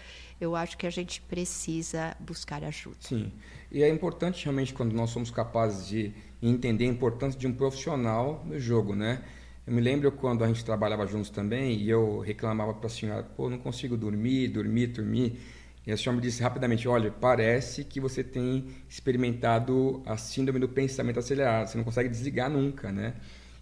eu 0.41 0.55
acho 0.55 0.77
que 0.77 0.87
a 0.87 0.91
gente 0.91 1.21
precisa 1.23 2.17
buscar 2.21 2.63
ajuda. 2.65 2.97
Sim. 3.01 3.33
E 3.71 3.83
é 3.83 3.89
importante 3.89 4.45
realmente 4.45 4.75
quando 4.75 4.93
nós 4.93 5.11
somos 5.11 5.31
capazes 5.31 5.89
de 5.89 6.13
entender 6.43 6.85
a 6.85 6.89
importância 6.89 7.39
de 7.39 7.47
um 7.47 7.53
profissional 7.53 8.45
no 8.45 8.59
jogo, 8.59 8.95
né? 8.95 9.23
Eu 9.67 9.73
me 9.73 9.81
lembro 9.81 10.13
quando 10.13 10.45
a 10.45 10.47
gente 10.47 10.65
trabalhava 10.65 11.07
juntos 11.07 11.31
também 11.31 11.77
e 11.77 11.91
eu 11.91 12.21
reclamava 12.21 12.73
para 12.73 12.87
a 12.87 12.91
senhora, 12.91 13.23
pô, 13.25 13.51
não 13.51 13.59
consigo 13.59 13.97
dormir, 13.97 14.49
dormir, 14.49 14.89
dormir. 14.89 15.41
E 15.85 15.91
a 15.91 15.97
senhora 15.97 16.17
me 16.17 16.23
disse 16.23 16.43
rapidamente: 16.43 16.87
olha, 16.87 17.11
parece 17.11 17.83
que 17.83 17.99
você 17.99 18.23
tem 18.23 18.67
experimentado 18.89 20.03
a 20.07 20.17
síndrome 20.17 20.61
do 20.61 20.69
pensamento 20.69 21.19
acelerado, 21.19 21.69
você 21.69 21.77
não 21.77 21.85
consegue 21.85 22.09
desligar 22.09 22.49
nunca, 22.51 22.93
né? 22.93 23.15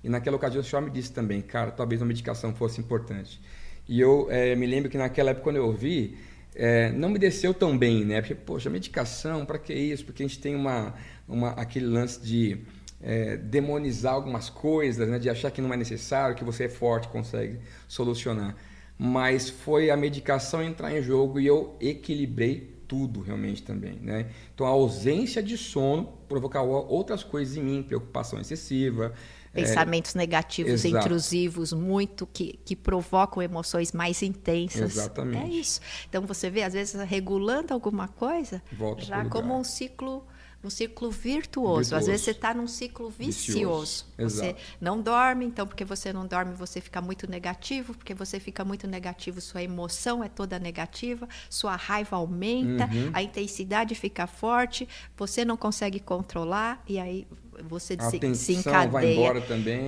E 0.03 0.09
naquela 0.09 0.37
ocasião 0.37 0.61
a 0.61 0.64
senhora 0.64 0.87
me 0.87 0.93
disse 0.93 1.12
também: 1.12 1.41
cara, 1.41 1.70
talvez 1.70 2.03
uma 2.03 2.09
medicação 2.09 2.55
fosse 2.55 2.81
importante. 2.81 3.41
E 3.89 4.01
eu 4.01 4.29
é, 4.31 4.55
me 4.55 4.66
lembro 4.66 4.91
que 4.91 4.99
naquela 4.99 5.31
época, 5.31 5.45
quando 5.45 5.57
eu 5.57 5.66
ouvi, 5.66 6.16
é, 6.55 6.92
não 6.92 7.09
me 7.09 7.18
desceu 7.18 7.52
tão 7.52 7.76
bem, 7.76 8.05
né? 8.05 8.20
Porque, 8.20 8.34
poxa, 8.34 8.70
medicação, 8.70 9.44
para 9.44 9.59
que 9.59 9.72
isso? 9.72 10.05
Porque 10.05 10.22
a 10.22 10.26
gente 10.26 10.40
tem 10.40 10.55
uma, 10.55 10.94
uma, 11.26 11.50
aquele 11.50 11.86
lance 11.86 12.20
de 12.20 12.59
é, 13.02 13.36
demonizar 13.36 14.14
algumas 14.14 14.48
coisas, 14.48 15.09
né? 15.09 15.18
de 15.18 15.28
achar 15.28 15.50
que 15.50 15.61
não 15.61 15.72
é 15.72 15.76
necessário, 15.76 16.36
que 16.36 16.44
você 16.44 16.64
é 16.64 16.68
forte, 16.68 17.09
consegue 17.09 17.59
solucionar 17.88 18.57
mas 18.98 19.50
foi 19.50 19.90
a 19.90 19.96
medicação 19.96 20.62
entrar 20.62 20.96
em 20.96 21.02
jogo 21.02 21.40
e 21.40 21.46
eu 21.46 21.76
equilibrei 21.80 22.74
tudo 22.86 23.20
realmente 23.20 23.62
também, 23.62 23.98
né? 24.00 24.30
Então 24.55 24.66
a 24.66 24.70
ausência 24.70 25.42
de 25.42 25.57
sono 25.57 26.18
provocava 26.28 26.66
outras 26.66 27.24
coisas 27.24 27.57
em 27.57 27.62
mim, 27.62 27.82
preocupação 27.82 28.40
excessiva, 28.40 29.12
pensamentos 29.55 30.14
é, 30.14 30.18
negativos, 30.18 30.84
exato. 30.84 31.05
intrusivos, 31.05 31.72
muito 31.72 32.26
que, 32.26 32.59
que 32.64 32.74
provocam 32.74 33.42
emoções 33.42 33.92
mais 33.92 34.22
intensas. 34.22 34.96
Exatamente. 34.96 35.44
É 35.44 35.48
isso. 35.48 35.80
Então 36.09 36.26
você 36.26 36.50
vê 36.50 36.62
às 36.62 36.72
vezes 36.72 36.94
regulando 37.02 37.72
alguma 37.72 38.09
coisa, 38.09 38.62
Volta 38.72 39.05
já 39.05 39.24
como 39.26 39.59
um 39.59 39.64
ciclo 39.64 40.26
um 40.64 40.70
ciclo 40.70 41.11
virtuoso. 41.11 41.90
virtuoso. 41.90 41.96
Às 41.96 42.07
vezes 42.07 42.22
você 42.22 42.30
está 42.30 42.55
num 42.55 42.66
ciclo 42.66 43.11
vicioso. 43.11 44.07
vicioso. 44.16 44.36
Você 44.36 44.57
não 44.80 45.00
dorme, 45.00 45.44
então, 45.44 45.66
porque 45.66 45.84
você 45.84 46.12
não 46.12 46.26
dorme, 46.26 46.55
você 46.55 46.80
fica 46.80 47.00
muito 47.00 47.30
negativo, 47.30 47.94
porque 47.94 48.14
você 48.14 48.40
fica 48.40 48.64
muito 48.64 48.86
negativo, 48.86 49.40
sua 49.40 49.62
emoção 49.62 50.24
é 50.24 50.28
toda 50.28 50.59
negativa, 50.59 51.28
sua 51.50 51.76
raiva 51.76 52.16
aumenta, 52.16 52.86
uhum. 52.86 53.11
a 53.12 53.22
intensidade 53.22 53.94
fica 53.94 54.26
forte, 54.26 54.88
você 55.16 55.44
não 55.44 55.57
consegue 55.57 56.00
controlar, 56.00 56.82
e 56.88 56.98
aí 56.98 57.26
você 57.62 57.96
desencadeia, 57.96 59.40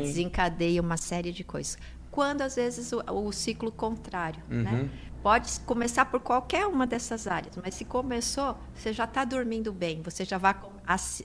desencadeia 0.02 0.80
uma 0.80 0.96
série 0.96 1.32
de 1.32 1.44
coisas. 1.44 1.78
Quando 2.10 2.42
às 2.42 2.56
vezes 2.56 2.92
o, 2.92 3.02
o 3.12 3.32
ciclo 3.32 3.70
contrário, 3.70 4.42
né? 4.48 4.70
uhum. 4.70 4.78
né? 4.84 4.90
Pode 5.22 5.58
começar 5.60 6.04
por 6.04 6.20
qualquer 6.20 6.66
uma 6.66 6.86
dessas 6.86 7.26
áreas, 7.26 7.58
mas 7.60 7.74
se 7.74 7.84
começou, 7.84 8.56
você 8.72 8.92
já 8.92 9.04
está 9.04 9.24
dormindo 9.24 9.72
bem, 9.72 10.00
você 10.00 10.24
já 10.24 10.38
vai 10.38 10.54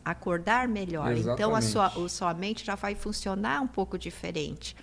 acordar 0.04 0.68
melhor. 0.68 1.12
Exatamente. 1.12 1.34
Então 1.34 1.56
a 1.56 1.62
sua, 1.62 1.86
a 1.86 2.10
sua 2.10 2.34
mente 2.34 2.66
já 2.66 2.74
vai 2.74 2.96
funcionar 2.96 3.62
um 3.62 3.68
pouco 3.68 4.00
diferente. 4.00 4.76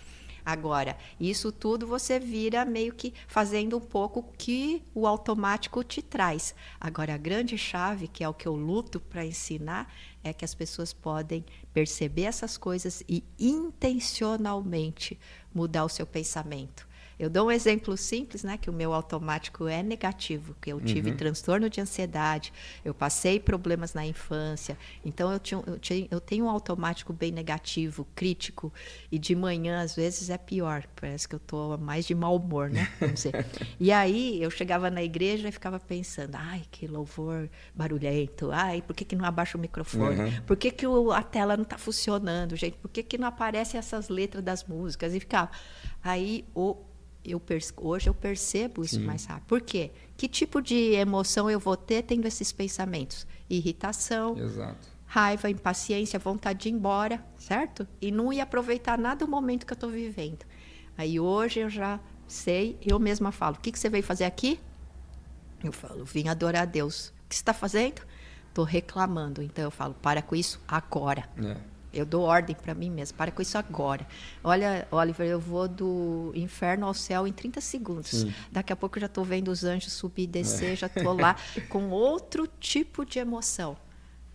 Agora, 0.49 0.97
isso 1.21 1.53
tudo 1.53 1.87
você 1.87 2.19
vira 2.19 2.65
meio 2.65 2.95
que 2.95 3.13
fazendo 3.27 3.77
um 3.77 3.81
pouco 3.81 4.33
que 4.39 4.83
o 4.95 5.07
automático 5.07 5.85
te 5.85 6.01
traz. 6.01 6.55
Agora, 6.81 7.15
a 7.15 7.19
grande 7.19 7.59
chave, 7.59 8.09
que 8.09 8.25
é 8.25 8.29
o 8.29 8.33
que 8.33 8.49
eu 8.49 8.57
luto 8.57 8.99
para 8.99 9.27
ensinar, 9.27 9.93
é 10.29 10.33
que 10.33 10.45
as 10.45 10.55
pessoas 10.55 10.93
podem 10.93 11.45
perceber 11.73 12.23
essas 12.23 12.57
coisas 12.57 13.03
e 13.09 13.23
intencionalmente 13.39 15.19
mudar 15.55 15.85
o 15.85 15.89
seu 15.89 16.07
pensamento. 16.07 16.88
Eu 17.19 17.29
dou 17.29 17.49
um 17.49 17.51
exemplo 17.51 17.97
simples, 17.97 18.45
né, 18.45 18.57
que 18.57 18.71
o 18.71 18.73
meu 18.73 18.93
automático 18.93 19.67
é 19.67 19.83
negativo, 19.83 20.55
que 20.61 20.73
eu 20.73 20.81
tive 20.81 21.11
uhum. 21.11 21.17
transtorno 21.17 21.69
de 21.69 21.81
ansiedade, 21.81 22.53
eu 22.85 22.95
passei 22.95 23.41
problemas 23.41 23.93
na 23.93 24.07
infância, 24.07 24.79
então 25.05 25.33
eu, 25.33 25.39
tinha, 25.39 25.63
eu, 25.67 25.79
tinha, 25.79 26.09
eu 26.11 26.21
tenho 26.21 26.45
um 26.45 26.51
automático 26.51 27.13
bem 27.13 27.33
negativo, 27.33 28.07
crítico, 28.15 28.73
e 29.11 29.19
de 29.19 29.35
manhã 29.35 29.83
às 29.83 29.97
vezes 29.97 30.31
é 30.31 30.39
pior, 30.39 30.85
parece 30.95 31.29
que 31.29 31.35
eu 31.35 31.39
estou 31.39 31.77
mais 31.79 32.07
de 32.07 32.15
mau 32.15 32.37
humor, 32.37 32.71
né? 32.71 32.89
Vamos 33.01 33.15
dizer. 33.17 33.47
e 33.81 33.91
aí 33.91 34.41
eu 34.43 34.51
chegava 34.51 34.91
na 34.91 35.03
igreja 35.03 35.49
e 35.49 35.53
ficava 35.53 35.81
pensando, 35.81 36.37
ai, 36.37 36.63
que 36.71 36.87
louvor 36.87 37.49
barulhento, 37.75 38.51
ai, 38.53 38.83
por 38.83 38.95
que, 38.95 39.05
que 39.05 39.17
não 39.17 39.25
abaixa 39.25 39.59
o 39.59 39.61
microfone? 39.61 40.21
Uhum. 40.21 40.43
Por 40.43 40.57
que, 40.57 40.71
que 40.71 40.87
o, 40.87 41.11
a 41.11 41.23
tela 41.23 41.57
não 41.57 41.65
está 41.65 41.79
funcionando, 41.79 42.55
gente? 42.55 42.77
Por 42.79 42.89
que, 42.89 43.03
que 43.03 43.19
não 43.19 43.29
aparecem 43.29 43.79
essas 43.79 44.09
letras 44.09 44.45
das 44.45 44.65
músicas? 44.65 45.15
E 45.15 45.21
ficava. 45.21 45.51
Aí 46.03 46.45
o 46.55 46.77
eu 47.25 47.41
hoje 47.77 48.09
eu 48.09 48.15
percebo 48.15 48.85
isso 48.85 48.97
Sim. 48.97 49.05
mais 49.05 49.25
rápido. 49.25 49.47
Por 49.47 49.61
quê? 49.61 49.91
Que 50.17 50.29
tipo 50.29 50.61
de 50.61 50.93
emoção 50.93 51.51
eu 51.51 51.61
vou 51.61 51.77
ter 51.77 52.03
tendo 52.03 52.27
esses 52.27 52.53
pensamentos? 52.53 53.27
Irritação, 53.49 54.37
Exato. 54.39 54.89
raiva, 55.07 55.51
impaciência, 55.51 56.19
vontade 56.19 56.61
de 56.61 56.69
ir 56.69 56.73
embora, 56.73 57.25
certo? 57.39 57.87
E 58.01 58.11
não 58.11 58.33
ia 58.33 58.43
aproveitar 58.43 58.99
nada 58.99 59.25
do 59.25 59.31
momento 59.31 59.67
que 59.67 59.73
eu 59.73 59.77
estou 59.77 59.91
vivendo. 59.91 60.45
Aí 60.97 61.21
hoje 61.21 61.61
eu 61.61 61.71
já 61.71 62.01
sei, 62.27 62.79
eu 62.83 62.99
mesma 62.99 63.33
falo: 63.33 63.57
o 63.57 63.61
que, 63.61 63.73
que 63.73 63.79
você 63.79 63.89
veio 63.89 64.03
fazer 64.03 64.25
aqui? 64.25 64.61
Eu 65.63 65.73
falo: 65.73 66.05
vim 66.05 66.29
adorar 66.29 66.63
a 66.63 66.67
Deus. 66.67 67.09
O 67.09 67.29
que 67.29 67.35
você 67.35 67.43
está 67.43 67.55
fazendo? 67.55 68.03
Estou 68.49 68.65
reclamando. 68.65 69.43
Então 69.43 69.65
eu 69.65 69.71
falo: 69.71 69.95
para 69.95 70.23
com 70.23 70.35
isso 70.35 70.61
agora. 70.67 71.29
É. 71.43 71.57
Eu 71.99 72.07
dou 72.07 72.23
ordem 72.23 72.55
para 72.55 72.75
mim 72.75 72.91
mesmo. 72.91 73.17
Para 73.17 73.31
com 73.31 73.43
isso 73.43 73.59
agora. 73.59 74.07
Olha, 74.43 74.87
Oliver, 74.91 75.27
eu 75.27 75.41
vou 75.41 75.69
do 75.69 76.33
inferno 76.35 76.87
ao 76.87 76.95
céu 76.95 77.27
em 77.27 77.33
30 77.33 77.61
segundos. 77.61 78.11
Sim. 78.11 78.33
Daqui 78.51 78.73
a 78.73 78.77
pouco 78.77 78.99
eu 78.99 79.01
já 79.01 79.07
estou 79.07 79.25
vendo 79.25 79.49
os 79.49 79.65
anjos 79.65 79.93
subir 79.93 80.25
e 80.25 80.27
descer, 80.27 80.73
é. 80.73 80.77
já 80.77 80.87
estou 80.87 81.13
lá 81.15 81.37
com 81.69 81.91
outro 81.91 82.47
tipo 82.61 83.05
de 83.05 83.19
emoção. 83.19 83.77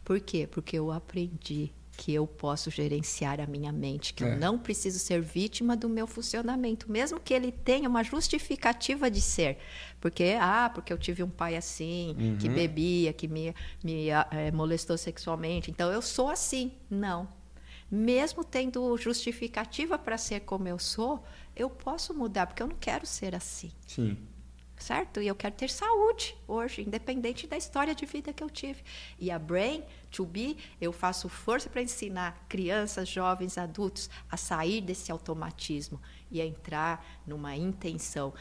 Por 0.03 0.19
quê? 0.19 0.47
Porque 0.49 0.77
eu 0.77 0.91
aprendi 0.91 1.71
que 1.95 2.13
eu 2.13 2.25
posso 2.25 2.71
gerenciar 2.71 3.39
a 3.39 3.45
minha 3.45 3.71
mente, 3.71 4.13
que 4.13 4.23
é. 4.23 4.33
eu 4.33 4.37
não 4.37 4.57
preciso 4.57 4.99
ser 4.99 5.21
vítima 5.21 5.75
do 5.75 5.87
meu 5.87 6.07
funcionamento, 6.07 6.91
mesmo 6.91 7.19
que 7.19 7.33
ele 7.33 7.51
tenha 7.51 7.87
uma 7.87 8.03
justificativa 8.03 9.09
de 9.09 9.21
ser. 9.21 9.57
Porque, 10.01 10.35
ah, 10.39 10.71
porque 10.73 10.91
eu 10.91 10.97
tive 10.97 11.23
um 11.23 11.29
pai 11.29 11.55
assim, 11.55 12.15
uhum. 12.19 12.37
que 12.37 12.49
bebia, 12.49 13.13
que 13.13 13.27
me, 13.27 13.53
me 13.83 14.09
é, 14.09 14.51
molestou 14.51 14.97
sexualmente, 14.97 15.69
então 15.69 15.91
eu 15.91 16.01
sou 16.01 16.29
assim. 16.29 16.71
Não, 16.89 17.27
mesmo 17.93 18.43
tendo 18.43 18.97
justificativa 18.97 19.99
para 19.99 20.17
ser 20.17 20.39
como 20.39 20.67
eu 20.67 20.79
sou, 20.79 21.23
eu 21.55 21.69
posso 21.69 22.11
mudar, 22.11 22.47
porque 22.47 22.63
eu 22.63 22.67
não 22.67 22.75
quero 22.75 23.05
ser 23.05 23.35
assim. 23.35 23.71
Sim. 23.85 24.17
Certo? 24.83 25.21
E 25.21 25.27
eu 25.27 25.33
quero 25.33 25.55
ter 25.55 25.69
saúde 25.69 26.35
hoje, 26.45 26.81
independente 26.81 27.47
da 27.47 27.55
história 27.55 27.95
de 27.95 28.05
vida 28.05 28.33
que 28.33 28.43
eu 28.43 28.49
tive. 28.49 28.83
E 29.17 29.31
a 29.31 29.39
Brain 29.39 29.81
to 30.11 30.25
Be, 30.25 30.57
eu 30.81 30.91
faço 30.91 31.29
força 31.29 31.69
para 31.69 31.81
ensinar 31.81 32.45
crianças, 32.49 33.07
jovens, 33.07 33.57
adultos 33.57 34.09
a 34.29 34.35
sair 34.35 34.81
desse 34.81 35.09
automatismo 35.09 36.01
e 36.29 36.41
a 36.41 36.45
entrar 36.45 37.23
numa 37.25 37.55
intenção, 37.55 38.33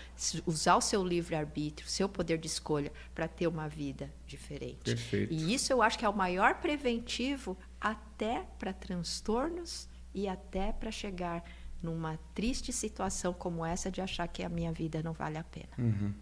usar 0.44 0.74
o 0.74 0.80
seu 0.80 1.04
livre-arbítrio, 1.06 1.88
seu 1.88 2.08
poder 2.08 2.38
de 2.38 2.48
escolha 2.48 2.92
para 3.14 3.28
ter 3.28 3.46
uma 3.46 3.68
vida 3.68 4.12
diferente. 4.26 4.82
Perfeito. 4.82 5.32
E 5.32 5.54
isso 5.54 5.72
eu 5.72 5.80
acho 5.80 5.96
que 5.96 6.04
é 6.04 6.08
o 6.08 6.16
maior 6.16 6.56
preventivo 6.56 7.56
até 7.80 8.44
para 8.58 8.72
transtornos 8.72 9.88
e 10.12 10.26
até 10.26 10.72
para 10.72 10.90
chegar 10.90 11.44
numa 11.80 12.18
triste 12.34 12.72
situação 12.72 13.32
como 13.32 13.64
essa 13.64 13.92
de 13.92 14.00
achar 14.00 14.26
que 14.26 14.42
a 14.42 14.48
minha 14.48 14.72
vida 14.72 15.04
não 15.04 15.12
vale 15.12 15.38
a 15.38 15.44
pena. 15.44 15.70
Uhum. 15.78 16.12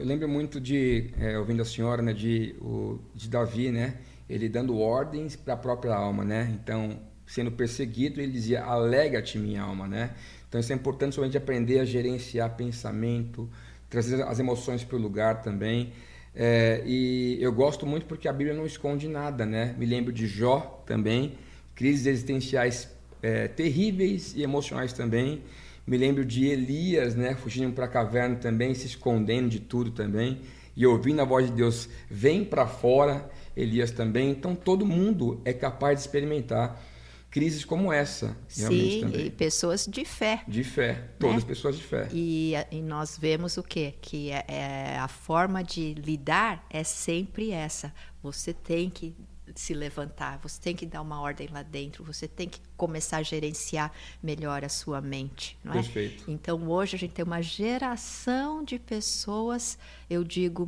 Eu 0.00 0.06
lembro 0.06 0.26
muito 0.26 0.58
de, 0.58 1.10
é, 1.20 1.38
ouvindo 1.38 1.60
a 1.60 1.64
senhora, 1.66 2.00
né, 2.00 2.14
de, 2.14 2.56
o, 2.58 2.98
de 3.14 3.28
Davi, 3.28 3.70
né, 3.70 3.98
ele 4.30 4.48
dando 4.48 4.78
ordens 4.78 5.36
para 5.36 5.52
a 5.52 5.56
própria 5.58 5.94
alma, 5.94 6.24
né, 6.24 6.50
então, 6.54 6.98
sendo 7.26 7.52
perseguido, 7.52 8.18
ele 8.18 8.32
dizia, 8.32 8.64
alega-te 8.64 9.38
minha 9.38 9.60
alma, 9.60 9.86
né, 9.86 10.12
então 10.48 10.58
isso 10.58 10.72
é 10.72 10.74
importante 10.74 11.14
somente 11.14 11.36
aprender 11.36 11.80
a 11.80 11.84
gerenciar 11.84 12.56
pensamento, 12.56 13.46
trazer 13.90 14.22
as 14.22 14.38
emoções 14.38 14.82
para 14.82 14.96
o 14.96 14.98
lugar 14.98 15.42
também, 15.42 15.92
é, 16.34 16.82
e 16.86 17.36
eu 17.38 17.52
gosto 17.52 17.84
muito 17.84 18.06
porque 18.06 18.26
a 18.26 18.32
Bíblia 18.32 18.56
não 18.56 18.64
esconde 18.64 19.06
nada, 19.06 19.44
né? 19.44 19.74
Me 19.76 19.84
lembro 19.84 20.12
de 20.12 20.26
Jó 20.26 20.82
também, 20.86 21.34
crises 21.74 22.06
existenciais 22.06 22.88
é, 23.20 23.48
terríveis 23.48 24.32
e 24.34 24.42
emocionais 24.42 24.94
também. 24.94 25.42
Me 25.90 25.98
lembro 25.98 26.24
de 26.24 26.46
Elias, 26.46 27.16
né? 27.16 27.34
Fugindo 27.34 27.74
para 27.74 27.86
a 27.86 27.88
caverna 27.88 28.36
também, 28.36 28.72
se 28.76 28.86
escondendo 28.86 29.48
de 29.48 29.58
tudo 29.58 29.90
também. 29.90 30.40
E 30.76 30.86
ouvindo 30.86 31.20
a 31.20 31.24
voz 31.24 31.46
de 31.46 31.52
Deus, 31.52 31.88
vem 32.08 32.44
para 32.44 32.64
fora, 32.64 33.28
Elias 33.56 33.90
também. 33.90 34.30
Então 34.30 34.54
todo 34.54 34.86
mundo 34.86 35.40
é 35.44 35.52
capaz 35.52 35.98
de 35.98 36.02
experimentar 36.02 36.80
crises 37.28 37.64
como 37.64 37.92
essa. 37.92 38.36
Sim, 38.46 39.00
também. 39.00 39.26
e 39.26 39.30
pessoas 39.30 39.84
de 39.84 40.04
fé. 40.04 40.44
De 40.46 40.62
fé, 40.62 41.08
todas 41.18 41.42
né? 41.42 41.48
pessoas 41.48 41.76
de 41.76 41.82
fé. 41.82 42.08
E, 42.12 42.52
e, 42.70 42.80
nós 42.80 43.18
vemos 43.18 43.56
o 43.56 43.62
quê? 43.64 43.94
Que 44.00 44.30
é, 44.30 44.44
é, 44.46 44.96
a 44.96 45.08
forma 45.08 45.60
de 45.64 45.94
lidar 45.94 46.64
é 46.70 46.84
sempre 46.84 47.50
essa. 47.50 47.92
Você 48.22 48.54
tem 48.54 48.88
que 48.88 49.12
se 49.54 49.74
levantar, 49.74 50.38
você 50.38 50.60
tem 50.60 50.74
que 50.74 50.86
dar 50.86 51.02
uma 51.02 51.20
ordem 51.20 51.48
lá 51.48 51.62
dentro, 51.62 52.04
você 52.04 52.26
tem 52.26 52.48
que 52.48 52.60
começar 52.76 53.18
a 53.18 53.22
gerenciar 53.22 53.92
melhor 54.22 54.64
a 54.64 54.68
sua 54.68 55.00
mente, 55.00 55.58
não 55.64 55.72
é? 55.72 55.82
Perfeito. 55.82 56.30
Então 56.30 56.68
hoje 56.68 56.96
a 56.96 56.98
gente 56.98 57.12
tem 57.12 57.24
uma 57.24 57.42
geração 57.42 58.64
de 58.64 58.78
pessoas, 58.78 59.78
eu 60.08 60.24
digo, 60.24 60.66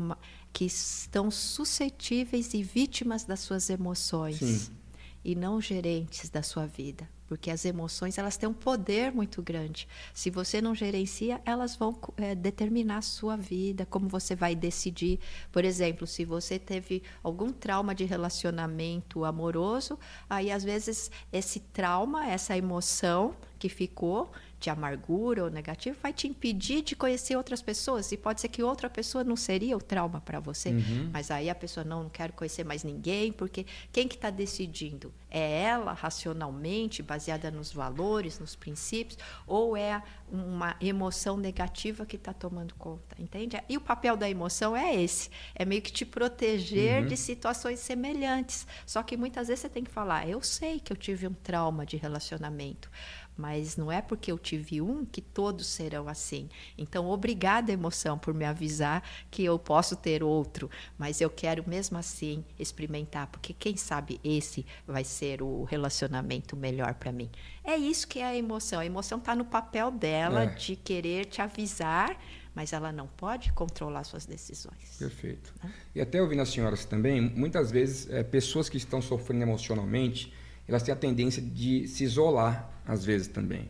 que 0.52 0.64
estão 0.64 1.30
suscetíveis 1.30 2.54
e 2.54 2.62
vítimas 2.62 3.24
das 3.24 3.40
suas 3.40 3.70
emoções. 3.70 4.38
Sim 4.38 4.82
e 5.24 5.34
não 5.34 5.60
gerentes 5.60 6.28
da 6.28 6.42
sua 6.42 6.66
vida, 6.66 7.08
porque 7.32 7.50
as 7.50 7.64
emoções 7.64 8.18
elas 8.18 8.36
têm 8.36 8.46
um 8.46 8.52
poder 8.52 9.10
muito 9.10 9.40
grande. 9.40 9.88
Se 10.12 10.28
você 10.28 10.60
não 10.60 10.74
gerencia, 10.74 11.40
elas 11.46 11.74
vão 11.74 11.98
é, 12.18 12.34
determinar 12.34 12.98
a 12.98 13.00
sua 13.00 13.38
vida, 13.38 13.86
como 13.86 14.06
você 14.06 14.36
vai 14.36 14.54
decidir. 14.54 15.18
Por 15.50 15.64
exemplo, 15.64 16.06
se 16.06 16.26
você 16.26 16.58
teve 16.58 17.02
algum 17.22 17.50
trauma 17.50 17.94
de 17.94 18.04
relacionamento 18.04 19.24
amoroso, 19.24 19.98
aí 20.28 20.52
às 20.52 20.62
vezes 20.62 21.10
esse 21.32 21.58
trauma, 21.58 22.26
essa 22.28 22.54
emoção 22.54 23.34
que 23.58 23.70
ficou 23.70 24.30
de 24.62 24.70
amargura 24.70 25.44
ou 25.44 25.50
negativo 25.50 25.98
vai 26.00 26.12
te 26.12 26.26
impedir 26.26 26.82
de 26.82 26.94
conhecer 26.94 27.36
outras 27.36 27.60
pessoas. 27.60 28.12
E 28.12 28.16
pode 28.16 28.40
ser 28.40 28.48
que 28.48 28.62
outra 28.62 28.88
pessoa 28.88 29.24
não 29.24 29.36
seria 29.36 29.76
o 29.76 29.80
trauma 29.80 30.20
para 30.20 30.40
você. 30.40 30.70
Uhum. 30.70 31.10
mas 31.12 31.30
aí 31.30 31.50
a 31.50 31.54
pessoa 31.54 31.84
não, 31.84 32.04
não 32.04 32.10
quero 32.10 32.32
conhecer 32.32 32.64
mais 32.64 32.82
ninguém 32.84 33.32
porque 33.32 33.66
quem 33.92 34.08
que 34.08 34.14
está 34.14 34.30
decidindo? 34.30 35.12
É 35.30 35.62
ela 35.62 35.92
racionalmente 35.92 37.02
baseada 37.02 37.50
nos 37.50 37.72
valores 37.72 38.38
nos 38.38 38.54
princípios? 38.54 39.18
Ou 39.46 39.76
é 39.76 40.02
uma 40.30 40.76
emoção 40.80 41.36
negativa 41.36 42.06
que 42.06 42.16
está 42.16 42.32
tomando 42.32 42.74
conta? 42.74 43.16
Entende? 43.18 43.60
E 43.68 43.76
o 43.76 43.80
papel 43.80 44.16
da 44.16 44.28
emoção 44.28 44.76
é 44.76 44.94
esse. 44.94 45.30
É 45.54 45.64
meio 45.64 45.82
que 45.82 45.92
te 45.92 46.04
proteger 46.04 47.02
uhum. 47.02 47.08
de 47.08 47.16
situações 47.16 47.80
semelhantes. 47.80 48.66
Só 48.86 49.02
que 49.02 49.16
muitas 49.16 49.48
vezes 49.48 49.62
você 49.62 49.68
tem 49.68 49.84
que 49.84 49.90
falar 49.90 50.28
eu 50.28 50.42
sei 50.42 50.78
que 50.80 50.92
eu 50.92 50.96
tive 50.96 51.26
um 51.26 51.34
trauma 51.34 51.84
de 51.84 51.96
relacionamento 51.96 52.90
mas 53.36 53.76
não 53.76 53.90
é 53.90 54.00
porque 54.00 54.30
eu 54.30 54.38
tive 54.38 54.80
um 54.80 55.04
que 55.04 55.20
todos 55.20 55.66
serão 55.66 56.08
assim. 56.08 56.48
Então, 56.76 57.08
obrigada, 57.08 57.72
emoção, 57.72 58.18
por 58.18 58.34
me 58.34 58.44
avisar 58.44 59.02
que 59.30 59.44
eu 59.44 59.58
posso 59.58 59.96
ter 59.96 60.22
outro, 60.22 60.70
mas 60.98 61.20
eu 61.20 61.30
quero 61.30 61.68
mesmo 61.68 61.98
assim 61.98 62.44
experimentar, 62.58 63.26
porque 63.26 63.52
quem 63.52 63.76
sabe 63.76 64.20
esse 64.22 64.64
vai 64.86 65.04
ser 65.04 65.42
o 65.42 65.64
relacionamento 65.64 66.56
melhor 66.56 66.94
para 66.94 67.12
mim. 67.12 67.30
É 67.64 67.76
isso 67.76 68.08
que 68.08 68.18
é 68.18 68.24
a 68.24 68.36
emoção. 68.36 68.80
A 68.80 68.86
emoção 68.86 69.18
está 69.18 69.34
no 69.34 69.44
papel 69.44 69.90
dela 69.90 70.44
é. 70.44 70.46
de 70.46 70.76
querer 70.76 71.26
te 71.26 71.40
avisar 71.40 72.18
mas 72.54 72.72
ela 72.72 72.92
não 72.92 73.06
pode 73.06 73.52
controlar 73.52 74.04
suas 74.04 74.26
decisões. 74.26 74.96
Perfeito. 74.98 75.54
Né? 75.62 75.72
E 75.94 76.00
até 76.00 76.20
ouvindo 76.20 76.42
as 76.42 76.50
senhoras 76.50 76.84
também, 76.84 77.20
muitas 77.20 77.70
vezes 77.70 78.08
é, 78.10 78.22
pessoas 78.22 78.68
que 78.68 78.76
estão 78.76 79.00
sofrendo 79.00 79.42
emocionalmente, 79.42 80.32
elas 80.66 80.82
têm 80.82 80.92
a 80.92 80.96
tendência 80.96 81.42
de 81.42 81.86
se 81.88 82.04
isolar, 82.04 82.70
às 82.86 83.04
vezes 83.04 83.28
também. 83.28 83.68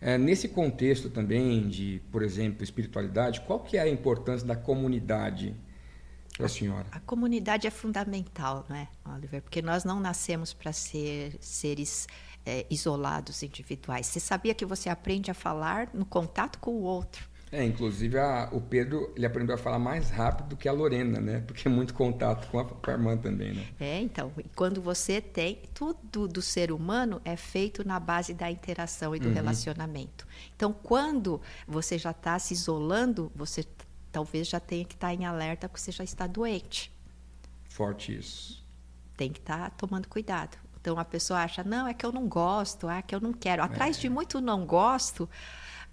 É, 0.00 0.16
nesse 0.16 0.48
contexto 0.48 1.10
também 1.10 1.68
de, 1.68 2.00
por 2.12 2.22
exemplo, 2.22 2.62
espiritualidade, 2.62 3.40
qual 3.40 3.60
que 3.60 3.76
é 3.76 3.80
a 3.80 3.88
importância 3.88 4.46
da 4.46 4.54
comunidade 4.54 5.56
para 6.36 6.46
a 6.46 6.48
senhora? 6.48 6.86
A 6.92 7.00
comunidade 7.00 7.66
é 7.66 7.70
fundamental, 7.70 8.64
não 8.68 8.76
é, 8.76 8.88
Oliver? 9.04 9.42
Porque 9.42 9.60
nós 9.60 9.84
não 9.84 9.98
nascemos 9.98 10.54
para 10.54 10.72
ser 10.72 11.36
seres 11.40 12.06
é, 12.46 12.64
isolados, 12.70 13.42
individuais. 13.42 14.06
Você 14.06 14.20
sabia 14.20 14.54
que 14.54 14.64
você 14.64 14.88
aprende 14.88 15.30
a 15.30 15.34
falar 15.34 15.90
no 15.92 16.06
contato 16.06 16.58
com 16.60 16.70
o 16.70 16.82
outro. 16.82 17.27
É, 17.50 17.64
inclusive 17.64 18.18
a, 18.18 18.48
o 18.52 18.60
Pedro 18.60 19.12
ele 19.16 19.24
aprendeu 19.24 19.54
a 19.54 19.58
falar 19.58 19.78
mais 19.78 20.10
rápido 20.10 20.50
do 20.50 20.56
que 20.56 20.68
a 20.68 20.72
Lorena, 20.72 21.20
né? 21.20 21.42
Porque 21.46 21.66
é 21.66 21.70
muito 21.70 21.94
contato 21.94 22.48
com 22.50 22.58
a, 22.58 22.64
com 22.64 22.90
a 22.90 22.92
irmã 22.92 23.16
também, 23.16 23.54
né? 23.54 23.66
É, 23.80 24.00
então, 24.00 24.30
quando 24.54 24.82
você 24.82 25.20
tem 25.20 25.62
tudo 25.72 26.28
do 26.28 26.42
ser 26.42 26.70
humano 26.70 27.20
é 27.24 27.36
feito 27.36 27.86
na 27.86 27.98
base 27.98 28.34
da 28.34 28.50
interação 28.50 29.16
e 29.16 29.18
do 29.18 29.28
uhum. 29.28 29.34
relacionamento. 29.34 30.26
Então, 30.54 30.72
quando 30.72 31.40
você 31.66 31.96
já 31.96 32.10
está 32.10 32.38
se 32.38 32.52
isolando, 32.52 33.32
você 33.34 33.64
talvez 34.12 34.48
já 34.48 34.60
tenha 34.60 34.84
que 34.84 34.94
estar 34.94 35.08
tá 35.08 35.14
em 35.14 35.24
alerta 35.24 35.68
porque 35.68 35.80
você 35.80 35.92
já 35.92 36.04
está 36.04 36.26
doente. 36.26 36.92
Forte 37.68 38.16
isso. 38.16 38.66
Tem 39.16 39.32
que 39.32 39.38
estar 39.38 39.70
tá 39.70 39.70
tomando 39.70 40.08
cuidado. 40.08 40.58
Então 40.80 40.98
a 40.98 41.04
pessoa 41.04 41.40
acha, 41.40 41.62
não, 41.64 41.86
é 41.86 41.92
que 41.92 42.06
eu 42.06 42.12
não 42.12 42.28
gosto, 42.28 42.88
é 42.88 43.02
que 43.02 43.14
eu 43.14 43.20
não 43.20 43.32
quero. 43.32 43.62
Atrás 43.62 43.98
é. 43.98 44.00
de 44.00 44.08
muito 44.08 44.40
não 44.40 44.64
gosto, 44.64 45.28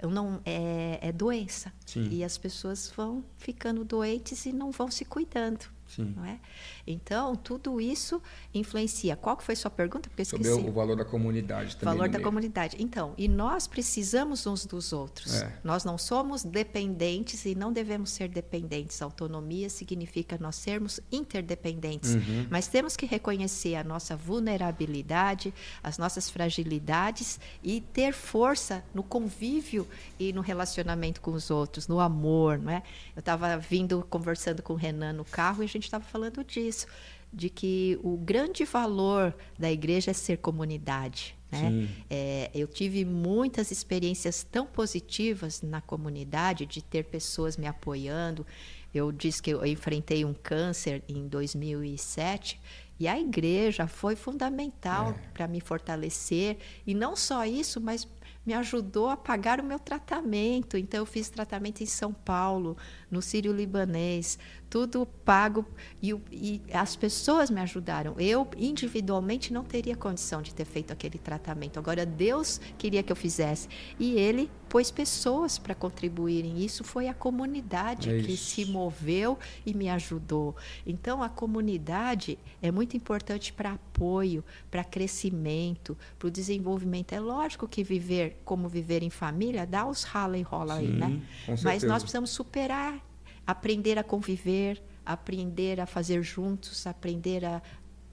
não 0.04 0.42
é, 0.46 1.00
é 1.02 1.12
doença. 1.12 1.74
Sim. 1.86 2.10
E 2.12 2.24
as 2.24 2.38
pessoas 2.38 2.92
vão 2.96 3.24
ficando 3.38 3.84
doentes 3.84 4.46
e 4.46 4.54
não 4.54 4.72
vão 4.72 4.90
se 4.92 5.06
cuidando. 5.06 5.75
Sim. 5.88 6.14
Não 6.16 6.26
é? 6.26 6.40
Então, 6.88 7.36
tudo 7.36 7.80
isso 7.80 8.22
influencia. 8.54 9.16
Qual 9.16 9.38
que 9.38 9.44
foi 9.44 9.56
sua 9.56 9.72
pergunta? 9.72 10.10
Porque 10.10 10.26
Sobre 10.26 10.50
o 10.50 10.72
valor 10.72 10.96
da 10.96 11.06
comunidade 11.06 11.78
também. 11.78 11.96
Valor 11.96 12.10
da 12.10 12.18
meio. 12.18 12.24
comunidade. 12.24 12.76
Então, 12.80 13.14
e 13.18 13.28
nós 13.28 13.68
precisamos 13.68 14.46
uns 14.48 14.66
dos 14.66 14.92
outros. 14.92 15.42
É. 15.42 15.60
Nós 15.64 15.84
não 15.84 15.98
somos 15.98 16.44
dependentes 16.44 17.46
e 17.46 17.56
não 17.56 17.72
devemos 17.72 18.10
ser 18.10 18.28
dependentes. 18.30 19.02
Autonomia 19.02 19.70
significa 19.70 20.38
nós 20.40 20.56
sermos 20.56 21.00
interdependentes. 21.12 22.16
Uhum. 22.16 22.48
Mas 22.50 22.68
temos 22.68 22.96
que 22.96 23.06
reconhecer 23.06 23.76
a 23.76 23.84
nossa 23.84 24.16
vulnerabilidade, 24.16 25.54
as 25.84 25.98
nossas 25.98 26.30
fragilidades 26.30 27.40
e 27.64 27.82
ter 27.82 28.14
força 28.14 28.84
no 28.94 29.04
convívio 29.04 29.88
e 30.20 30.34
no 30.34 30.42
relacionamento 30.42 31.22
com 31.22 31.32
os 31.32 31.52
outros, 31.52 31.88
no 31.88 32.00
amor, 32.00 32.58
não 32.58 32.72
é? 32.72 32.84
Eu 33.16 33.20
estava 33.20 33.58
vindo 33.58 34.06
conversando 34.10 34.62
com 34.62 34.74
o 34.74 34.76
Renan 34.76 35.14
no 35.14 35.26
carro 35.26 35.64
e 35.64 35.66
a 35.66 35.70
gente 35.78 35.86
estava 35.86 36.04
falando 36.04 36.44
disso, 36.44 36.88
de 37.32 37.50
que 37.50 38.00
o 38.04 38.18
grande 38.18 38.64
valor 38.66 39.36
da 39.58 39.72
igreja 39.72 40.12
é 40.12 40.14
ser 40.14 40.38
comunidade. 40.38 41.36
Né? 41.52 41.88
É, 42.10 42.52
eu 42.54 42.68
tive 42.68 43.06
muitas 43.06 43.72
experiências 43.72 44.44
tão 44.44 44.66
positivas 44.66 45.62
na 45.62 45.82
comunidade, 45.82 46.66
de 46.66 46.82
ter 46.82 47.06
pessoas 47.06 47.58
me 47.58 47.68
apoiando. 47.68 48.46
Eu 48.94 49.12
disse 49.12 49.42
que 49.42 49.52
eu 49.52 49.66
enfrentei 49.66 50.24
um 50.24 50.34
câncer 50.34 51.04
em 51.08 51.28
2007 51.28 52.60
e 53.00 53.08
a 53.08 53.20
igreja 53.20 53.88
foi 53.88 54.16
fundamental 54.16 55.10
é. 55.10 55.14
para 55.34 55.48
me 55.48 55.60
fortalecer. 55.60 56.58
E 56.88 56.94
não 56.94 57.16
só 57.16 57.46
isso, 57.46 57.82
mas 57.82 58.08
me 58.46 58.54
ajudou 58.54 59.10
a 59.10 59.18
pagar 59.18 59.60
o 59.60 59.64
meu 59.64 59.80
tratamento. 59.80 60.78
Então, 60.78 61.00
eu 61.00 61.06
fiz 61.06 61.30
tratamento 61.30 61.82
em 61.82 61.86
São 61.86 62.14
Paulo, 62.14 62.78
no 63.16 63.22
Sírio 63.22 63.54
Libanês, 63.54 64.38
tudo 64.70 65.06
pago 65.24 65.66
e, 66.04 66.14
e, 66.32 66.62
as 66.74 66.98
pessoas 66.98 67.50
me 67.50 67.62
ajudaram. 67.62 68.14
Eu 68.20 68.46
individualmente 68.58 69.54
não 69.54 69.64
teria 69.64 69.96
condição 69.96 70.42
de 70.42 70.54
ter 70.54 70.66
feito 70.66 70.92
aquele 70.92 71.18
tratamento. 71.18 71.80
Agora 71.80 72.06
Deus 72.06 72.60
queria 72.78 73.02
que 73.02 73.10
eu 73.10 73.16
fizesse 73.16 73.70
e 73.98 74.20
Ele 74.20 74.52
pôs 74.68 74.92
pessoas 74.92 75.58
para 75.58 75.74
contribuírem. 75.74 76.62
Isso 76.62 76.84
foi 76.84 77.08
a 77.08 77.14
comunidade 77.14 78.10
é 78.10 78.20
que 78.22 78.36
se 78.36 78.66
moveu 78.66 79.40
e 79.66 79.74
me 79.74 79.88
ajudou. 79.88 80.54
Então 80.86 81.24
a 81.24 81.30
comunidade 81.30 82.38
é 82.62 82.70
muito 82.70 82.98
importante 82.98 83.54
para 83.54 83.72
apoio, 83.72 84.44
para 84.70 84.84
crescimento, 84.84 85.98
para 86.20 86.28
o 86.28 86.32
desenvolvimento. 86.32 87.14
É 87.14 87.20
lógico 87.22 87.66
que 87.66 87.82
viver 87.82 88.42
como 88.44 88.68
viver 88.68 89.04
em 89.04 89.10
família 89.10 89.66
dá 89.66 89.86
os 89.86 90.04
rala 90.04 90.38
e 90.38 90.42
rola 90.42 90.76
Sim, 90.76 90.82
aí, 90.82 90.92
né? 90.92 91.22
Mas 91.64 91.84
nós 91.84 92.04
precisamos 92.04 92.32
superar 92.32 93.05
aprender 93.46 93.98
a 93.98 94.04
conviver, 94.04 94.82
aprender 95.06 95.80
a 95.80 95.86
fazer 95.86 96.22
juntos, 96.24 96.88
aprender 96.88 97.46
a, 97.46 97.62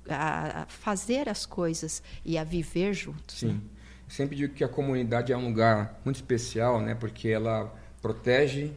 a 0.08 0.66
fazer 0.66 1.28
as 1.28 1.46
coisas 1.46 2.02
e 2.24 2.36
a 2.36 2.44
viver 2.44 2.92
juntos. 2.92 3.38
Sim. 3.38 3.52
Né? 3.54 3.60
Sempre 4.08 4.36
digo 4.36 4.52
que 4.52 4.62
a 4.62 4.68
comunidade 4.68 5.32
é 5.32 5.36
um 5.36 5.46
lugar 5.46 6.00
muito 6.04 6.16
especial, 6.16 6.80
né? 6.80 6.94
Porque 6.94 7.28
ela 7.28 7.74
protege, 8.02 8.72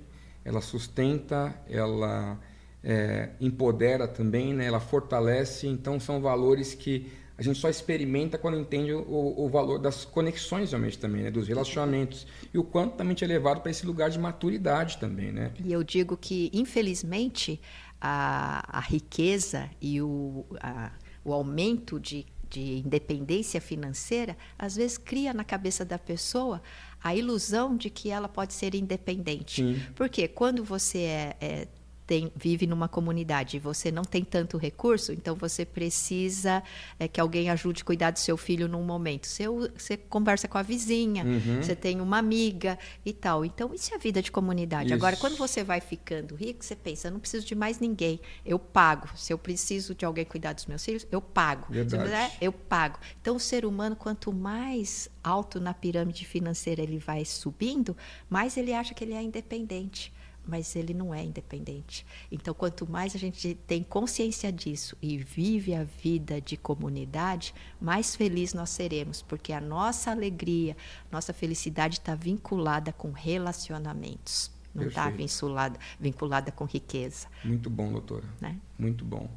ela 0.46 0.62
sustenta, 0.62 1.54
ela 1.70 2.40
é, 2.82 3.32
empodera 3.42 4.08
também, 4.08 4.54
né? 4.54 4.66
Ela 4.66 4.80
fortalece. 4.80 5.68
Então 5.68 6.00
são 6.00 6.22
valores 6.22 6.74
que 6.74 7.12
a 7.38 7.44
gente 7.44 7.60
só 7.60 7.70
experimenta 7.70 8.38
quando 8.38 8.58
entende 8.58 8.94
o, 8.94 9.46
o 9.46 9.50
valor 9.50 9.78
das 9.78 10.06
conexões 10.06 10.72
realmente 10.72 10.98
também, 10.98 11.24
né? 11.24 11.32
dos 11.32 11.48
relacionamentos. 11.48 12.26
E 12.54 12.58
o 12.58 12.64
quanto 12.64 12.96
também 12.96 13.16
é 13.20 13.26
levado 13.26 13.62
para 13.62 13.72
esse 13.72 13.86
lugar 13.86 14.10
de 14.10 14.18
maturidade 14.18 14.98
também, 14.98 15.32
né? 15.32 15.52
E 15.64 15.72
eu 15.72 15.84
digo 15.84 16.16
que, 16.16 16.50
infelizmente, 16.54 17.60
a, 18.00 18.78
a 18.78 18.80
riqueza 18.80 19.70
e 19.82 20.02
o, 20.02 20.46
a, 20.62 20.92
o 21.26 21.34
aumento 21.34 22.00
de, 22.00 22.26
de 22.50 22.78
independência 22.86 23.60
financeira, 23.60 24.38
às 24.58 24.76
vezes 24.78 24.98
cria 24.98 25.34
na 25.34 25.44
cabeça 25.44 25.84
da 25.84 26.00
pessoa 26.00 26.62
a 27.04 27.14
ilusão 27.14 27.76
de 27.76 27.90
que 27.90 28.10
ela 28.10 28.30
pode 28.30 28.54
ser 28.54 28.76
independente. 28.76 29.62
Sim. 29.62 29.82
Porque 29.94 30.28
quando 30.28 30.64
você 30.64 31.00
é, 31.00 31.36
é 31.42 31.68
tem, 32.06 32.32
vive 32.36 32.68
numa 32.68 32.88
comunidade 32.88 33.58
e 33.58 33.60
você 33.60 33.92
não 33.92 34.04
tem 34.04 34.24
tanto 34.24 34.58
recurso, 34.58 35.12
então 35.12 35.36
você 35.36 35.66
precisa 35.66 36.62
é, 37.00 37.08
que 37.08 37.20
alguém 37.20 37.50
ajude 37.50 37.82
a 37.82 37.86
cuidar 37.86 38.12
do 38.12 38.20
seu 38.20 38.38
filho 38.38 38.68
num 38.68 38.84
momento. 38.84 39.28
Você, 39.28 39.48
você 39.48 39.98
conversa 39.98 40.48
com 40.48 40.58
a 40.58 40.62
vizinha, 40.62 41.24
uhum. 41.24 41.62
você 41.62 41.76
tem 41.76 42.00
uma 42.00 42.18
amiga 42.18 42.78
e 43.06 43.12
tal. 43.12 43.44
Então, 43.44 43.74
isso 43.74 43.92
é 43.94 43.96
a 43.96 44.00
vida 44.00 44.22
de 44.22 44.32
comunidade. 44.32 44.86
Isso. 44.86 44.94
Agora, 44.94 45.16
quando 45.18 45.36
você 45.36 45.64
vai 45.64 45.82
ficando 45.82 46.36
rico, 46.36 46.64
você 46.64 46.76
pensa, 46.76 47.08
eu 47.08 47.12
não 47.12 47.20
preciso 47.20 47.46
de 47.46 47.56
mais 47.56 47.80
ninguém, 47.80 48.20
eu 48.46 48.60
pago. 48.60 49.10
Se 49.16 49.34
eu 49.34 49.38
preciso 49.38 49.96
de 49.96 50.06
alguém 50.06 50.26
cuidar 50.26 50.54
dos 50.54 50.66
meus 50.68 50.86
filhos, 50.86 51.08
eu 51.12 51.22
pago. 51.22 51.66
Verdade. 51.70 52.04
Se 52.04 52.10
quiser, 52.10 52.38
eu 52.40 52.52
pago. 52.52 53.00
Então, 53.20 53.36
o 53.36 53.40
ser 53.40 53.66
humano, 53.66 53.96
quanto 53.96 54.32
mais 54.32 55.10
alto 55.24 55.60
na 55.60 55.74
pirâmide 55.74 56.24
financeira 56.24 56.84
ele 56.84 57.00
vai 57.00 57.26
subindo, 57.26 57.98
mais 58.30 58.58
ele 58.58 58.74
acha 58.74 58.94
que 58.94 59.04
ele 59.04 59.14
é 59.14 59.22
independente 59.24 60.14
mas 60.48 60.76
ele 60.76 60.94
não 60.94 61.14
é 61.14 61.24
independente. 61.24 62.06
Então, 62.32 62.54
quanto 62.54 62.90
mais 62.90 63.16
a 63.16 63.20
gente 63.20 63.56
tem 63.68 63.84
consciência 63.84 64.52
disso 64.52 64.98
e 65.02 65.18
vive 65.18 65.74
a 65.74 65.84
vida 65.84 66.40
de 66.40 66.58
comunidade, 66.58 67.54
mais 67.80 68.16
feliz 68.16 68.54
nós 68.54 68.70
seremos, 68.70 69.22
porque 69.22 69.52
a 69.54 69.62
nossa 69.62 70.12
alegria, 70.12 70.76
nossa 71.12 71.34
felicidade 71.34 72.00
está 72.00 72.16
vinculada 72.16 72.92
com 72.92 73.12
relacionamentos, 73.12 74.52
não 74.74 74.88
está 74.88 75.10
vinculada, 75.10 75.80
vinculada 76.00 76.52
com 76.52 76.66
riqueza. 76.66 77.28
Muito 77.44 77.70
bom, 77.70 77.92
doutora. 77.92 78.26
Né? 78.42 78.58
Muito 78.78 79.06
bom. 79.06 79.30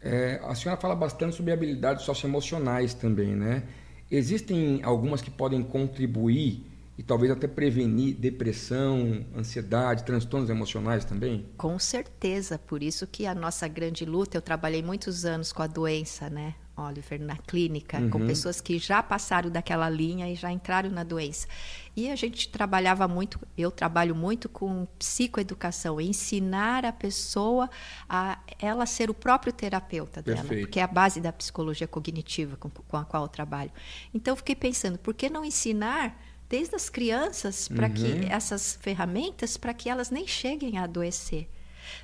É, 0.00 0.40
a 0.44 0.54
senhora 0.54 0.80
fala 0.80 0.94
bastante 0.94 1.34
sobre 1.34 1.52
habilidades 1.52 2.04
socioemocionais 2.04 2.94
também, 2.94 3.34
né? 3.34 3.64
Existem 4.08 4.80
algumas 4.84 5.20
que 5.20 5.30
podem 5.30 5.64
contribuir 5.64 6.64
e 6.98 7.02
talvez 7.02 7.30
até 7.30 7.46
prevenir 7.46 8.16
depressão, 8.16 9.24
ansiedade, 9.36 10.04
transtornos 10.04 10.48
emocionais 10.48 11.04
também? 11.04 11.46
Com 11.56 11.78
certeza, 11.78 12.58
por 12.58 12.82
isso 12.82 13.06
que 13.06 13.26
a 13.26 13.34
nossa 13.34 13.68
grande 13.68 14.04
luta, 14.04 14.36
eu 14.36 14.42
trabalhei 14.42 14.82
muitos 14.82 15.24
anos 15.24 15.52
com 15.52 15.62
a 15.62 15.66
doença, 15.66 16.30
né? 16.30 16.54
Oliver, 16.76 17.18
na 17.20 17.36
clínica, 17.38 17.98
uhum. 17.98 18.10
com 18.10 18.26
pessoas 18.26 18.60
que 18.60 18.78
já 18.78 19.02
passaram 19.02 19.50
daquela 19.50 19.88
linha 19.88 20.30
e 20.30 20.34
já 20.34 20.52
entraram 20.52 20.90
na 20.90 21.02
doença. 21.02 21.48
E 21.96 22.10
a 22.10 22.16
gente 22.16 22.50
trabalhava 22.50 23.08
muito, 23.08 23.40
eu 23.56 23.70
trabalho 23.70 24.14
muito 24.14 24.46
com 24.46 24.86
psicoeducação, 24.98 25.98
ensinar 25.98 26.84
a 26.84 26.92
pessoa 26.92 27.70
a 28.06 28.38
ela 28.58 28.84
ser 28.84 29.08
o 29.08 29.14
próprio 29.14 29.54
terapeuta 29.54 30.20
dela, 30.20 30.38
Perfeito. 30.40 30.66
porque 30.66 30.78
é 30.78 30.82
a 30.82 30.86
base 30.86 31.18
da 31.18 31.32
psicologia 31.32 31.88
cognitiva 31.88 32.56
com, 32.58 32.68
com 32.68 32.96
a 32.98 33.04
qual 33.06 33.22
eu 33.22 33.28
trabalho. 33.28 33.70
Então, 34.12 34.32
eu 34.32 34.36
fiquei 34.36 34.54
pensando, 34.54 34.98
por 34.98 35.14
que 35.14 35.30
não 35.30 35.44
ensinar 35.46 36.14
desde 36.48 36.74
as 36.74 36.88
crianças 36.88 37.68
para 37.68 37.88
uhum. 37.88 37.94
que 37.94 38.26
essas 38.30 38.78
ferramentas 38.80 39.56
para 39.56 39.74
que 39.74 39.88
elas 39.88 40.10
nem 40.10 40.26
cheguem 40.26 40.78
a 40.78 40.84
adoecer 40.84 41.48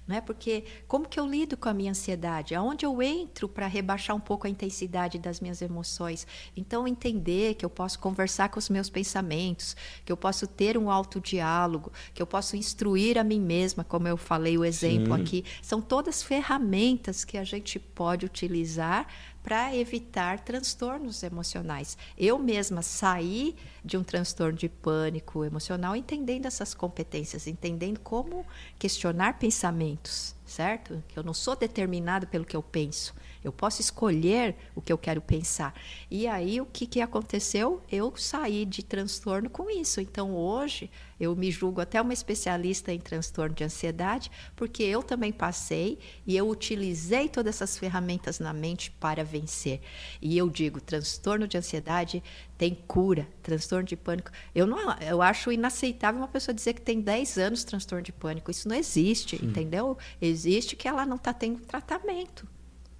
não 0.06 0.16
é 0.16 0.20
porque 0.20 0.64
como 0.86 1.08
que 1.08 1.18
eu 1.18 1.26
lido 1.26 1.56
com 1.56 1.68
a 1.68 1.74
minha 1.74 1.90
ansiedade 1.90 2.54
aonde 2.54 2.84
eu 2.84 3.02
entro 3.02 3.48
para 3.48 3.66
rebaixar 3.66 4.14
um 4.14 4.20
pouco 4.20 4.46
a 4.46 4.50
intensidade 4.50 5.18
das 5.18 5.40
minhas 5.40 5.62
emoções 5.62 6.26
então 6.56 6.86
entender 6.86 7.54
que 7.54 7.64
eu 7.64 7.70
posso 7.70 7.98
conversar 7.98 8.48
com 8.48 8.58
os 8.58 8.68
meus 8.68 8.88
pensamentos 8.88 9.76
que 10.04 10.12
eu 10.12 10.16
posso 10.16 10.46
ter 10.46 10.76
um 10.76 10.90
autodiálogo 10.90 11.92
que 12.14 12.22
eu 12.22 12.26
posso 12.26 12.56
instruir 12.56 13.18
a 13.18 13.24
mim 13.24 13.40
mesma 13.40 13.84
como 13.84 14.08
eu 14.08 14.16
falei 14.16 14.56
o 14.56 14.64
exemplo 14.64 15.14
Sim. 15.16 15.22
aqui 15.22 15.44
são 15.60 15.80
todas 15.80 16.22
ferramentas 16.22 17.24
que 17.24 17.38
a 17.38 17.44
gente 17.44 17.78
pode 17.78 18.26
utilizar 18.26 19.06
para 19.42 19.74
evitar 19.74 20.40
transtornos 20.40 21.22
emocionais. 21.22 21.98
Eu 22.16 22.38
mesma 22.38 22.82
saí 22.82 23.56
de 23.84 23.96
um 23.96 24.04
transtorno 24.04 24.56
de 24.56 24.68
pânico 24.68 25.44
emocional 25.44 25.96
entendendo 25.96 26.46
essas 26.46 26.74
competências, 26.74 27.46
entendendo 27.46 27.98
como 28.00 28.46
questionar 28.78 29.38
pensamentos, 29.38 30.34
certo? 30.46 31.02
Que 31.08 31.18
eu 31.18 31.22
não 31.22 31.34
sou 31.34 31.56
determinado 31.56 32.26
pelo 32.26 32.44
que 32.44 32.56
eu 32.56 32.62
penso. 32.62 33.14
Eu 33.44 33.52
posso 33.52 33.80
escolher 33.80 34.54
o 34.74 34.80
que 34.80 34.92
eu 34.92 34.98
quero 34.98 35.20
pensar. 35.20 35.74
E 36.10 36.26
aí 36.26 36.60
o 36.60 36.66
que, 36.66 36.86
que 36.86 37.00
aconteceu? 37.00 37.82
Eu 37.90 38.14
saí 38.16 38.64
de 38.64 38.82
transtorno 38.82 39.50
com 39.50 39.68
isso. 39.68 40.00
Então 40.00 40.34
hoje 40.34 40.90
eu 41.18 41.34
me 41.36 41.50
julgo 41.50 41.80
até 41.80 42.00
uma 42.00 42.12
especialista 42.12 42.92
em 42.92 42.98
transtorno 42.98 43.54
de 43.54 43.62
ansiedade, 43.62 44.30
porque 44.56 44.82
eu 44.82 45.02
também 45.02 45.30
passei 45.30 45.98
e 46.26 46.36
eu 46.36 46.48
utilizei 46.48 47.28
todas 47.28 47.56
essas 47.56 47.78
ferramentas 47.78 48.38
na 48.38 48.52
mente 48.52 48.90
para 48.90 49.24
vencer. 49.24 49.80
E 50.20 50.36
eu 50.36 50.48
digo, 50.48 50.80
transtorno 50.80 51.46
de 51.46 51.56
ansiedade 51.56 52.22
tem 52.58 52.74
cura, 52.74 53.28
transtorno 53.42 53.84
de 53.84 53.96
pânico. 53.96 54.30
Eu 54.54 54.66
não 54.66 54.78
eu 55.00 55.22
acho 55.22 55.52
inaceitável 55.52 56.20
uma 56.20 56.28
pessoa 56.28 56.54
dizer 56.54 56.74
que 56.74 56.80
tem 56.80 57.00
10 57.00 57.38
anos 57.38 57.64
transtorno 57.64 58.02
de 58.02 58.12
pânico. 58.12 58.50
Isso 58.50 58.68
não 58.68 58.76
existe, 58.76 59.36
Sim. 59.36 59.46
entendeu? 59.46 59.96
Existe 60.20 60.76
que 60.76 60.88
ela 60.88 61.06
não 61.06 61.16
está 61.16 61.32
tendo 61.32 61.60
tratamento 61.60 62.46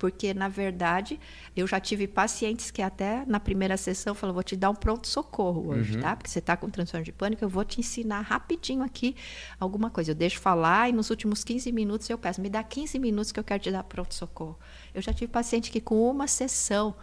porque 0.03 0.35
na 0.35 0.49
verdade 0.49 1.21
eu 1.55 1.65
já 1.65 1.79
tive 1.79 2.09
pacientes 2.09 2.73
que 2.73 2.83
até 2.83 3.25
na 3.25 3.39
primeira 3.39 3.77
sessão 3.77 4.17
falaram, 4.17 4.35
vou 4.35 4.43
te 4.43 4.57
dar 4.57 4.69
um 4.69 4.75
pronto 4.75 5.07
socorro 5.07 5.69
hoje, 5.69 5.95
uhum. 5.95 6.01
tá? 6.01 6.17
Porque 6.17 6.29
você 6.29 6.41
está 6.41 6.57
com 6.57 6.69
transtorno 6.69 7.05
de 7.05 7.13
pânico, 7.13 7.45
eu 7.45 7.49
vou 7.49 7.65
te 7.65 7.79
ensinar 7.79 8.21
rapidinho 8.23 8.83
aqui 8.83 9.15
alguma 9.61 9.91
coisa. 9.91 10.11
Eu 10.11 10.17
deixo 10.17 10.41
falar 10.41 10.89
e 10.89 10.93
nos 10.93 11.09
últimos 11.09 11.45
15 11.45 11.71
minutos 11.71 12.11
eu 12.11 12.19
peço, 12.19 12.41
me 12.41 12.51
dá 12.51 12.65
15 12.65 12.99
minutos 12.99 13.31
que 13.31 13.39
eu 13.39 13.45
quero 13.45 13.63
te 13.63 13.71
dar 13.71 13.85
pronto 13.85 14.13
socorro. 14.13 14.59
Eu 14.93 15.01
já 15.01 15.13
tive 15.13 15.31
paciente 15.31 15.71
que 15.71 15.81
com 15.81 16.11
uma 16.11 16.27
sessão 16.27 16.97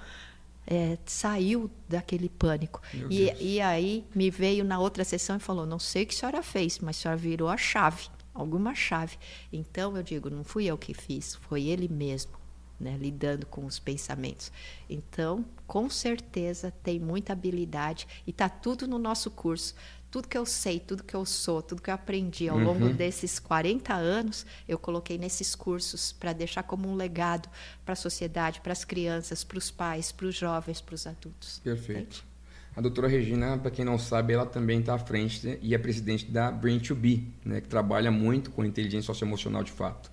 é, 0.67 0.97
saiu 1.05 1.71
daquele 1.87 2.27
pânico. 2.27 2.81
E, 3.09 3.31
e 3.39 3.61
aí 3.61 4.03
me 4.13 4.29
veio 4.29 4.65
na 4.65 4.77
outra 4.77 5.05
sessão 5.05 5.37
e 5.37 5.39
falou: 5.39 5.65
Não 5.65 5.79
sei 5.79 6.03
o 6.03 6.05
que 6.05 6.13
a 6.15 6.17
senhora 6.17 6.43
fez, 6.43 6.79
mas 6.79 6.97
a 6.97 7.01
senhora 7.01 7.17
virou 7.17 7.47
a 7.47 7.55
chave, 7.55 8.09
alguma 8.33 8.75
chave. 8.75 9.15
Então 9.53 9.95
eu 9.95 10.03
digo: 10.03 10.29
Não 10.29 10.43
fui 10.43 10.65
eu 10.65 10.77
que 10.77 10.93
fiz, 10.93 11.35
foi 11.35 11.63
ele 11.63 11.87
mesmo 11.87 12.38
né, 12.79 12.97
lidando 12.97 13.45
com 13.45 13.65
os 13.65 13.79
pensamentos. 13.79 14.51
Então, 14.89 15.45
com 15.67 15.89
certeza 15.89 16.73
tem 16.83 16.99
muita 16.99 17.33
habilidade 17.33 18.07
e 18.25 18.31
está 18.31 18.47
tudo 18.47 18.87
no 18.87 18.97
nosso 18.97 19.29
curso. 19.29 19.75
Tudo 20.09 20.27
que 20.27 20.37
eu 20.37 20.45
sei, 20.45 20.79
tudo 20.79 21.03
que 21.03 21.13
eu 21.13 21.23
sou, 21.23 21.61
tudo 21.61 21.81
que 21.83 21.89
eu 21.89 21.93
aprendi 21.93 22.49
ao 22.49 22.57
uhum. 22.57 22.63
longo 22.63 22.89
desses 22.89 23.37
40 23.37 23.93
anos, 23.93 24.43
eu 24.67 24.79
coloquei 24.79 25.19
nesses 25.19 25.53
cursos 25.53 26.11
para 26.11 26.33
deixar 26.33 26.63
como 26.63 26.89
um 26.89 26.95
legado 26.95 27.47
para 27.85 27.93
a 27.93 27.95
sociedade, 27.95 28.59
para 28.61 28.71
as 28.71 28.83
crianças, 28.83 29.43
para 29.43 29.59
os 29.59 29.69
pais, 29.69 30.11
para 30.11 30.25
os 30.25 30.35
jovens, 30.35 30.81
para 30.81 30.95
os 30.95 31.05
adultos. 31.05 31.59
Perfeito. 31.63 32.01
Entende? 32.01 32.29
A 32.75 32.81
doutora 32.81 33.07
Regina, 33.07 33.57
para 33.57 33.71
quem 33.71 33.83
não 33.83 33.99
sabe, 33.99 34.33
ela 34.33 34.45
também 34.45 34.79
está 34.79 34.93
à 34.93 34.97
frente 34.97 35.59
e 35.61 35.75
é 35.75 35.77
presidente 35.77 36.25
da 36.25 36.49
Brain2B, 36.49 37.25
né, 37.43 37.61
que 37.61 37.67
trabalha 37.67 38.09
muito 38.09 38.51
com 38.51 38.63
inteligência 38.63 39.07
socioemocional 39.07 39.63
de 39.63 39.71
fato. 39.71 40.09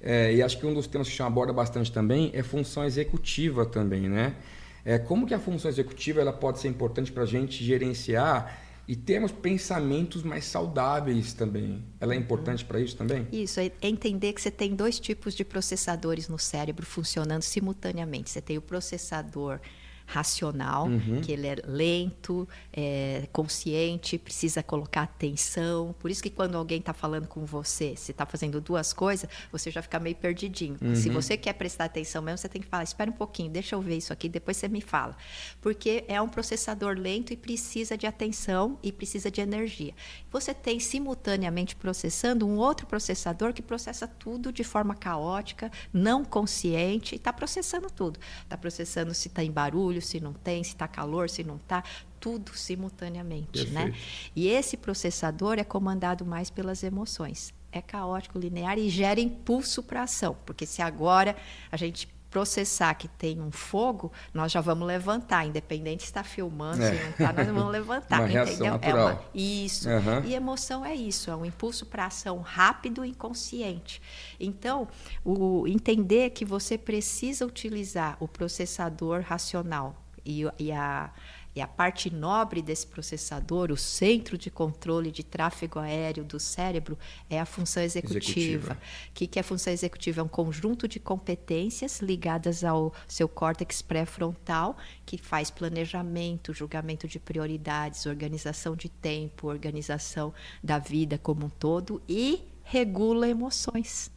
É, 0.00 0.34
e 0.34 0.42
acho 0.42 0.58
que 0.58 0.66
um 0.66 0.74
dos 0.74 0.86
temas 0.86 1.08
que 1.08 1.12
a 1.12 1.16
gente 1.16 1.22
aborda 1.22 1.52
bastante 1.52 1.90
também 1.90 2.30
é 2.34 2.42
função 2.42 2.84
executiva 2.84 3.66
também, 3.66 4.08
né? 4.08 4.36
É, 4.84 4.98
como 4.98 5.26
que 5.26 5.34
a 5.34 5.38
função 5.38 5.70
executiva 5.70 6.20
ela 6.20 6.32
pode 6.32 6.60
ser 6.60 6.68
importante 6.68 7.12
para 7.12 7.24
a 7.24 7.26
gente 7.26 7.62
gerenciar 7.64 8.62
e 8.88 8.96
termos 8.96 9.30
pensamentos 9.30 10.22
mais 10.22 10.46
saudáveis 10.46 11.34
também. 11.34 11.84
Ela 12.00 12.14
é 12.14 12.16
importante 12.16 12.64
para 12.64 12.80
isso 12.80 12.96
também? 12.96 13.26
Isso, 13.30 13.60
é 13.60 13.70
entender 13.82 14.32
que 14.32 14.40
você 14.40 14.50
tem 14.50 14.74
dois 14.74 14.98
tipos 14.98 15.34
de 15.34 15.44
processadores 15.44 16.26
no 16.26 16.38
cérebro 16.38 16.86
funcionando 16.86 17.42
simultaneamente. 17.42 18.30
Você 18.30 18.40
tem 18.40 18.56
o 18.56 18.62
processador 18.62 19.60
racional, 20.08 20.86
uhum. 20.86 21.20
que 21.20 21.30
ele 21.30 21.46
é 21.46 21.56
lento, 21.66 22.48
é 22.72 23.28
consciente, 23.30 24.16
precisa 24.16 24.62
colocar 24.62 25.02
atenção. 25.02 25.94
Por 25.98 26.10
isso 26.10 26.22
que 26.22 26.30
quando 26.30 26.56
alguém 26.56 26.78
está 26.78 26.94
falando 26.94 27.28
com 27.28 27.44
você, 27.44 27.94
se 27.94 28.12
está 28.12 28.24
fazendo 28.24 28.58
duas 28.58 28.94
coisas, 28.94 29.28
você 29.52 29.70
já 29.70 29.82
fica 29.82 30.00
meio 30.00 30.16
perdidinho. 30.16 30.78
Uhum. 30.80 30.96
Se 30.96 31.10
você 31.10 31.36
quer 31.36 31.52
prestar 31.52 31.84
atenção 31.84 32.22
mesmo, 32.22 32.38
você 32.38 32.48
tem 32.48 32.62
que 32.62 32.68
falar: 32.68 32.84
espera 32.84 33.10
um 33.10 33.14
pouquinho, 33.14 33.50
deixa 33.50 33.74
eu 33.74 33.82
ver 33.82 33.98
isso 33.98 34.10
aqui, 34.10 34.30
depois 34.30 34.56
você 34.56 34.66
me 34.66 34.80
fala. 34.80 35.14
Porque 35.60 36.04
é 36.08 36.20
um 36.22 36.28
processador 36.28 36.96
lento 36.98 37.34
e 37.34 37.36
precisa 37.36 37.96
de 37.96 38.06
atenção 38.06 38.78
e 38.82 38.90
precisa 38.90 39.30
de 39.30 39.42
energia. 39.42 39.92
Você 40.30 40.54
tem 40.54 40.80
simultaneamente 40.80 41.76
processando 41.76 42.46
um 42.46 42.56
outro 42.56 42.86
processador 42.86 43.52
que 43.52 43.60
processa 43.60 44.08
tudo 44.08 44.50
de 44.50 44.64
forma 44.64 44.94
caótica, 44.94 45.70
não 45.92 46.24
consciente, 46.24 47.14
e 47.14 47.16
está 47.16 47.30
processando 47.30 47.90
tudo. 47.90 48.18
Está 48.42 48.56
processando 48.56 49.12
se 49.12 49.28
está 49.28 49.44
em 49.44 49.50
barulho 49.50 49.97
se 50.00 50.20
não 50.20 50.32
tem, 50.32 50.62
se 50.62 50.70
está 50.70 50.88
calor, 50.88 51.28
se 51.28 51.44
não 51.44 51.56
está, 51.56 51.82
tudo 52.20 52.56
simultaneamente, 52.56 53.66
né? 53.70 53.84
Perfeito. 53.84 53.96
né? 53.96 54.30
E 54.34 54.48
esse 54.48 54.76
processador 54.76 55.58
é 55.58 55.64
comandado 55.64 56.24
mais 56.24 56.50
pelas 56.50 56.82
emoções. 56.82 57.54
É 57.70 57.82
caótico, 57.82 58.38
linear 58.38 58.78
e 58.78 58.88
gera 58.88 59.20
impulso 59.20 59.82
para 59.82 60.02
ação, 60.02 60.36
porque 60.46 60.64
se 60.64 60.80
agora 60.80 61.36
a 61.70 61.76
gente 61.76 62.08
processar 62.30 62.94
que 62.94 63.08
tem 63.08 63.40
um 63.40 63.50
fogo, 63.50 64.12
nós 64.32 64.52
já 64.52 64.60
vamos 64.60 64.86
levantar, 64.86 65.46
independente 65.46 66.02
se 66.02 66.08
está 66.08 66.22
filmando, 66.22 66.82
é. 66.82 66.92
se 66.92 67.02
não 67.02 67.10
está, 67.10 67.32
nós 67.32 67.46
vamos 67.46 67.72
levantar. 67.72 68.20
uma 68.28 68.28
entendeu? 68.28 68.72
Natural. 68.72 69.08
É 69.08 69.12
uma, 69.12 69.22
isso. 69.34 69.88
Uhum. 69.88 70.24
E 70.24 70.34
emoção 70.34 70.84
é 70.84 70.94
isso, 70.94 71.30
é 71.30 71.36
um 71.36 71.44
impulso 71.44 71.86
para 71.86 72.06
ação 72.06 72.40
rápido 72.40 73.04
e 73.04 73.10
inconsciente. 73.10 74.02
Então, 74.38 74.88
o 75.24 75.66
entender 75.66 76.30
que 76.30 76.44
você 76.44 76.76
precisa 76.76 77.46
utilizar 77.46 78.16
o 78.20 78.28
processador 78.28 79.20
racional 79.20 79.96
e, 80.24 80.44
e 80.58 80.70
a 80.70 81.10
E 81.58 81.60
a 81.60 81.66
parte 81.66 82.08
nobre 82.08 82.62
desse 82.62 82.86
processador, 82.86 83.72
o 83.72 83.76
centro 83.76 84.38
de 84.38 84.48
controle 84.48 85.10
de 85.10 85.24
tráfego 85.24 85.80
aéreo 85.80 86.22
do 86.22 86.38
cérebro, 86.38 86.96
é 87.28 87.40
a 87.40 87.44
função 87.44 87.82
executiva. 87.82 88.78
O 89.08 89.12
que, 89.12 89.26
que 89.26 89.40
é 89.40 89.42
a 89.42 89.44
função 89.44 89.72
executiva? 89.72 90.20
É 90.20 90.22
um 90.22 90.28
conjunto 90.28 90.86
de 90.86 91.00
competências 91.00 91.98
ligadas 91.98 92.62
ao 92.62 92.94
seu 93.08 93.28
córtex 93.28 93.82
pré-frontal, 93.82 94.76
que 95.04 95.18
faz 95.18 95.50
planejamento, 95.50 96.54
julgamento 96.54 97.08
de 97.08 97.18
prioridades, 97.18 98.06
organização 98.06 98.76
de 98.76 98.88
tempo, 98.88 99.48
organização 99.48 100.32
da 100.62 100.78
vida 100.78 101.18
como 101.18 101.46
um 101.46 101.50
todo 101.50 102.00
e 102.08 102.40
regula 102.62 103.28
emoções 103.28 104.12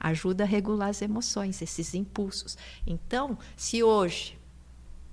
ajuda 0.00 0.44
a 0.44 0.46
regular 0.46 0.90
as 0.90 1.02
emoções, 1.02 1.60
esses 1.60 1.92
impulsos. 1.92 2.56
Então, 2.86 3.36
se 3.56 3.82
hoje 3.82 4.37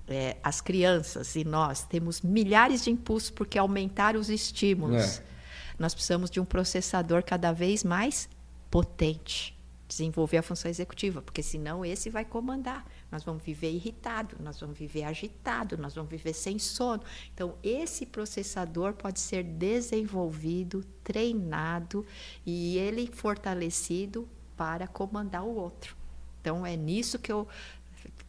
é, 0.08 0.38
as 0.44 0.62
crianças 0.62 1.36
e 1.36 1.44
nós 1.44 1.84
temos 1.84 2.22
milhares 2.22 2.84
de 2.84 2.92
impulsos 2.92 3.30
porque 3.30 3.58
aumentaram 3.58 4.20
os 4.20 4.30
estímulos. 4.30 5.20
É. 5.20 5.24
Nós 5.78 5.94
precisamos 5.94 6.30
de 6.30 6.40
um 6.40 6.46
processador 6.46 7.24
cada 7.24 7.52
vez 7.52 7.84
mais 7.84 8.30
potente. 8.70 9.54
Desenvolver 9.88 10.38
a 10.38 10.42
função 10.42 10.70
executiva, 10.70 11.22
porque 11.22 11.44
senão 11.44 11.86
esse 11.86 12.10
vai 12.10 12.26
comandar. 12.26 12.86
Nós 13.12 13.24
vamos 13.24 13.44
viver 13.44 13.72
irritado, 13.72 14.36
nós 14.40 14.60
vamos 14.60 14.78
viver 14.78 15.04
agitado, 15.04 15.78
nós 15.78 15.94
vamos 15.94 16.10
viver 16.10 16.34
sem 16.34 16.58
sono. 16.58 17.04
Então, 17.34 17.56
esse 17.62 18.06
processador 18.06 18.94
pode 18.94 19.20
ser 19.20 19.44
desenvolvido, 19.44 20.84
treinado 21.04 22.04
e 22.46 22.78
ele 22.80 23.08
fortalecido 23.14 24.28
para 24.58 24.88
comandar 24.88 25.44
o 25.44 25.56
outro. 25.56 25.96
Então, 26.42 26.66
é 26.66 26.76
nisso 26.76 27.18
que 27.18 27.32
eu 27.32 27.48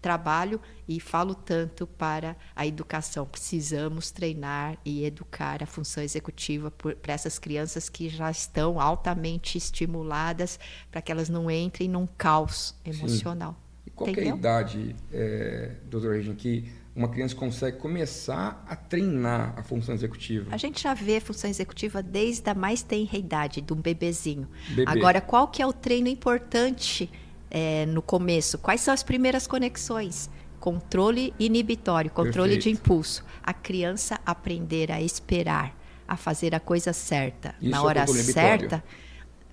trabalho 0.07 0.61
e 0.87 1.01
falo 1.01 1.35
tanto 1.35 1.85
para 1.85 2.37
a 2.55 2.65
educação. 2.65 3.27
Precisamos 3.27 4.13
treinar 4.13 4.79
e 4.85 5.05
educar 5.05 5.65
a 5.65 5.67
função 5.67 6.01
executiva 6.01 6.71
para 6.71 7.13
essas 7.13 7.41
crianças 7.41 7.89
que 7.89 8.09
já 8.09 8.31
estão 8.31 8.81
altamente 8.81 9.59
estimuladas 9.59 10.61
para 10.93 11.03
que 11.03 11.11
elas 11.11 11.29
não 11.29 11.51
entrem 11.51 11.89
num 11.89 12.07
caos 12.07 12.73
emocional. 12.85 13.51
Sim. 13.51 13.83
E 13.87 13.91
qual 13.91 14.09
é 14.09 14.21
a 14.21 14.37
idade, 14.37 14.95
é, 15.13 15.73
doutor 15.91 16.15
Regina, 16.15 16.37
que 16.37 16.71
uma 16.95 17.09
criança 17.09 17.35
consegue 17.35 17.79
começar 17.79 18.65
a 18.69 18.77
treinar 18.77 19.55
a 19.59 19.65
função 19.65 19.93
executiva? 19.93 20.55
A 20.55 20.57
gente 20.57 20.81
já 20.81 20.95
vê 20.95 21.17
a 21.17 21.21
função 21.21 21.51
executiva 21.51 22.01
desde 22.01 22.49
a 22.49 22.55
mais 22.55 22.81
tenra 22.81 23.19
idade, 23.19 23.61
de 23.61 23.73
um 23.73 23.77
bebezinho. 23.77 24.49
Bebê. 24.69 24.85
Agora, 24.89 25.21
qual 25.21 25.49
que 25.49 25.61
é 25.61 25.67
o 25.67 25.73
treino 25.73 26.07
importante 26.07 27.11
é, 27.59 27.87
no 27.87 28.03
começo, 28.03 28.59
quais 28.59 28.83
são 28.83 28.93
as 28.93 29.03
primeiras 29.03 29.47
conexões? 29.47 30.29
Controle 30.61 31.33
inibitório, 31.39 32.11
controle 32.11 32.53
Perfeito. 32.53 32.77
de 32.77 32.83
impulso. 32.83 33.25
A 33.43 33.55
criança 33.55 34.21
aprender 34.27 34.93
a 34.93 35.01
esperar, 35.01 35.75
a 36.07 36.19
fazer 36.19 36.55
a 36.55 36.61
coisa 36.61 36.93
certa 36.93 37.55
Isso 37.59 37.71
na 37.71 37.79
é 37.79 37.81
hora 37.81 38.01
é 38.01 38.07
certa 38.07 38.85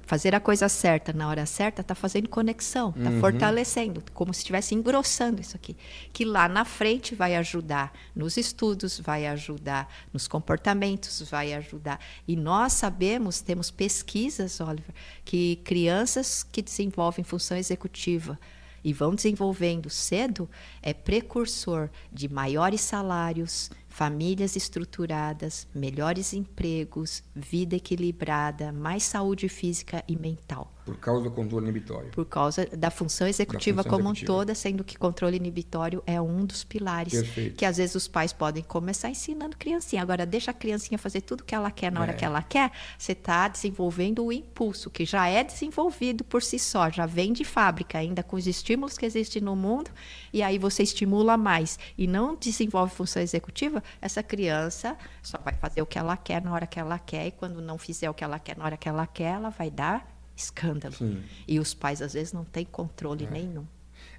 fazer 0.06 0.36
a 0.36 0.40
coisa 0.40 0.70
certa 0.70 1.14
na 1.14 1.28
hora 1.28 1.46
certa 1.46 1.82
está 1.82 1.96
fazendo 1.96 2.30
conexão, 2.30 2.94
está 2.96 3.10
uhum. 3.10 3.20
fortalecendo, 3.20 4.04
como 4.14 4.34
se 4.34 4.42
estivesse 4.42 4.76
engrossando 4.76 5.42
isso 5.42 5.56
aqui. 5.56 5.76
Que 6.12 6.26
lá 6.26 6.48
na 6.48 6.66
frente 6.66 7.16
vai 7.16 7.36
ajudar 7.36 7.94
nos 8.16 8.38
estudos, 8.38 9.00
vai 9.00 9.26
ajudar 9.28 9.92
nos 10.12 10.28
comportamentos, 10.28 11.22
vai 11.30 11.54
ajudar. 11.54 12.00
E 12.28 12.36
nós 12.36 12.74
sabemos, 12.74 13.42
temos 13.42 13.72
pesquisas, 13.72 14.60
Oliver, 14.60 14.94
que 15.24 15.58
crianças 15.64 16.44
que 16.44 16.62
desenvolvem 16.62 17.24
função 17.24 17.58
executiva 17.58 18.38
e 18.84 18.92
vão 18.92 19.16
desenvolvendo 19.16 19.90
cedo 19.90 20.50
é 20.82 20.94
precursor 20.94 21.90
de 22.12 22.28
maiores 22.28 22.82
salários, 22.82 23.72
famílias 23.94 24.56
estruturadas, 24.56 25.68
melhores 25.72 26.34
empregos, 26.34 27.24
vida 27.36 27.76
equilibrada, 27.76 28.72
mais 28.72 29.04
saúde 29.04 29.48
física 29.48 30.04
e 30.08 30.18
mental. 30.18 30.74
Por 30.86 30.98
causa 30.98 31.24
do 31.24 31.32
controle 31.32 31.66
inibitório. 31.66 32.10
Por 32.12 32.26
causa 32.26 32.66
da 32.66 32.92
função 32.92 33.28
executiva 33.28 33.78
da 33.78 33.84
função 33.84 33.98
como 33.98 34.10
executiva. 34.10 34.34
um 34.34 34.38
toda, 34.38 34.56
sendo 34.56 34.84
que 34.84 34.98
controle 34.98 35.38
inibitório 35.38 36.04
é 36.06 36.20
um 36.20 36.46
dos 36.46 36.64
pilares. 36.64 37.14
Perfeito. 37.14 37.56
Que 37.56 37.66
às 37.66 37.78
vezes 37.78 37.96
os 37.96 38.08
pais 38.08 38.34
podem 38.34 38.64
começar 38.64 39.10
ensinando 39.10 39.56
criancinha. 39.58 40.02
Agora, 40.02 40.26
deixa 40.26 40.52
a 40.52 40.54
criancinha 40.54 40.98
fazer 40.98 41.22
tudo 41.22 41.42
o 41.42 41.44
que 41.44 41.56
ela 41.56 41.72
quer 41.72 41.92
na 41.92 42.02
hora 42.02 42.12
é. 42.12 42.16
que 42.16 42.26
ela 42.26 42.42
quer. 42.42 42.72
Você 42.98 43.14
está 43.14 43.48
desenvolvendo 43.48 44.26
o 44.26 44.32
impulso, 44.32 44.90
que 44.90 45.06
já 45.06 45.28
é 45.28 45.44
desenvolvido 45.44 46.24
por 46.24 46.42
si 46.44 46.60
só, 46.60 46.90
já 46.90 47.06
vem 47.06 47.32
de 47.32 47.44
fábrica, 47.44 47.98
ainda 47.98 48.22
com 48.22 48.36
os 48.36 48.48
estímulos 48.48 48.98
que 48.98 49.06
existem 49.06 49.42
no 49.42 49.56
mundo. 49.56 49.90
E 50.32 50.42
aí 50.42 50.58
você 50.58 50.84
estimula 50.84 51.38
mais 51.38 51.80
e 51.98 52.08
não 52.08 52.36
desenvolve 52.36 52.94
função 52.94 53.22
executiva, 53.22 53.82
essa 54.02 54.22
criança 54.22 54.98
só 55.22 55.38
vai 55.38 55.54
fazer 55.54 55.82
o 55.82 55.86
que 55.86 55.98
ela 55.98 56.18
quer 56.18 56.42
na 56.42 56.52
hora 56.52 56.68
que 56.68 56.80
ela 56.80 57.00
quer. 57.00 57.28
E 57.28 57.32
quando 57.32 57.62
não 57.62 57.78
fizer 57.78 58.10
o 58.10 58.14
que 58.14 58.24
ela 58.24 58.40
quer 58.40 58.58
na 58.58 58.66
hora 58.66 58.78
que 58.78 58.90
ela 58.90 59.08
quer, 59.08 59.36
ela 59.36 59.50
vai 59.50 59.72
dar 59.72 60.13
escândalo. 60.36 60.96
Sim. 60.96 61.22
E 61.48 61.60
os 61.60 61.74
pais, 61.74 62.02
às 62.02 62.14
vezes, 62.14 62.34
não 62.34 62.44
têm 62.44 62.66
controle 62.66 63.26
é. 63.26 63.30
nenhum. 63.30 63.66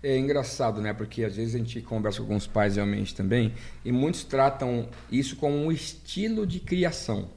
É 0.03 0.19
engraçado, 0.19 0.81
né? 0.81 0.93
Porque 0.93 1.25
às 1.25 1.37
vezes 1.37 1.55
a 1.55 1.59
gente 1.59 1.81
conversa 1.81 2.19
com 2.19 2.25
alguns 2.25 2.47
pais 2.47 2.77
realmente 2.77 3.15
também, 3.15 3.55
e 3.85 3.91
muitos 3.91 4.25
tratam 4.25 4.89
isso 5.11 5.37
como 5.37 5.57
um 5.57 5.73
estilo 5.73 6.47
de 6.47 6.61
criação. 6.61 7.31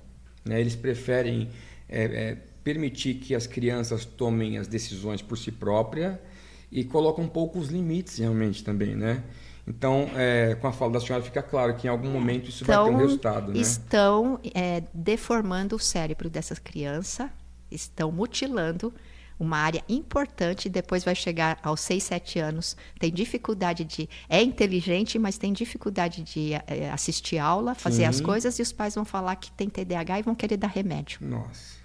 Né? 0.44 0.60
Eles 0.60 0.76
preferem 0.76 1.50
é, 1.88 2.04
é, 2.04 2.38
permitir 2.64 3.16
que 3.16 3.34
as 3.34 3.48
crianças 3.48 4.04
tomem 4.04 4.58
as 4.58 4.68
decisões 4.68 5.22
por 5.22 5.38
si 5.38 5.52
própria 5.52 6.22
e 6.70 6.84
colocam 6.84 7.24
um 7.24 7.30
pouco 7.30 7.58
os 7.58 7.70
limites 7.70 8.18
realmente 8.18 8.64
também, 8.64 8.96
né? 8.96 9.24
Então, 9.66 10.10
é, 10.16 10.56
com 10.56 10.68
a 10.68 10.72
fala 10.72 10.94
da 10.94 11.00
senhora, 11.00 11.22
fica 11.22 11.44
claro 11.44 11.76
que 11.76 11.88
em 11.88 11.90
algum 11.90 12.10
momento 12.10 12.50
isso 12.50 12.64
então, 12.64 12.84
vai 12.84 12.92
ter 12.92 12.96
um 12.96 13.00
resultado. 13.00 13.54
Né? 13.54 13.60
Estão 13.60 14.40
é, 14.54 14.84
deformando 14.94 15.76
o 15.76 15.80
cérebro 15.80 16.30
dessa 16.30 16.56
criança 16.56 17.30
estão 17.72 18.12
mutilando 18.12 18.94
uma 19.40 19.58
área 19.58 19.84
importante, 19.88 20.68
depois 20.68 21.04
vai 21.04 21.14
chegar 21.14 21.60
aos 21.62 21.82
6, 21.82 22.04
7 22.04 22.40
anos, 22.40 22.76
tem 23.00 23.12
dificuldade 23.12 23.84
de. 23.84 24.10
É 24.28 24.42
inteligente, 24.42 25.20
mas 25.20 25.38
tem 25.38 25.54
dificuldade 25.54 26.24
de 26.24 26.54
é, 26.54 26.90
assistir 26.92 27.38
aula, 27.38 27.76
fazer 27.76 28.06
as 28.06 28.20
coisas, 28.20 28.58
e 28.58 28.62
os 28.62 28.72
pais 28.72 28.96
vão 28.96 29.06
falar 29.06 29.36
que 29.36 29.52
tem 29.52 29.70
TDAH 29.70 30.20
e 30.20 30.24
vão 30.24 30.34
querer 30.34 30.58
dar 30.58 30.68
remédio. 30.68 31.20
Nossa, 31.22 31.76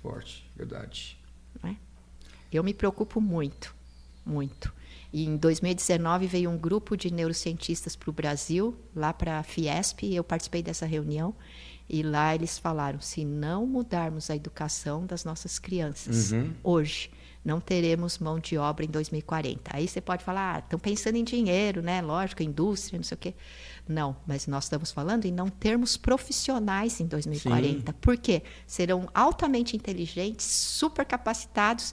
forte, 0.00 0.48
verdade. 0.56 1.18
É? 1.64 1.74
Eu 2.52 2.62
me 2.62 2.72
preocupo 2.72 3.20
muito, 3.20 3.74
muito. 4.24 4.72
E 5.12 5.26
em 5.26 5.36
2019 5.36 6.26
veio 6.26 6.50
um 6.50 6.56
grupo 6.56 6.96
de 6.96 7.12
neurocientistas 7.12 7.94
para 7.94 8.08
o 8.08 8.12
Brasil, 8.12 8.74
lá 8.96 9.12
para 9.12 9.40
a 9.40 9.42
Fiesp, 9.42 10.04
e 10.04 10.16
eu 10.16 10.24
participei 10.24 10.62
dessa 10.62 10.86
reunião. 10.86 11.34
E 11.92 12.02
lá 12.02 12.34
eles 12.34 12.58
falaram: 12.58 12.98
se 13.02 13.22
não 13.22 13.66
mudarmos 13.66 14.30
a 14.30 14.34
educação 14.34 15.04
das 15.04 15.26
nossas 15.26 15.58
crianças 15.58 16.32
uhum. 16.32 16.54
hoje, 16.64 17.10
não 17.44 17.60
teremos 17.60 18.18
mão 18.18 18.38
de 18.38 18.56
obra 18.56 18.86
em 18.86 18.88
2040. 18.88 19.70
Aí 19.76 19.86
você 19.86 20.00
pode 20.00 20.24
falar: 20.24 20.56
ah, 20.56 20.58
estão 20.60 20.78
pensando 20.78 21.16
em 21.16 21.24
dinheiro, 21.24 21.82
né? 21.82 22.00
Lógico, 22.00 22.42
indústria, 22.42 22.96
não 22.96 23.04
sei 23.04 23.14
o 23.14 23.18
quê. 23.18 23.34
Não, 23.86 24.16
mas 24.26 24.46
nós 24.46 24.64
estamos 24.64 24.90
falando 24.90 25.26
em 25.26 25.32
não 25.32 25.50
termos 25.50 25.98
profissionais 25.98 26.98
em 26.98 27.06
2040. 27.06 27.92
Sim. 27.92 27.98
Por 28.00 28.16
quê? 28.16 28.42
Serão 28.66 29.06
altamente 29.12 29.76
inteligentes, 29.76 30.46
super 30.46 31.04
capacitados 31.04 31.92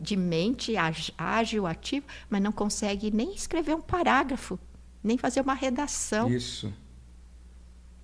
de 0.00 0.16
mente, 0.16 0.74
ágil, 1.18 1.66
ativo, 1.66 2.06
mas 2.30 2.40
não 2.40 2.52
conseguem 2.52 3.10
nem 3.10 3.34
escrever 3.34 3.74
um 3.74 3.82
parágrafo, 3.82 4.58
nem 5.04 5.18
fazer 5.18 5.42
uma 5.42 5.54
redação. 5.54 6.32
Isso 6.32 6.72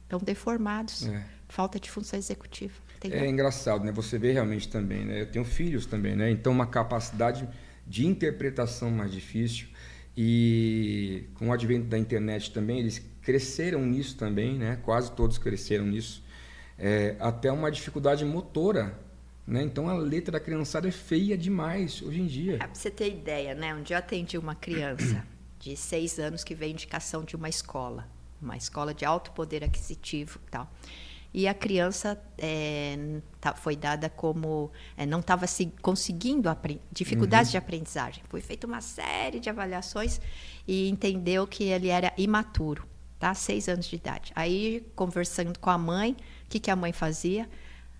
estão 0.08 0.18
deformados. 0.18 1.06
É. 1.06 1.24
Falta 1.48 1.78
de 1.78 1.90
função 1.90 2.18
executiva. 2.18 2.74
Entendeu? 2.96 3.20
É 3.20 3.28
engraçado, 3.28 3.84
né? 3.84 3.92
Você 3.92 4.18
vê 4.18 4.32
realmente 4.32 4.68
também, 4.68 5.04
né? 5.04 5.20
Eu 5.20 5.30
tenho 5.30 5.44
filhos 5.44 5.86
também, 5.86 6.16
né? 6.16 6.30
Então 6.30 6.52
uma 6.52 6.66
capacidade 6.66 7.48
de 7.86 8.06
interpretação 8.06 8.90
mais 8.90 9.12
difícil 9.12 9.68
e 10.16 11.24
com 11.34 11.48
o 11.48 11.52
advento 11.52 11.86
da 11.86 11.96
internet 11.96 12.50
também 12.52 12.80
eles 12.80 13.00
cresceram 13.22 13.86
nisso 13.86 14.16
também, 14.16 14.58
né? 14.58 14.76
Quase 14.82 15.12
todos 15.12 15.38
cresceram 15.38 15.86
nisso. 15.86 16.24
É, 16.76 17.16
até 17.20 17.52
uma 17.52 17.70
dificuldade 17.70 18.24
motora 18.24 18.98
né? 19.46 19.62
Então 19.62 19.88
a 19.88 19.94
letra 19.94 20.32
da 20.32 20.40
criançada 20.40 20.88
é 20.88 20.90
feia 20.90 21.36
demais 21.36 22.02
hoje 22.02 22.20
em 22.20 22.26
dia. 22.26 22.56
É, 22.56 22.58
para 22.58 22.74
você 22.74 22.90
ter 22.90 23.08
ideia, 23.08 23.54
né? 23.54 23.74
Um 23.74 23.82
dia 23.82 23.96
eu 23.96 23.98
atendi 23.98 24.36
uma 24.36 24.54
criança 24.54 25.24
de 25.58 25.74
seis 25.74 26.18
anos 26.18 26.44
que 26.44 26.54
veio 26.54 26.72
indicação 26.72 27.24
de 27.24 27.34
uma 27.34 27.48
escola 27.48 28.06
uma 28.40 28.56
escola 28.56 28.94
de 28.94 29.04
alto 29.04 29.32
poder 29.32 29.64
aquisitivo 29.64 30.40
e 30.46 30.50
tal. 30.50 30.70
E 31.32 31.46
a 31.46 31.52
criança 31.52 32.20
é, 32.38 33.20
tá, 33.40 33.54
foi 33.54 33.76
dada 33.76 34.08
como 34.08 34.70
é, 34.96 35.04
não 35.04 35.20
estava 35.20 35.46
se 35.46 35.66
conseguindo 35.82 36.48
dificuldades 36.90 37.48
uhum. 37.48 37.52
de 37.52 37.56
aprendizagem. 37.58 38.22
Foi 38.28 38.40
feita 38.40 38.66
uma 38.66 38.80
série 38.80 39.38
de 39.38 39.50
avaliações 39.50 40.20
e 40.66 40.88
entendeu 40.88 41.46
que 41.46 41.64
ele 41.64 41.88
era 41.88 42.12
imaturo, 42.16 42.86
tá? 43.18 43.34
Seis 43.34 43.68
anos 43.68 43.86
de 43.86 43.96
idade. 43.96 44.32
Aí 44.34 44.86
conversando 44.96 45.58
com 45.58 45.68
a 45.68 45.76
mãe, 45.76 46.12
o 46.12 46.16
que, 46.48 46.58
que 46.58 46.70
a 46.70 46.76
mãe 46.76 46.92
fazia? 46.92 47.48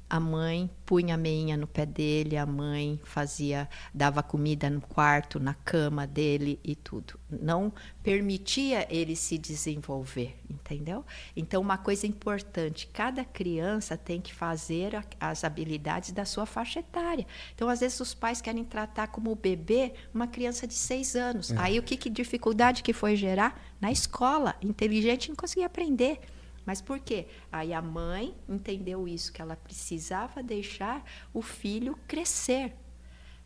A 0.08 0.18
mãe 0.18 0.70
punha 0.86 1.14
a 1.14 1.18
meinha 1.18 1.56
no 1.56 1.66
pé 1.66 1.84
dele, 1.84 2.36
a 2.36 2.46
mãe 2.46 2.98
fazia, 3.04 3.68
dava 3.92 4.22
comida 4.22 4.70
no 4.70 4.80
quarto, 4.80 5.38
na 5.38 5.52
cama 5.52 6.06
dele 6.06 6.58
e 6.64 6.74
tudo. 6.74 7.20
Não 7.30 7.72
permitia 8.02 8.86
ele 8.90 9.14
se 9.14 9.36
desenvolver, 9.36 10.38
entendeu? 10.48 11.04
Então, 11.36 11.60
uma 11.60 11.76
coisa 11.76 12.06
importante, 12.06 12.86
cada 12.86 13.22
criança 13.22 13.98
tem 13.98 14.20
que 14.20 14.32
fazer 14.32 14.92
as 15.20 15.44
habilidades 15.44 16.12
da 16.12 16.24
sua 16.24 16.46
faixa 16.46 16.80
etária. 16.80 17.26
Então, 17.54 17.68
às 17.68 17.80
vezes, 17.80 18.00
os 18.00 18.14
pais 18.14 18.40
querem 18.40 18.64
tratar 18.64 19.08
como 19.08 19.34
bebê 19.34 19.92
uma 20.14 20.26
criança 20.26 20.66
de 20.66 20.74
seis 20.74 21.14
anos. 21.14 21.50
É. 21.50 21.56
Aí, 21.58 21.78
o 21.78 21.82
que, 21.82 21.98
que 21.98 22.08
dificuldade 22.08 22.82
que 22.82 22.94
foi 22.94 23.14
gerar? 23.14 23.62
Na 23.78 23.92
escola, 23.92 24.56
inteligente 24.62 25.28
não 25.28 25.36
conseguia 25.36 25.66
aprender. 25.66 26.20
Mas 26.68 26.82
por 26.82 26.98
quê? 26.98 27.24
Aí 27.50 27.72
a 27.72 27.80
mãe 27.80 28.34
entendeu 28.46 29.08
isso, 29.08 29.32
que 29.32 29.40
ela 29.40 29.56
precisava 29.56 30.42
deixar 30.42 31.02
o 31.32 31.40
filho 31.40 31.98
crescer. 32.06 32.74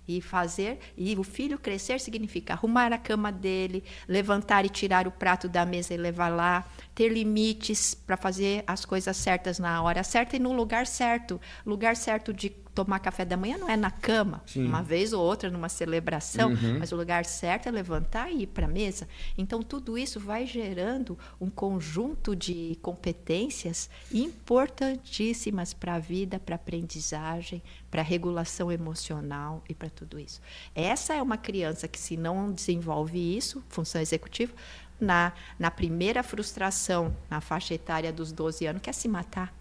E 0.09 0.21
fazer, 0.21 0.81
e 0.97 1.15
o 1.15 1.23
filho 1.23 1.57
crescer 1.57 2.01
significa 2.01 2.55
arrumar 2.55 2.93
a 2.93 2.99
cama 2.99 3.31
dele, 3.31 3.85
levantar 4.09 4.67
e 4.67 4.69
tirar 4.69 5.07
o 5.07 5.13
prato 5.13 5.49
da 5.49 5.65
mesa 5.65 5.95
e 5.95 5.97
levar 5.97 6.31
lá, 6.31 6.69
ter 6.97 7.11
limites 7.11 7.95
para 7.95 8.17
fazer 8.17 8.65
as 8.67 8.85
coisas 8.85 9.17
certas 9.17 9.61
na 9.61 9.81
hora 9.81 10.03
certa 10.03 10.35
e 10.35 10.41
no 10.41 10.53
lugar 10.53 10.85
certo. 10.85 11.41
Lugar 11.65 11.95
certo 11.95 12.33
de 12.33 12.51
tomar 12.75 12.99
café 13.01 13.25
da 13.25 13.37
manhã 13.37 13.59
não 13.59 13.69
é 13.69 13.77
na 13.77 13.91
cama, 13.91 14.43
Sim. 14.47 14.67
uma 14.67 14.83
vez 14.83 15.13
ou 15.13 15.23
outra 15.23 15.51
numa 15.51 15.69
celebração, 15.69 16.51
uhum. 16.51 16.79
mas 16.79 16.91
o 16.93 16.97
lugar 16.97 17.25
certo 17.25 17.69
é 17.69 17.71
levantar 17.71 18.31
e 18.31 18.43
ir 18.43 18.47
para 18.47 18.67
a 18.67 18.69
mesa. 18.69 19.07
Então 19.37 19.63
tudo 19.63 19.99
isso 19.99 20.19
vai 20.19 20.47
gerando 20.47 21.19
um 21.41 21.51
conjunto 21.51 22.35
de 22.35 22.79
competências 22.81 23.91
importantíssimas 24.13 25.75
para 25.75 25.95
a 25.95 25.99
vida, 25.99 26.39
para 26.39 26.55
a 26.55 26.57
aprendizagem, 26.57 27.63
para 27.91 28.01
a 28.01 28.05
regulação 28.05 28.73
emocional 28.73 29.63
e 29.69 29.75
para 29.75 29.91
tudo 29.91 30.19
isso. 30.19 30.41
Essa 30.75 31.15
é 31.15 31.23
uma 31.23 31.37
criança 31.37 31.87
que 31.87 31.99
se 31.99 32.17
não 32.17 32.51
desenvolve 32.51 33.37
isso, 33.37 33.63
função 33.69 34.01
executiva, 34.01 34.53
na, 34.99 35.33
na 35.59 35.71
primeira 35.71 36.23
frustração, 36.23 37.15
na 37.29 37.41
faixa 37.41 37.75
etária 37.75 38.13
dos 38.13 38.31
12 38.31 38.67
anos, 38.67 38.83
quer 38.83 38.95
se 38.95 39.09
matar. 39.09 39.53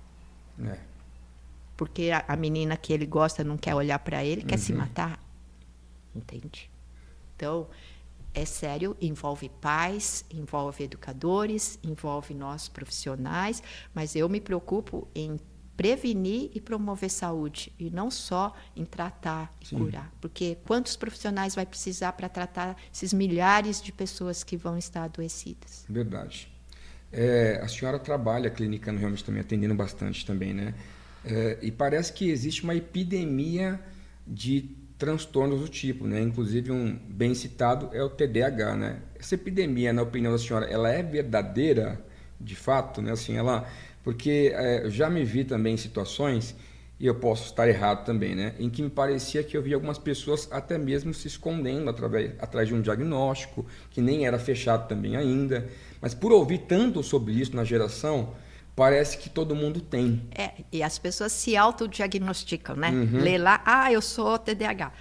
É 0.64 0.91
porque 1.82 2.12
a, 2.12 2.24
a 2.28 2.36
menina 2.36 2.78
que 2.78 2.94
ele 2.94 3.08
gosta 3.08 3.44
não 3.44 3.58
quer 3.58 3.74
olhar 3.74 3.98
para 3.98 4.24
ele, 4.24 4.44
quer 4.44 4.60
uhum. 4.60 4.62
se 4.62 4.72
matar. 4.72 5.20
Entende? 6.16 6.70
Então, 7.36 7.68
é 8.36 8.46
sério, 8.46 8.96
envolve 9.02 9.50
pais, 9.50 10.24
envolve 10.30 10.84
educadores, 10.84 11.80
envolve 11.82 12.36
nós 12.36 12.68
profissionais, 12.68 13.64
mas 13.96 14.16
eu 14.16 14.30
me 14.30 14.40
preocupo 14.40 15.08
em 15.16 15.40
prevenir 15.76 16.52
e 16.54 16.62
promover 16.62 17.10
saúde 17.10 17.74
e 17.80 17.90
não 17.90 18.12
só 18.12 18.56
em 18.76 18.86
tratar 18.86 19.52
e 19.60 19.66
Sim. 19.66 19.80
curar, 19.80 20.14
porque 20.22 20.60
quantos 20.68 20.96
profissionais 20.96 21.56
vai 21.56 21.66
precisar 21.66 22.14
para 22.14 22.30
tratar 22.30 22.78
esses 22.94 23.12
milhares 23.12 23.82
de 23.82 23.92
pessoas 23.92 24.44
que 24.44 24.56
vão 24.56 24.78
estar 24.78 25.06
adoecidas? 25.06 25.84
Verdade. 25.90 26.48
É, 27.12 27.60
a 27.60 27.68
senhora 27.68 27.98
trabalha 27.98 28.52
clinicando 28.52 29.00
realmente 29.00 29.24
também 29.24 29.42
atendendo 29.42 29.74
bastante 29.74 30.24
também, 30.24 30.54
né? 30.54 30.76
É, 31.24 31.57
e 31.61 31.72
parece 31.72 32.13
que 32.13 32.30
existe 32.30 32.63
uma 32.63 32.76
epidemia 32.76 33.80
de 34.26 34.69
transtornos 34.97 35.61
do 35.61 35.67
tipo, 35.67 36.05
né? 36.05 36.22
Inclusive 36.22 36.72
um 36.72 36.95
bem 37.09 37.34
citado 37.34 37.89
é 37.91 38.03
o 38.03 38.09
TDAH, 38.09 38.76
né? 38.76 38.99
Essa 39.19 39.36
epidemia, 39.36 39.91
na 39.91 40.01
opinião 40.01 40.32
da 40.32 40.38
senhora, 40.38 40.65
ela 40.67 40.89
é 40.89 41.01
verdadeira, 41.01 41.99
de 42.39 42.55
fato, 42.55 43.01
né? 43.01 43.11
Assim, 43.11 43.36
ela, 43.36 43.67
porque 44.03 44.51
é, 44.53 44.86
eu 44.86 44.91
já 44.91 45.09
me 45.09 45.24
vi 45.24 45.43
também 45.43 45.74
em 45.74 45.78
situações 45.78 46.55
e 46.99 47.07
eu 47.07 47.15
posso 47.15 47.45
estar 47.45 47.67
errado 47.67 48.05
também, 48.05 48.36
né? 48.36 48.53
Em 48.59 48.69
que 48.69 48.84
me 48.84 48.89
parecia 48.91 49.43
que 49.43 49.57
eu 49.57 49.61
via 49.63 49.76
algumas 49.76 49.97
pessoas 49.97 50.47
até 50.51 50.78
mesmo 50.78 51.15
se 51.15 51.28
escondendo 51.28 51.89
através, 51.89 52.34
atrás 52.39 52.67
de 52.67 52.76
um 52.76 52.82
diagnóstico 52.82 53.65
que 53.89 53.99
nem 54.01 54.28
era 54.28 54.38
fechado 54.38 54.88
também 54.88 55.15
ainda. 55.15 55.67
Mas 55.99 56.13
por 56.13 56.32
ouvir 56.32 56.59
tanto 56.59 57.01
sobre 57.01 57.34
isso 57.34 57.55
na 57.55 57.63
geração, 57.63 58.36
parece 58.82 59.16
que 59.20 59.30
todo 59.30 59.56
mundo 59.56 59.80
tem. 59.80 60.28
É, 60.36 60.54
e 60.72 60.82
as 60.82 60.98
pessoas 60.98 61.32
se 61.32 61.56
autodiagnosticam, 61.56 62.76
né? 62.76 62.90
Uhum. 62.90 63.20
Lê 63.22 63.38
lá, 63.38 63.62
ah, 63.64 63.92
eu 63.92 64.02
sou 64.02 64.40
TDAH. 64.40 64.92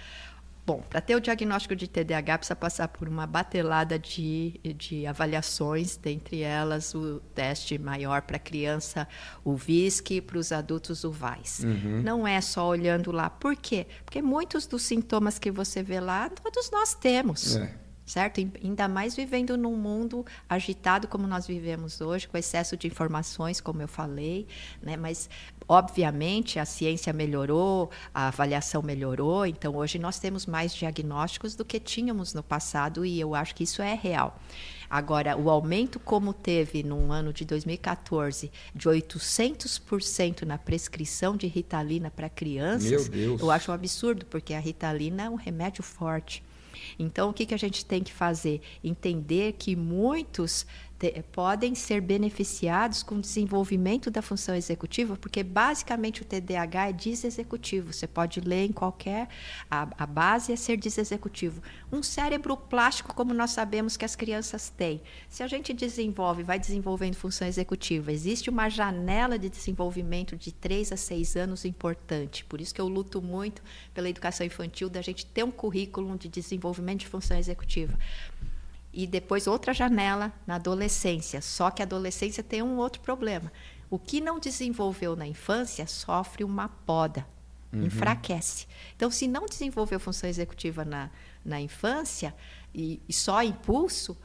Bom, 0.63 0.83
para 0.87 1.01
ter 1.01 1.15
o 1.15 1.19
diagnóstico 1.19 1.75
de 1.75 1.87
TDAH, 1.87 2.37
precisa 2.37 2.55
passar 2.55 2.89
por 2.89 3.07
uma 3.07 3.25
batelada 3.25 3.97
de, 3.97 4.59
de 4.77 5.07
avaliações, 5.07 5.97
dentre 5.97 6.41
elas 6.41 6.93
o 6.93 7.19
teste 7.33 7.79
maior 7.79 8.21
para 8.21 8.37
criança, 8.37 9.07
o 9.43 9.55
VISC, 9.55 10.11
e 10.11 10.21
para 10.21 10.37
os 10.37 10.51
adultos, 10.51 11.03
o 11.03 11.09
VAIS. 11.09 11.63
Uhum. 11.63 12.03
Não 12.03 12.27
é 12.27 12.39
só 12.39 12.67
olhando 12.67 13.11
lá. 13.11 13.31
Por 13.31 13.55
quê? 13.55 13.87
Porque 14.05 14.21
muitos 14.21 14.67
dos 14.67 14.83
sintomas 14.83 15.39
que 15.39 15.49
você 15.49 15.81
vê 15.81 15.99
lá, 15.99 16.29
todos 16.29 16.69
nós 16.69 16.93
temos. 16.93 17.55
É 17.55 17.80
certo? 18.05 18.39
Ainda 18.63 18.87
mais 18.87 19.15
vivendo 19.15 19.57
num 19.57 19.75
mundo 19.75 20.25
agitado 20.49 21.07
como 21.07 21.27
nós 21.27 21.47
vivemos 21.47 22.01
hoje, 22.01 22.27
com 22.27 22.37
excesso 22.37 22.75
de 22.75 22.87
informações, 22.87 23.61
como 23.61 23.81
eu 23.81 23.87
falei, 23.87 24.47
né? 24.81 24.97
Mas 24.97 25.29
obviamente 25.67 26.59
a 26.59 26.65
ciência 26.65 27.13
melhorou, 27.13 27.89
a 28.13 28.27
avaliação 28.27 28.81
melhorou, 28.81 29.45
então 29.45 29.75
hoje 29.75 29.97
nós 29.97 30.19
temos 30.19 30.45
mais 30.45 30.73
diagnósticos 30.73 31.55
do 31.55 31.63
que 31.63 31.79
tínhamos 31.79 32.33
no 32.33 32.43
passado 32.43 33.05
e 33.05 33.19
eu 33.19 33.33
acho 33.33 33.55
que 33.55 33.63
isso 33.63 33.81
é 33.81 33.93
real. 33.93 34.39
Agora, 34.89 35.37
o 35.37 35.49
aumento 35.49 36.01
como 36.01 36.33
teve 36.33 36.83
no 36.83 37.13
ano 37.13 37.31
de 37.31 37.45
2014 37.45 38.51
de 38.75 38.89
800% 38.89 40.41
na 40.41 40.57
prescrição 40.57 41.37
de 41.37 41.47
Ritalina 41.47 42.11
para 42.11 42.27
crianças, 42.27 43.09
eu 43.13 43.49
acho 43.49 43.71
um 43.71 43.73
absurdo, 43.73 44.25
porque 44.25 44.53
a 44.53 44.59
Ritalina 44.59 45.23
é 45.23 45.29
um 45.29 45.35
remédio 45.35 45.81
forte. 45.81 46.43
Então, 46.97 47.29
o 47.29 47.33
que, 47.33 47.45
que 47.45 47.53
a 47.53 47.57
gente 47.57 47.85
tem 47.85 48.03
que 48.03 48.13
fazer? 48.13 48.61
Entender 48.83 49.53
que 49.53 49.75
muitos 49.75 50.65
te, 51.01 51.23
podem 51.31 51.73
ser 51.73 51.99
beneficiados 51.99 53.01
com 53.01 53.15
o 53.15 53.21
desenvolvimento 53.21 54.11
da 54.11 54.21
função 54.21 54.53
executiva, 54.53 55.17
porque 55.17 55.41
basicamente 55.41 56.21
o 56.21 56.25
TDAH 56.25 56.89
é 56.89 56.93
desexecutivo. 56.93 57.91
Você 57.91 58.05
pode 58.05 58.39
ler 58.39 58.65
em 58.65 58.71
qualquer. 58.71 59.27
A, 59.69 59.87
a 59.97 60.05
base 60.05 60.53
é 60.53 60.55
ser 60.55 60.77
desexecutivo. 60.77 61.61
Um 61.91 62.03
cérebro 62.03 62.55
plástico, 62.55 63.15
como 63.15 63.33
nós 63.33 63.49
sabemos 63.49 63.97
que 63.97 64.05
as 64.05 64.15
crianças 64.15 64.69
têm. 64.69 65.01
Se 65.27 65.41
a 65.41 65.47
gente 65.47 65.73
desenvolve, 65.73 66.43
vai 66.43 66.59
desenvolvendo 66.59 67.15
função 67.15 67.47
executiva, 67.47 68.11
existe 68.11 68.49
uma 68.49 68.69
janela 68.69 69.39
de 69.39 69.49
desenvolvimento 69.49 70.37
de 70.37 70.51
3 70.51 70.91
a 70.91 70.97
6 70.97 71.35
anos 71.35 71.65
importante. 71.65 72.45
Por 72.45 72.61
isso 72.61 72.75
que 72.75 72.81
eu 72.81 72.87
luto 72.87 73.21
muito 73.21 73.63
pela 73.93 74.09
educação 74.09 74.45
infantil, 74.45 74.89
da 74.89 75.01
gente 75.01 75.25
ter 75.25 75.43
um 75.43 75.51
currículo 75.51 76.15
de 76.17 76.27
desenvolvimento 76.27 76.99
de 76.99 77.07
função 77.07 77.37
executiva 77.37 77.97
e 78.93 79.07
depois 79.07 79.47
outra 79.47 79.73
janela 79.73 80.33
na 80.45 80.55
adolescência. 80.55 81.41
Só 81.41 81.71
que 81.71 81.81
a 81.81 81.85
adolescência 81.85 82.43
tem 82.43 82.61
um 82.61 82.77
outro 82.77 83.01
problema. 83.01 83.51
O 83.89 83.99
que 83.99 84.21
não 84.21 84.39
desenvolveu 84.39 85.15
na 85.15 85.27
infância 85.27 85.85
sofre 85.87 86.43
uma 86.43 86.69
poda, 86.69 87.25
uhum. 87.73 87.83
enfraquece. 87.83 88.67
Então, 88.95 89.11
se 89.11 89.27
não 89.27 89.45
desenvolveu 89.45 89.99
função 89.99 90.29
executiva 90.29 90.85
na, 90.85 91.09
na 91.43 91.59
infância 91.59 92.33
e, 92.73 93.01
e 93.07 93.13
só 93.13 93.43
impulso, 93.43 94.17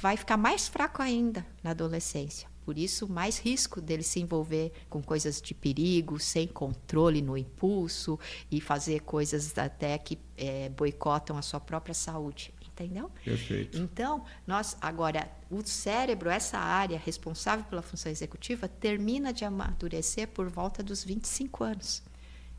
vai 0.00 0.16
ficar 0.16 0.36
mais 0.36 0.68
fraco 0.68 1.00
ainda 1.00 1.46
na 1.62 1.70
adolescência. 1.70 2.48
Por 2.64 2.78
isso, 2.78 3.06
mais 3.06 3.38
risco 3.38 3.80
dele 3.80 4.02
se 4.02 4.20
envolver 4.20 4.72
com 4.88 5.02
coisas 5.02 5.40
de 5.40 5.52
perigo, 5.52 6.18
sem 6.18 6.48
controle 6.48 7.20
no 7.20 7.36
impulso 7.36 8.18
e 8.50 8.58
fazer 8.58 9.00
coisas 9.00 9.56
até 9.58 9.98
que 9.98 10.18
é, 10.36 10.70
boicotam 10.70 11.36
a 11.36 11.42
sua 11.42 11.60
própria 11.60 11.94
saúde 11.94 12.54
entendeu? 12.74 13.10
Perfeito. 13.24 13.78
Então, 13.78 14.24
nós 14.46 14.76
agora 14.80 15.30
o 15.50 15.64
cérebro, 15.64 16.28
essa 16.28 16.58
área 16.58 16.98
responsável 16.98 17.64
pela 17.64 17.82
função 17.82 18.10
executiva, 18.10 18.68
termina 18.68 19.32
de 19.32 19.44
amadurecer 19.44 20.28
por 20.28 20.48
volta 20.48 20.82
dos 20.82 21.04
25 21.04 21.64
anos. 21.64 22.02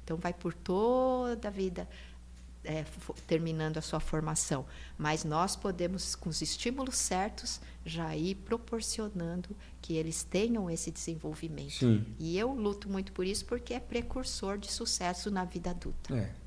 Então, 0.04 0.18
vai 0.18 0.34
por 0.34 0.54
toda 0.54 1.48
a 1.48 1.52
vida 1.52 1.88
é, 2.64 2.86
terminando 3.28 3.78
a 3.78 3.82
sua 3.82 4.00
formação. 4.00 4.66
Mas 4.98 5.24
nós 5.24 5.56
podemos, 5.56 6.16
com 6.16 6.30
os 6.30 6.42
estímulos 6.42 6.96
certos, 6.96 7.60
já 7.86 8.16
ir 8.16 8.36
proporcionando 8.36 9.56
que 9.82 9.96
eles 9.96 10.24
tenham 10.24 10.70
esse 10.70 10.92
desenvolvimento. 10.92 11.80
Sim. 11.80 12.06
E 12.18 12.38
eu 12.38 12.54
luto 12.54 12.90
muito 12.90 13.12
por 13.12 13.26
isso 13.26 13.46
porque 13.46 13.74
é 13.74 13.80
precursor 13.80 14.58
de 14.58 14.72
sucesso 14.72 15.30
na 15.30 15.44
vida 15.44 15.72
adulta. 15.72 16.16
É. 16.16 16.45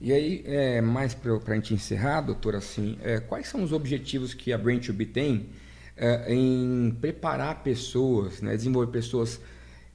E 0.00 0.12
aí, 0.12 0.42
é, 0.46 0.80
mais 0.80 1.12
para 1.12 1.34
a 1.34 1.54
gente 1.54 1.74
encerrar, 1.74 2.22
doutora, 2.22 2.58
assim, 2.58 2.96
é, 3.02 3.20
quais 3.20 3.46
são 3.48 3.62
os 3.62 3.72
objetivos 3.72 4.32
que 4.32 4.52
a 4.52 4.56
BrainTube 4.56 5.04
tem 5.04 5.50
é, 5.96 6.32
em 6.32 6.96
preparar 7.00 7.62
pessoas, 7.62 8.40
né, 8.40 8.56
desenvolver 8.56 8.90
pessoas 8.90 9.38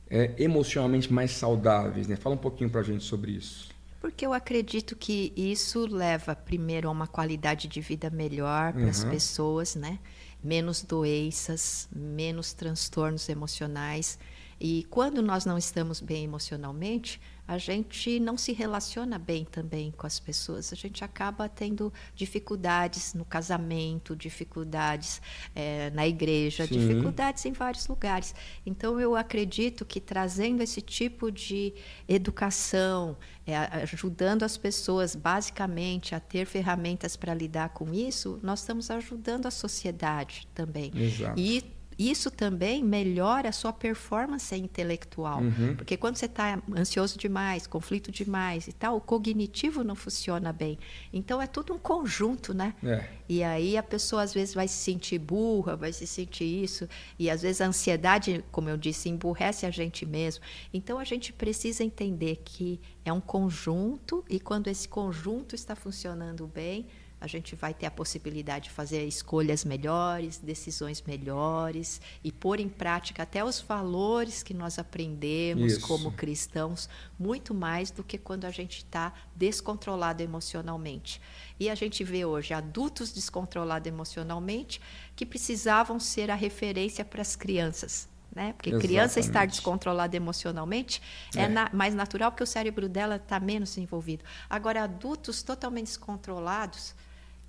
é, 0.07 0.31
emocionalmente 0.37 1.11
mais 1.11 1.31
saudáveis? 1.31 2.07
Né? 2.07 2.15
Fala 2.15 2.35
um 2.35 2.39
pouquinho 2.39 2.69
para 2.69 2.81
a 2.81 2.83
gente 2.83 3.03
sobre 3.03 3.31
isso. 3.31 3.69
Porque 3.99 4.23
eu 4.23 4.33
acredito 4.33 4.95
que 4.95 5.33
isso 5.35 5.87
leva, 5.87 6.35
primeiro, 6.35 6.87
a 6.87 6.91
uma 6.91 7.07
qualidade 7.07 7.67
de 7.67 7.81
vida 7.81 8.11
melhor 8.11 8.73
para 8.73 8.87
as 8.87 9.03
uhum. 9.03 9.09
pessoas, 9.09 9.75
né? 9.75 9.97
menos 10.45 10.83
doenças, 10.83 11.89
menos 11.91 12.53
transtornos 12.53 13.27
emocionais 13.27 14.19
E 14.59 14.85
quando 14.89 15.21
nós 15.21 15.45
não 15.45 15.57
estamos 15.57 15.99
bem 15.99 16.23
emocionalmente, 16.23 17.19
a 17.47 17.57
gente 17.57 18.19
não 18.19 18.37
se 18.37 18.53
relaciona 18.53 19.19
bem 19.19 19.45
também 19.45 19.91
com 19.91 20.07
as 20.07 20.19
pessoas. 20.19 20.73
A 20.73 20.75
gente 20.75 21.03
acaba 21.03 21.47
tendo 21.47 21.93
dificuldades 22.15 23.13
no 23.13 23.23
casamento, 23.23 24.15
dificuldades 24.15 25.21
é, 25.53 25.91
na 25.91 26.07
igreja, 26.07 26.65
Sim. 26.65 26.79
dificuldades 26.79 27.45
em 27.45 27.51
vários 27.51 27.87
lugares. 27.87 28.33
Então, 28.65 28.99
eu 28.99 29.15
acredito 29.15 29.85
que 29.85 29.99
trazendo 29.99 30.63
esse 30.63 30.81
tipo 30.81 31.31
de 31.31 31.73
educação, 32.07 33.15
é, 33.45 33.55
ajudando 33.55 34.41
as 34.41 34.57
pessoas 34.57 35.15
basicamente 35.15 36.15
a 36.15 36.19
ter 36.19 36.45
ferramentas 36.47 37.15
para 37.15 37.33
lidar 37.33 37.69
com 37.69 37.93
isso, 37.93 38.39
nós 38.41 38.61
estamos 38.61 38.89
ajudando 38.89 39.45
a 39.45 39.51
sociedade 39.51 40.47
também. 40.55 40.91
Exato. 40.95 41.39
E 41.39 41.74
isso 41.97 42.29
também 42.29 42.83
melhora 42.83 43.49
a 43.49 43.51
sua 43.51 43.71
performance 43.71 44.53
intelectual. 44.55 45.41
Uhum. 45.41 45.75
Porque 45.75 45.95
quando 45.95 46.17
você 46.17 46.25
está 46.25 46.61
ansioso 46.75 47.17
demais, 47.17 47.65
conflito 47.65 48.11
demais 48.11 48.67
e 48.67 48.73
tal, 48.73 48.97
o 48.97 49.01
cognitivo 49.01 49.83
não 49.83 49.95
funciona 49.95 50.51
bem. 50.51 50.77
Então 51.13 51.41
é 51.41 51.47
tudo 51.47 51.73
um 51.73 51.79
conjunto, 51.79 52.53
né? 52.53 52.73
É. 52.83 53.05
E 53.27 53.43
aí 53.43 53.77
a 53.77 53.83
pessoa 53.83 54.23
às 54.23 54.33
vezes 54.33 54.53
vai 54.53 54.67
se 54.67 54.75
sentir 54.75 55.19
burra, 55.19 55.75
vai 55.75 55.93
se 55.93 56.05
sentir 56.05 56.63
isso. 56.63 56.87
E 57.17 57.29
às 57.29 57.41
vezes 57.41 57.61
a 57.61 57.67
ansiedade, 57.67 58.43
como 58.51 58.69
eu 58.69 58.77
disse, 58.77 59.09
emburrece 59.09 59.65
a 59.65 59.71
gente 59.71 60.05
mesmo. 60.05 60.43
Então 60.73 60.99
a 60.99 61.03
gente 61.03 61.31
precisa 61.31 61.83
entender 61.83 62.41
que 62.43 62.79
é 63.03 63.13
um 63.13 63.21
conjunto 63.21 64.23
e 64.29 64.39
quando 64.39 64.67
esse 64.67 64.87
conjunto 64.87 65.55
está 65.55 65.75
funcionando 65.75 66.45
bem, 66.47 66.85
a 67.25 67.27
gente 67.27 67.55
vai 67.55 67.73
ter 67.73 67.87
a 67.87 67.91
possibilidade 67.91 68.65
de 68.65 68.69
fazer 68.69 69.03
escolhas 69.03 69.65
melhores, 69.65 70.37
decisões 70.37 71.01
melhores 71.01 71.99
e 72.23 72.31
pôr 72.31 72.59
em 72.59 72.69
prática 72.69 73.23
até 73.23 73.43
os 73.43 73.59
valores 73.59 74.43
que 74.43 74.53
nós 74.53 74.77
aprendemos 74.77 75.73
Isso. 75.73 75.87
como 75.87 76.11
cristãos, 76.11 76.87
muito 77.17 77.51
mais 77.51 77.89
do 77.89 78.03
que 78.03 78.19
quando 78.19 78.45
a 78.45 78.51
gente 78.51 78.77
está 78.77 79.11
descontrolado 79.35 80.21
emocionalmente. 80.21 81.19
E 81.59 81.67
a 81.67 81.73
gente 81.73 82.03
vê 82.03 82.23
hoje 82.23 82.53
adultos 82.53 83.11
descontrolados 83.11 83.87
emocionalmente 83.87 84.79
que 85.15 85.25
precisavam 85.25 85.99
ser 85.99 86.29
a 86.29 86.35
referência 86.35 87.03
para 87.03 87.23
as 87.23 87.35
crianças. 87.35 88.07
Né? 88.35 88.53
Porque 88.53 88.69
Exatamente. 88.69 88.87
criança 88.87 89.19
estar 89.19 89.47
descontrolada 89.47 90.15
emocionalmente 90.15 91.01
é, 91.33 91.43
é 91.43 91.47
na, 91.47 91.69
mais 91.71 91.95
natural 91.95 92.31
porque 92.31 92.43
o 92.43 92.47
cérebro 92.47 92.89
dela 92.89 93.15
está 93.15 93.39
menos 93.39 93.77
envolvido. 93.77 94.25
Agora, 94.49 94.83
adultos 94.83 95.41
totalmente 95.41 95.87
descontrolados, 95.87 96.93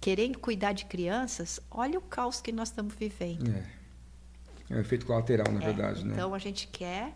querendo 0.06 0.38
cuidar 0.38 0.72
de 0.72 0.84
crianças, 0.84 1.58
olha 1.68 1.98
o 1.98 2.00
caos 2.00 2.40
que 2.40 2.52
nós 2.52 2.68
estamos 2.68 2.94
vivendo. 2.94 3.50
É, 3.50 3.64
é 4.70 4.76
um 4.76 4.78
efeito 4.78 5.04
colateral, 5.04 5.52
na 5.52 5.60
é, 5.60 5.66
verdade. 5.66 6.04
Né? 6.04 6.12
Então, 6.12 6.32
a 6.32 6.38
gente 6.38 6.68
quer 6.68 7.12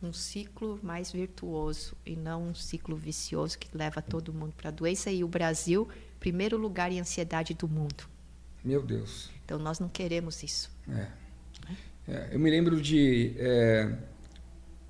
um 0.00 0.12
ciclo 0.12 0.78
mais 0.80 1.10
virtuoso 1.10 1.96
e 2.06 2.14
não 2.14 2.50
um 2.50 2.54
ciclo 2.54 2.94
vicioso 2.94 3.58
que 3.58 3.76
leva 3.76 4.00
todo 4.00 4.32
mundo 4.32 4.54
para 4.56 4.68
a 4.68 4.70
doença. 4.70 5.10
E 5.10 5.24
o 5.24 5.28
Brasil, 5.28 5.88
primeiro 6.20 6.56
lugar 6.56 6.92
em 6.92 7.00
ansiedade 7.00 7.52
do 7.52 7.66
mundo. 7.66 8.04
Meu 8.62 8.80
Deus. 8.80 9.28
Então, 9.44 9.58
nós 9.58 9.80
não 9.80 9.88
queremos 9.88 10.40
isso. 10.44 10.70
É. 10.88 11.08
é 12.06 12.28
eu 12.30 12.38
me 12.38 12.48
lembro 12.48 12.80
de, 12.80 13.34
é, 13.38 13.92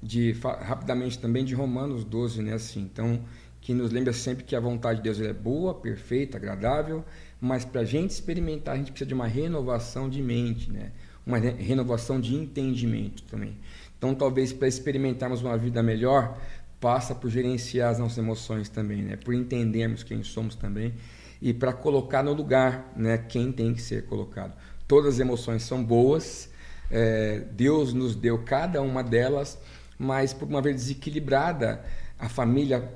de 0.03 0.33
rapidamente 0.33 1.19
também 1.19 1.43
de 1.43 1.55
Romanos 1.55 2.05
12, 2.05 2.43
né? 2.43 2.53
Assim, 2.53 2.83
então, 2.83 3.25
que 3.61 3.75
nos 3.75 3.93
lembra 3.93 4.13
sempre 4.13 4.45
que 4.45 4.57
a 4.57 4.61
vontade 4.61 4.99
de 4.99 5.05
Deus 5.05 5.21
é 5.21 5.33
boa, 5.33 5.75
perfeita, 5.75 6.37
agradável, 6.37 7.05
mas 7.41 7.65
para 7.65 7.81
a 7.81 7.85
gente 7.85 8.11
experimentar, 8.11 8.75
a 8.75 8.79
gente 8.79 8.91
precisa 8.91 9.09
de 9.09 9.15
uma 9.15 9.27
renovação 9.27 10.09
de 10.09 10.23
mente, 10.23 10.71
né? 10.71 10.93
uma 11.27 11.39
renovação 11.39 12.21
de 12.21 12.35
entendimento 12.35 13.23
também. 13.25 13.57
Então, 13.97 14.15
talvez 14.15 14.53
para 14.53 14.69
experimentarmos 14.69 15.43
uma 15.43 15.57
vida 15.57 15.83
melhor, 15.83 16.39
passa 16.81 17.15
por 17.15 17.31
gerenciar 17.31 17.91
as 17.91 17.99
nossas 17.99 18.19
emoções 18.19 18.69
também, 18.69 19.03
né? 19.03 19.17
por 19.17 19.35
entendermos 19.35 20.03
quem 20.03 20.23
somos 20.23 20.55
também 20.55 20.95
e 21.41 21.55
para 21.55 21.73
colocar 21.73 22.23
no 22.23 22.33
lugar 22.33 22.93
né, 22.97 23.19
quem 23.19 23.51
tem 23.53 23.73
que 23.73 23.81
ser 23.81 24.05
colocado. 24.05 24.55
Todas 24.87 25.15
as 25.15 25.21
emoções 25.21 25.63
são 25.63 25.83
boas, 25.83 26.51
é, 26.91 27.45
Deus 27.53 27.93
nos 27.93 28.15
deu 28.15 28.39
cada 28.39 28.83
uma 28.83 29.03
delas, 29.03 29.59
mas 29.99 30.35
por 30.35 30.49
uma 30.49 30.61
vez 30.61 30.77
desequilibrada, 30.77 31.83
a 32.19 32.29
família 32.29 32.93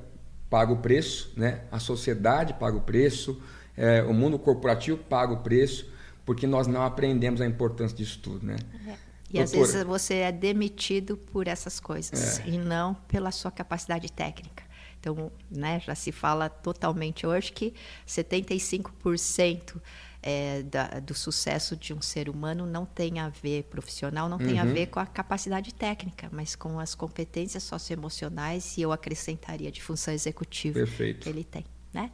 paga 0.49 0.73
o 0.73 0.77
preço, 0.77 1.33
né? 1.35 1.61
a 1.71 1.79
sociedade 1.79 2.53
paga 2.53 2.77
o 2.77 2.81
preço, 2.81 3.41
é, 3.77 4.01
o 4.03 4.13
mundo 4.13 4.37
corporativo 4.39 4.97
paga 4.97 5.33
o 5.33 5.37
preço, 5.37 5.91
porque 6.25 6.47
nós 6.47 6.67
não 6.67 6.83
aprendemos 6.83 7.41
a 7.41 7.45
importância 7.45 7.95
disso 7.95 8.19
tudo. 8.21 8.45
Né? 8.45 8.55
É. 8.87 8.95
E 9.29 9.37
Doutora, 9.37 9.43
às 9.43 9.51
vezes 9.51 9.83
você 9.83 10.15
é 10.15 10.31
demitido 10.31 11.17
por 11.17 11.47
essas 11.47 11.79
coisas 11.79 12.39
é. 12.39 12.49
e 12.49 12.57
não 12.57 12.93
pela 13.07 13.31
sua 13.31 13.51
capacidade 13.51 14.11
técnica. 14.11 14.63
Então, 14.99 15.31
né, 15.51 15.79
já 15.85 15.93
se 15.93 16.11
fala 16.11 16.49
totalmente 16.49 17.27
hoje 17.27 17.51
que 17.51 17.73
75% 18.07 19.79
é, 20.25 20.63
da, 20.63 20.99
do 20.99 21.13
sucesso 21.13 21.77
de 21.77 21.93
um 21.93 22.01
ser 22.01 22.27
humano 22.27 22.65
não 22.65 22.83
tem 22.83 23.19
a 23.19 23.29
ver, 23.29 23.63
profissional, 23.65 24.27
não 24.27 24.39
tem 24.39 24.53
uhum. 24.53 24.61
a 24.61 24.65
ver 24.65 24.87
com 24.87 24.99
a 24.99 25.05
capacidade 25.05 25.71
técnica, 25.71 26.27
mas 26.31 26.55
com 26.55 26.79
as 26.79 26.95
competências 26.95 27.61
socioemocionais 27.61 28.75
e 28.77 28.81
eu 28.81 28.91
acrescentaria 28.91 29.71
de 29.71 29.83
função 29.83 30.11
executiva 30.11 30.79
Perfeito. 30.79 31.19
que 31.19 31.29
ele 31.29 31.43
tem, 31.43 31.63
né? 31.93 32.09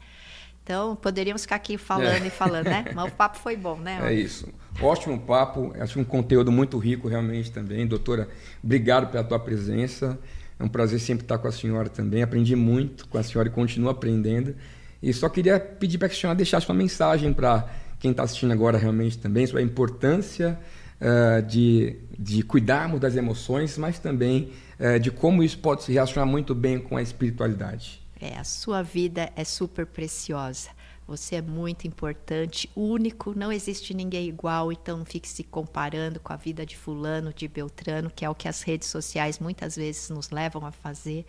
Então, 0.63 0.95
poderíamos 0.95 1.41
ficar 1.41 1.55
aqui 1.55 1.77
falando 1.77 2.23
é. 2.23 2.27
e 2.27 2.29
falando, 2.29 2.65
né? 2.65 2.85
Mas 2.93 3.11
o 3.11 3.15
papo 3.15 3.39
foi 3.39 3.55
bom, 3.55 3.77
né? 3.77 3.99
É 4.03 4.13
isso. 4.13 4.47
Ótimo 4.79 5.19
papo. 5.19 5.73
Acho 5.79 5.99
um 5.99 6.03
conteúdo 6.03 6.51
muito 6.51 6.77
rico 6.77 7.07
realmente 7.07 7.51
também. 7.51 7.85
Doutora, 7.87 8.29
obrigado 8.63 9.11
pela 9.11 9.23
tua 9.23 9.39
presença. 9.39 10.19
É 10.59 10.63
um 10.63 10.69
prazer 10.69 10.99
sempre 10.99 11.25
estar 11.25 11.39
com 11.39 11.47
a 11.47 11.51
senhora 11.51 11.89
também. 11.89 12.21
Aprendi 12.21 12.55
muito 12.55 13.07
com 13.07 13.17
a 13.17 13.23
senhora 13.23 13.49
e 13.49 13.51
continuo 13.51 13.89
aprendendo. 13.89 14.55
E 15.01 15.11
só 15.11 15.27
queria 15.27 15.59
pedir 15.59 15.97
para 15.97 16.07
que 16.07 16.15
a 16.15 16.17
senhora 16.17 16.37
deixasse 16.37 16.69
uma 16.69 16.75
mensagem 16.75 17.33
para 17.33 17.67
quem 17.99 18.11
está 18.11 18.23
assistindo 18.23 18.51
agora 18.51 18.77
realmente 18.77 19.17
também 19.17 19.45
sobre 19.47 19.63
a 19.63 19.65
importância 19.65 20.59
uh, 20.99 21.41
de, 21.41 21.95
de 22.17 22.43
cuidarmos 22.43 22.99
das 22.99 23.15
emoções, 23.15 23.77
mas 23.77 23.97
também 23.97 24.51
uh, 24.79 24.99
de 24.99 25.09
como 25.09 25.43
isso 25.43 25.57
pode 25.57 25.83
se 25.83 25.91
relacionar 25.91 26.25
muito 26.25 26.53
bem 26.53 26.79
com 26.79 26.97
a 26.97 27.01
espiritualidade. 27.01 28.00
É, 28.21 28.37
a 28.37 28.43
sua 28.43 28.83
vida 28.83 29.31
é 29.35 29.43
super 29.43 29.87
preciosa. 29.87 30.69
Você 31.07 31.37
é 31.37 31.41
muito 31.41 31.87
importante, 31.87 32.69
único, 32.75 33.37
não 33.37 33.51
existe 33.51 33.93
ninguém 33.93 34.29
igual, 34.29 34.71
então 34.71 34.99
não 34.99 35.05
fique 35.05 35.27
se 35.27 35.43
comparando 35.43 36.19
com 36.19 36.31
a 36.31 36.37
vida 36.37 36.65
de 36.65 36.77
fulano, 36.77 37.33
de 37.33 37.47
Beltrano, 37.47 38.09
que 38.09 38.23
é 38.23 38.29
o 38.29 38.35
que 38.35 38.47
as 38.47 38.61
redes 38.61 38.87
sociais 38.87 39.39
muitas 39.39 39.75
vezes 39.75 40.09
nos 40.09 40.29
levam 40.29 40.65
a 40.65 40.71
fazer. 40.71 41.25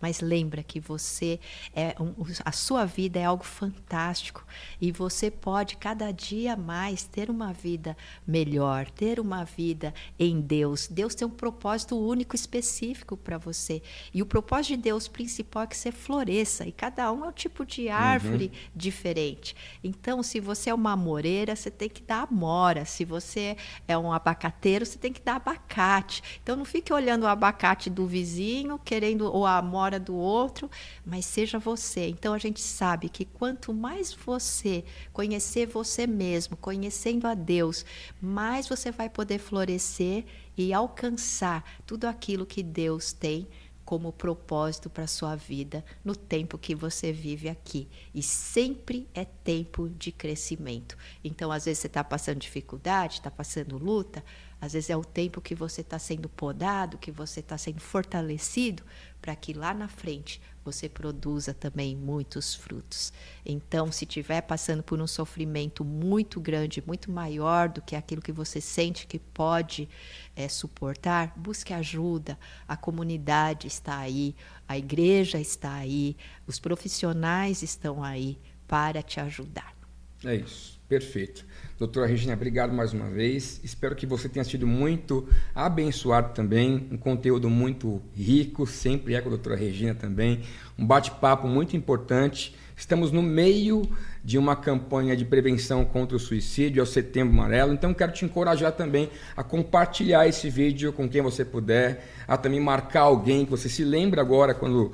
Mas 0.00 0.20
lembra 0.20 0.62
que 0.62 0.80
você 0.80 1.38
é 1.74 1.94
um, 2.00 2.14
a 2.44 2.52
sua 2.52 2.84
vida 2.84 3.18
é 3.18 3.24
algo 3.24 3.44
fantástico 3.44 4.44
e 4.80 4.90
você 4.90 5.30
pode 5.30 5.76
cada 5.76 6.10
dia 6.12 6.56
mais 6.56 7.04
ter 7.04 7.30
uma 7.30 7.52
vida 7.52 7.96
melhor, 8.26 8.90
ter 8.90 9.20
uma 9.20 9.44
vida 9.44 9.92
em 10.18 10.40
Deus. 10.40 10.88
Deus 10.88 11.14
tem 11.14 11.26
um 11.26 11.30
propósito 11.30 11.98
único 11.98 12.34
específico 12.34 13.16
para 13.16 13.38
você. 13.38 13.82
E 14.12 14.22
o 14.22 14.26
propósito 14.26 14.76
de 14.76 14.82
Deus 14.82 15.08
principal 15.08 15.64
é 15.64 15.66
que 15.66 15.76
você 15.76 15.92
floresça 15.92 16.66
e 16.66 16.72
cada 16.72 17.10
um 17.12 17.24
é 17.24 17.28
um 17.28 17.32
tipo 17.32 17.64
de 17.64 17.88
árvore 17.88 18.46
uhum. 18.46 18.70
diferente. 18.74 19.54
Então, 19.82 20.22
se 20.22 20.40
você 20.40 20.70
é 20.70 20.74
uma 20.74 20.92
amoreira, 20.92 21.54
você 21.54 21.70
tem 21.70 21.88
que 21.88 22.02
dar 22.02 22.28
amora. 22.28 22.84
Se 22.84 23.04
você 23.04 23.56
é 23.86 23.96
um 23.96 24.12
abacateiro, 24.12 24.86
você 24.86 24.98
tem 24.98 25.12
que 25.12 25.20
dar 25.20 25.36
abacate. 25.36 26.22
Então, 26.42 26.56
não 26.56 26.64
fique 26.64 26.92
olhando 26.92 27.24
o 27.24 27.26
abacate 27.26 27.90
do 27.90 28.06
vizinho, 28.06 28.78
querendo 28.78 29.32
ou 29.32 29.46
a 29.46 29.58
amora 29.58 29.89
do 29.98 30.14
outro, 30.14 30.70
mas 31.04 31.24
seja 31.24 31.58
você. 31.58 32.08
Então 32.08 32.32
a 32.32 32.38
gente 32.38 32.60
sabe 32.60 33.08
que 33.08 33.24
quanto 33.24 33.72
mais 33.72 34.12
você 34.12 34.84
conhecer 35.12 35.66
você 35.66 36.06
mesmo, 36.06 36.56
conhecendo 36.56 37.26
a 37.26 37.34
Deus, 37.34 37.84
mais 38.20 38.68
você 38.68 38.90
vai 38.90 39.08
poder 39.08 39.38
florescer 39.38 40.24
e 40.56 40.72
alcançar 40.72 41.64
tudo 41.86 42.04
aquilo 42.04 42.46
que 42.46 42.62
Deus 42.62 43.12
tem 43.12 43.48
como 43.90 44.12
propósito 44.12 44.88
para 44.88 45.08
sua 45.08 45.34
vida 45.34 45.84
no 46.04 46.14
tempo 46.14 46.56
que 46.56 46.76
você 46.76 47.10
vive 47.12 47.48
aqui. 47.48 47.88
E 48.14 48.22
sempre 48.22 49.08
é 49.12 49.24
tempo 49.24 49.88
de 49.88 50.12
crescimento. 50.12 50.96
Então, 51.24 51.50
às 51.50 51.64
vezes, 51.64 51.80
você 51.80 51.86
está 51.88 52.04
passando 52.04 52.38
dificuldade, 52.38 53.14
está 53.14 53.32
passando 53.32 53.76
luta, 53.78 54.24
às 54.60 54.74
vezes 54.74 54.90
é 54.90 54.96
o 54.96 55.04
tempo 55.04 55.40
que 55.40 55.54
você 55.54 55.80
está 55.80 55.98
sendo 55.98 56.28
podado, 56.28 56.98
que 56.98 57.10
você 57.10 57.40
está 57.40 57.56
sendo 57.56 57.80
fortalecido, 57.80 58.82
para 59.20 59.34
que 59.34 59.52
lá 59.52 59.72
na 59.72 59.88
frente 59.88 60.40
você 60.64 60.88
produza 60.88 61.54
também 61.54 61.96
muitos 61.96 62.54
frutos. 62.54 63.12
Então, 63.44 63.90
se 63.90 64.04
estiver 64.04 64.40
passando 64.42 64.82
por 64.82 65.00
um 65.00 65.06
sofrimento 65.06 65.84
muito 65.84 66.40
grande, 66.40 66.82
muito 66.86 67.10
maior 67.10 67.68
do 67.68 67.80
que 67.80 67.96
aquilo 67.96 68.22
que 68.22 68.32
você 68.32 68.60
sente 68.60 69.06
que 69.06 69.18
pode 69.18 69.88
é, 70.36 70.48
suportar, 70.48 71.32
busque 71.36 71.72
ajuda. 71.72 72.38
A 72.68 72.76
comunidade 72.76 73.66
está 73.66 73.98
aí, 73.98 74.34
a 74.68 74.76
igreja 74.76 75.38
está 75.40 75.74
aí, 75.74 76.16
os 76.46 76.58
profissionais 76.58 77.62
estão 77.62 78.02
aí 78.02 78.38
para 78.66 79.02
te 79.02 79.20
ajudar. 79.20 79.74
É 80.24 80.36
isso, 80.36 80.79
perfeito. 80.90 81.46
Doutora 81.78 82.04
Regina, 82.04 82.34
obrigado 82.34 82.74
mais 82.74 82.92
uma 82.92 83.08
vez. 83.08 83.60
Espero 83.62 83.94
que 83.94 84.04
você 84.04 84.28
tenha 84.28 84.44
sido 84.44 84.66
muito 84.66 85.26
abençoado 85.54 86.34
também. 86.34 86.88
Um 86.90 86.98
conteúdo 86.98 87.48
muito 87.48 88.02
rico, 88.12 88.66
sempre 88.66 89.14
é 89.14 89.20
com 89.20 89.28
a 89.28 89.30
doutora 89.30 89.54
Regina 89.54 89.94
também. 89.94 90.40
Um 90.76 90.84
bate-papo 90.84 91.46
muito 91.46 91.76
importante. 91.76 92.56
Estamos 92.76 93.12
no 93.12 93.22
meio 93.22 93.82
de 94.24 94.38
uma 94.38 94.56
campanha 94.56 95.14
de 95.14 95.24
prevenção 95.24 95.84
contra 95.84 96.16
o 96.16 96.20
suicídio, 96.20 96.80
é 96.80 96.82
o 96.82 96.86
Setembro 96.86 97.34
Amarelo. 97.34 97.72
Então, 97.74 97.92
quero 97.92 98.10
te 98.10 98.24
encorajar 98.24 98.72
também 98.72 99.10
a 99.36 99.42
compartilhar 99.42 100.26
esse 100.26 100.48
vídeo 100.48 100.92
com 100.92 101.08
quem 101.08 101.20
você 101.20 101.44
puder, 101.44 102.06
a 102.26 102.38
também 102.38 102.58
marcar 102.58 103.02
alguém 103.02 103.44
que 103.44 103.50
você 103.50 103.68
se 103.68 103.84
lembra 103.84 104.22
agora 104.22 104.54
quando 104.54 104.86
uh, 104.86 104.92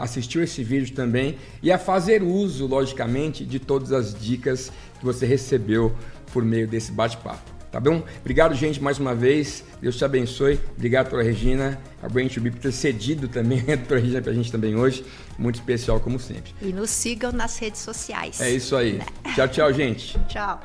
assistiu 0.00 0.42
esse 0.42 0.64
vídeo 0.64 0.94
também, 0.94 1.36
e 1.62 1.70
a 1.70 1.78
fazer 1.78 2.22
uso, 2.22 2.66
logicamente, 2.66 3.44
de 3.44 3.58
todas 3.58 3.92
as 3.92 4.14
dicas 4.14 4.72
que 5.02 5.06
você 5.06 5.26
recebeu 5.26 5.92
por 6.32 6.44
meio 6.44 6.66
desse 6.66 6.92
bate-papo. 6.92 7.50
Tá 7.72 7.80
bom? 7.80 8.04
Obrigado, 8.20 8.54
gente, 8.54 8.80
mais 8.82 8.98
uma 8.98 9.14
vez. 9.14 9.64
Deus 9.80 9.96
te 9.96 10.04
abençoe. 10.04 10.60
Obrigado, 10.76 11.06
doutora 11.06 11.24
Regina. 11.24 11.80
A 12.02 12.08
Brain 12.08 12.28
to 12.28 12.40
Be 12.40 12.50
por 12.50 12.60
ter 12.60 12.70
cedido 12.70 13.28
também 13.28 13.60
a 13.72 13.76
doutora 13.76 13.98
Regina 13.98 14.20
para 14.20 14.30
a 14.30 14.34
gente 14.34 14.52
também 14.52 14.76
hoje. 14.76 15.04
Muito 15.38 15.56
especial, 15.56 15.98
como 15.98 16.20
sempre. 16.20 16.54
E 16.60 16.72
nos 16.72 16.90
sigam 16.90 17.32
nas 17.32 17.58
redes 17.58 17.80
sociais. 17.80 18.40
É 18.40 18.50
isso 18.50 18.76
aí. 18.76 19.00
Tchau, 19.34 19.48
tchau, 19.48 19.72
gente. 19.72 20.18
Tchau. 20.28 20.60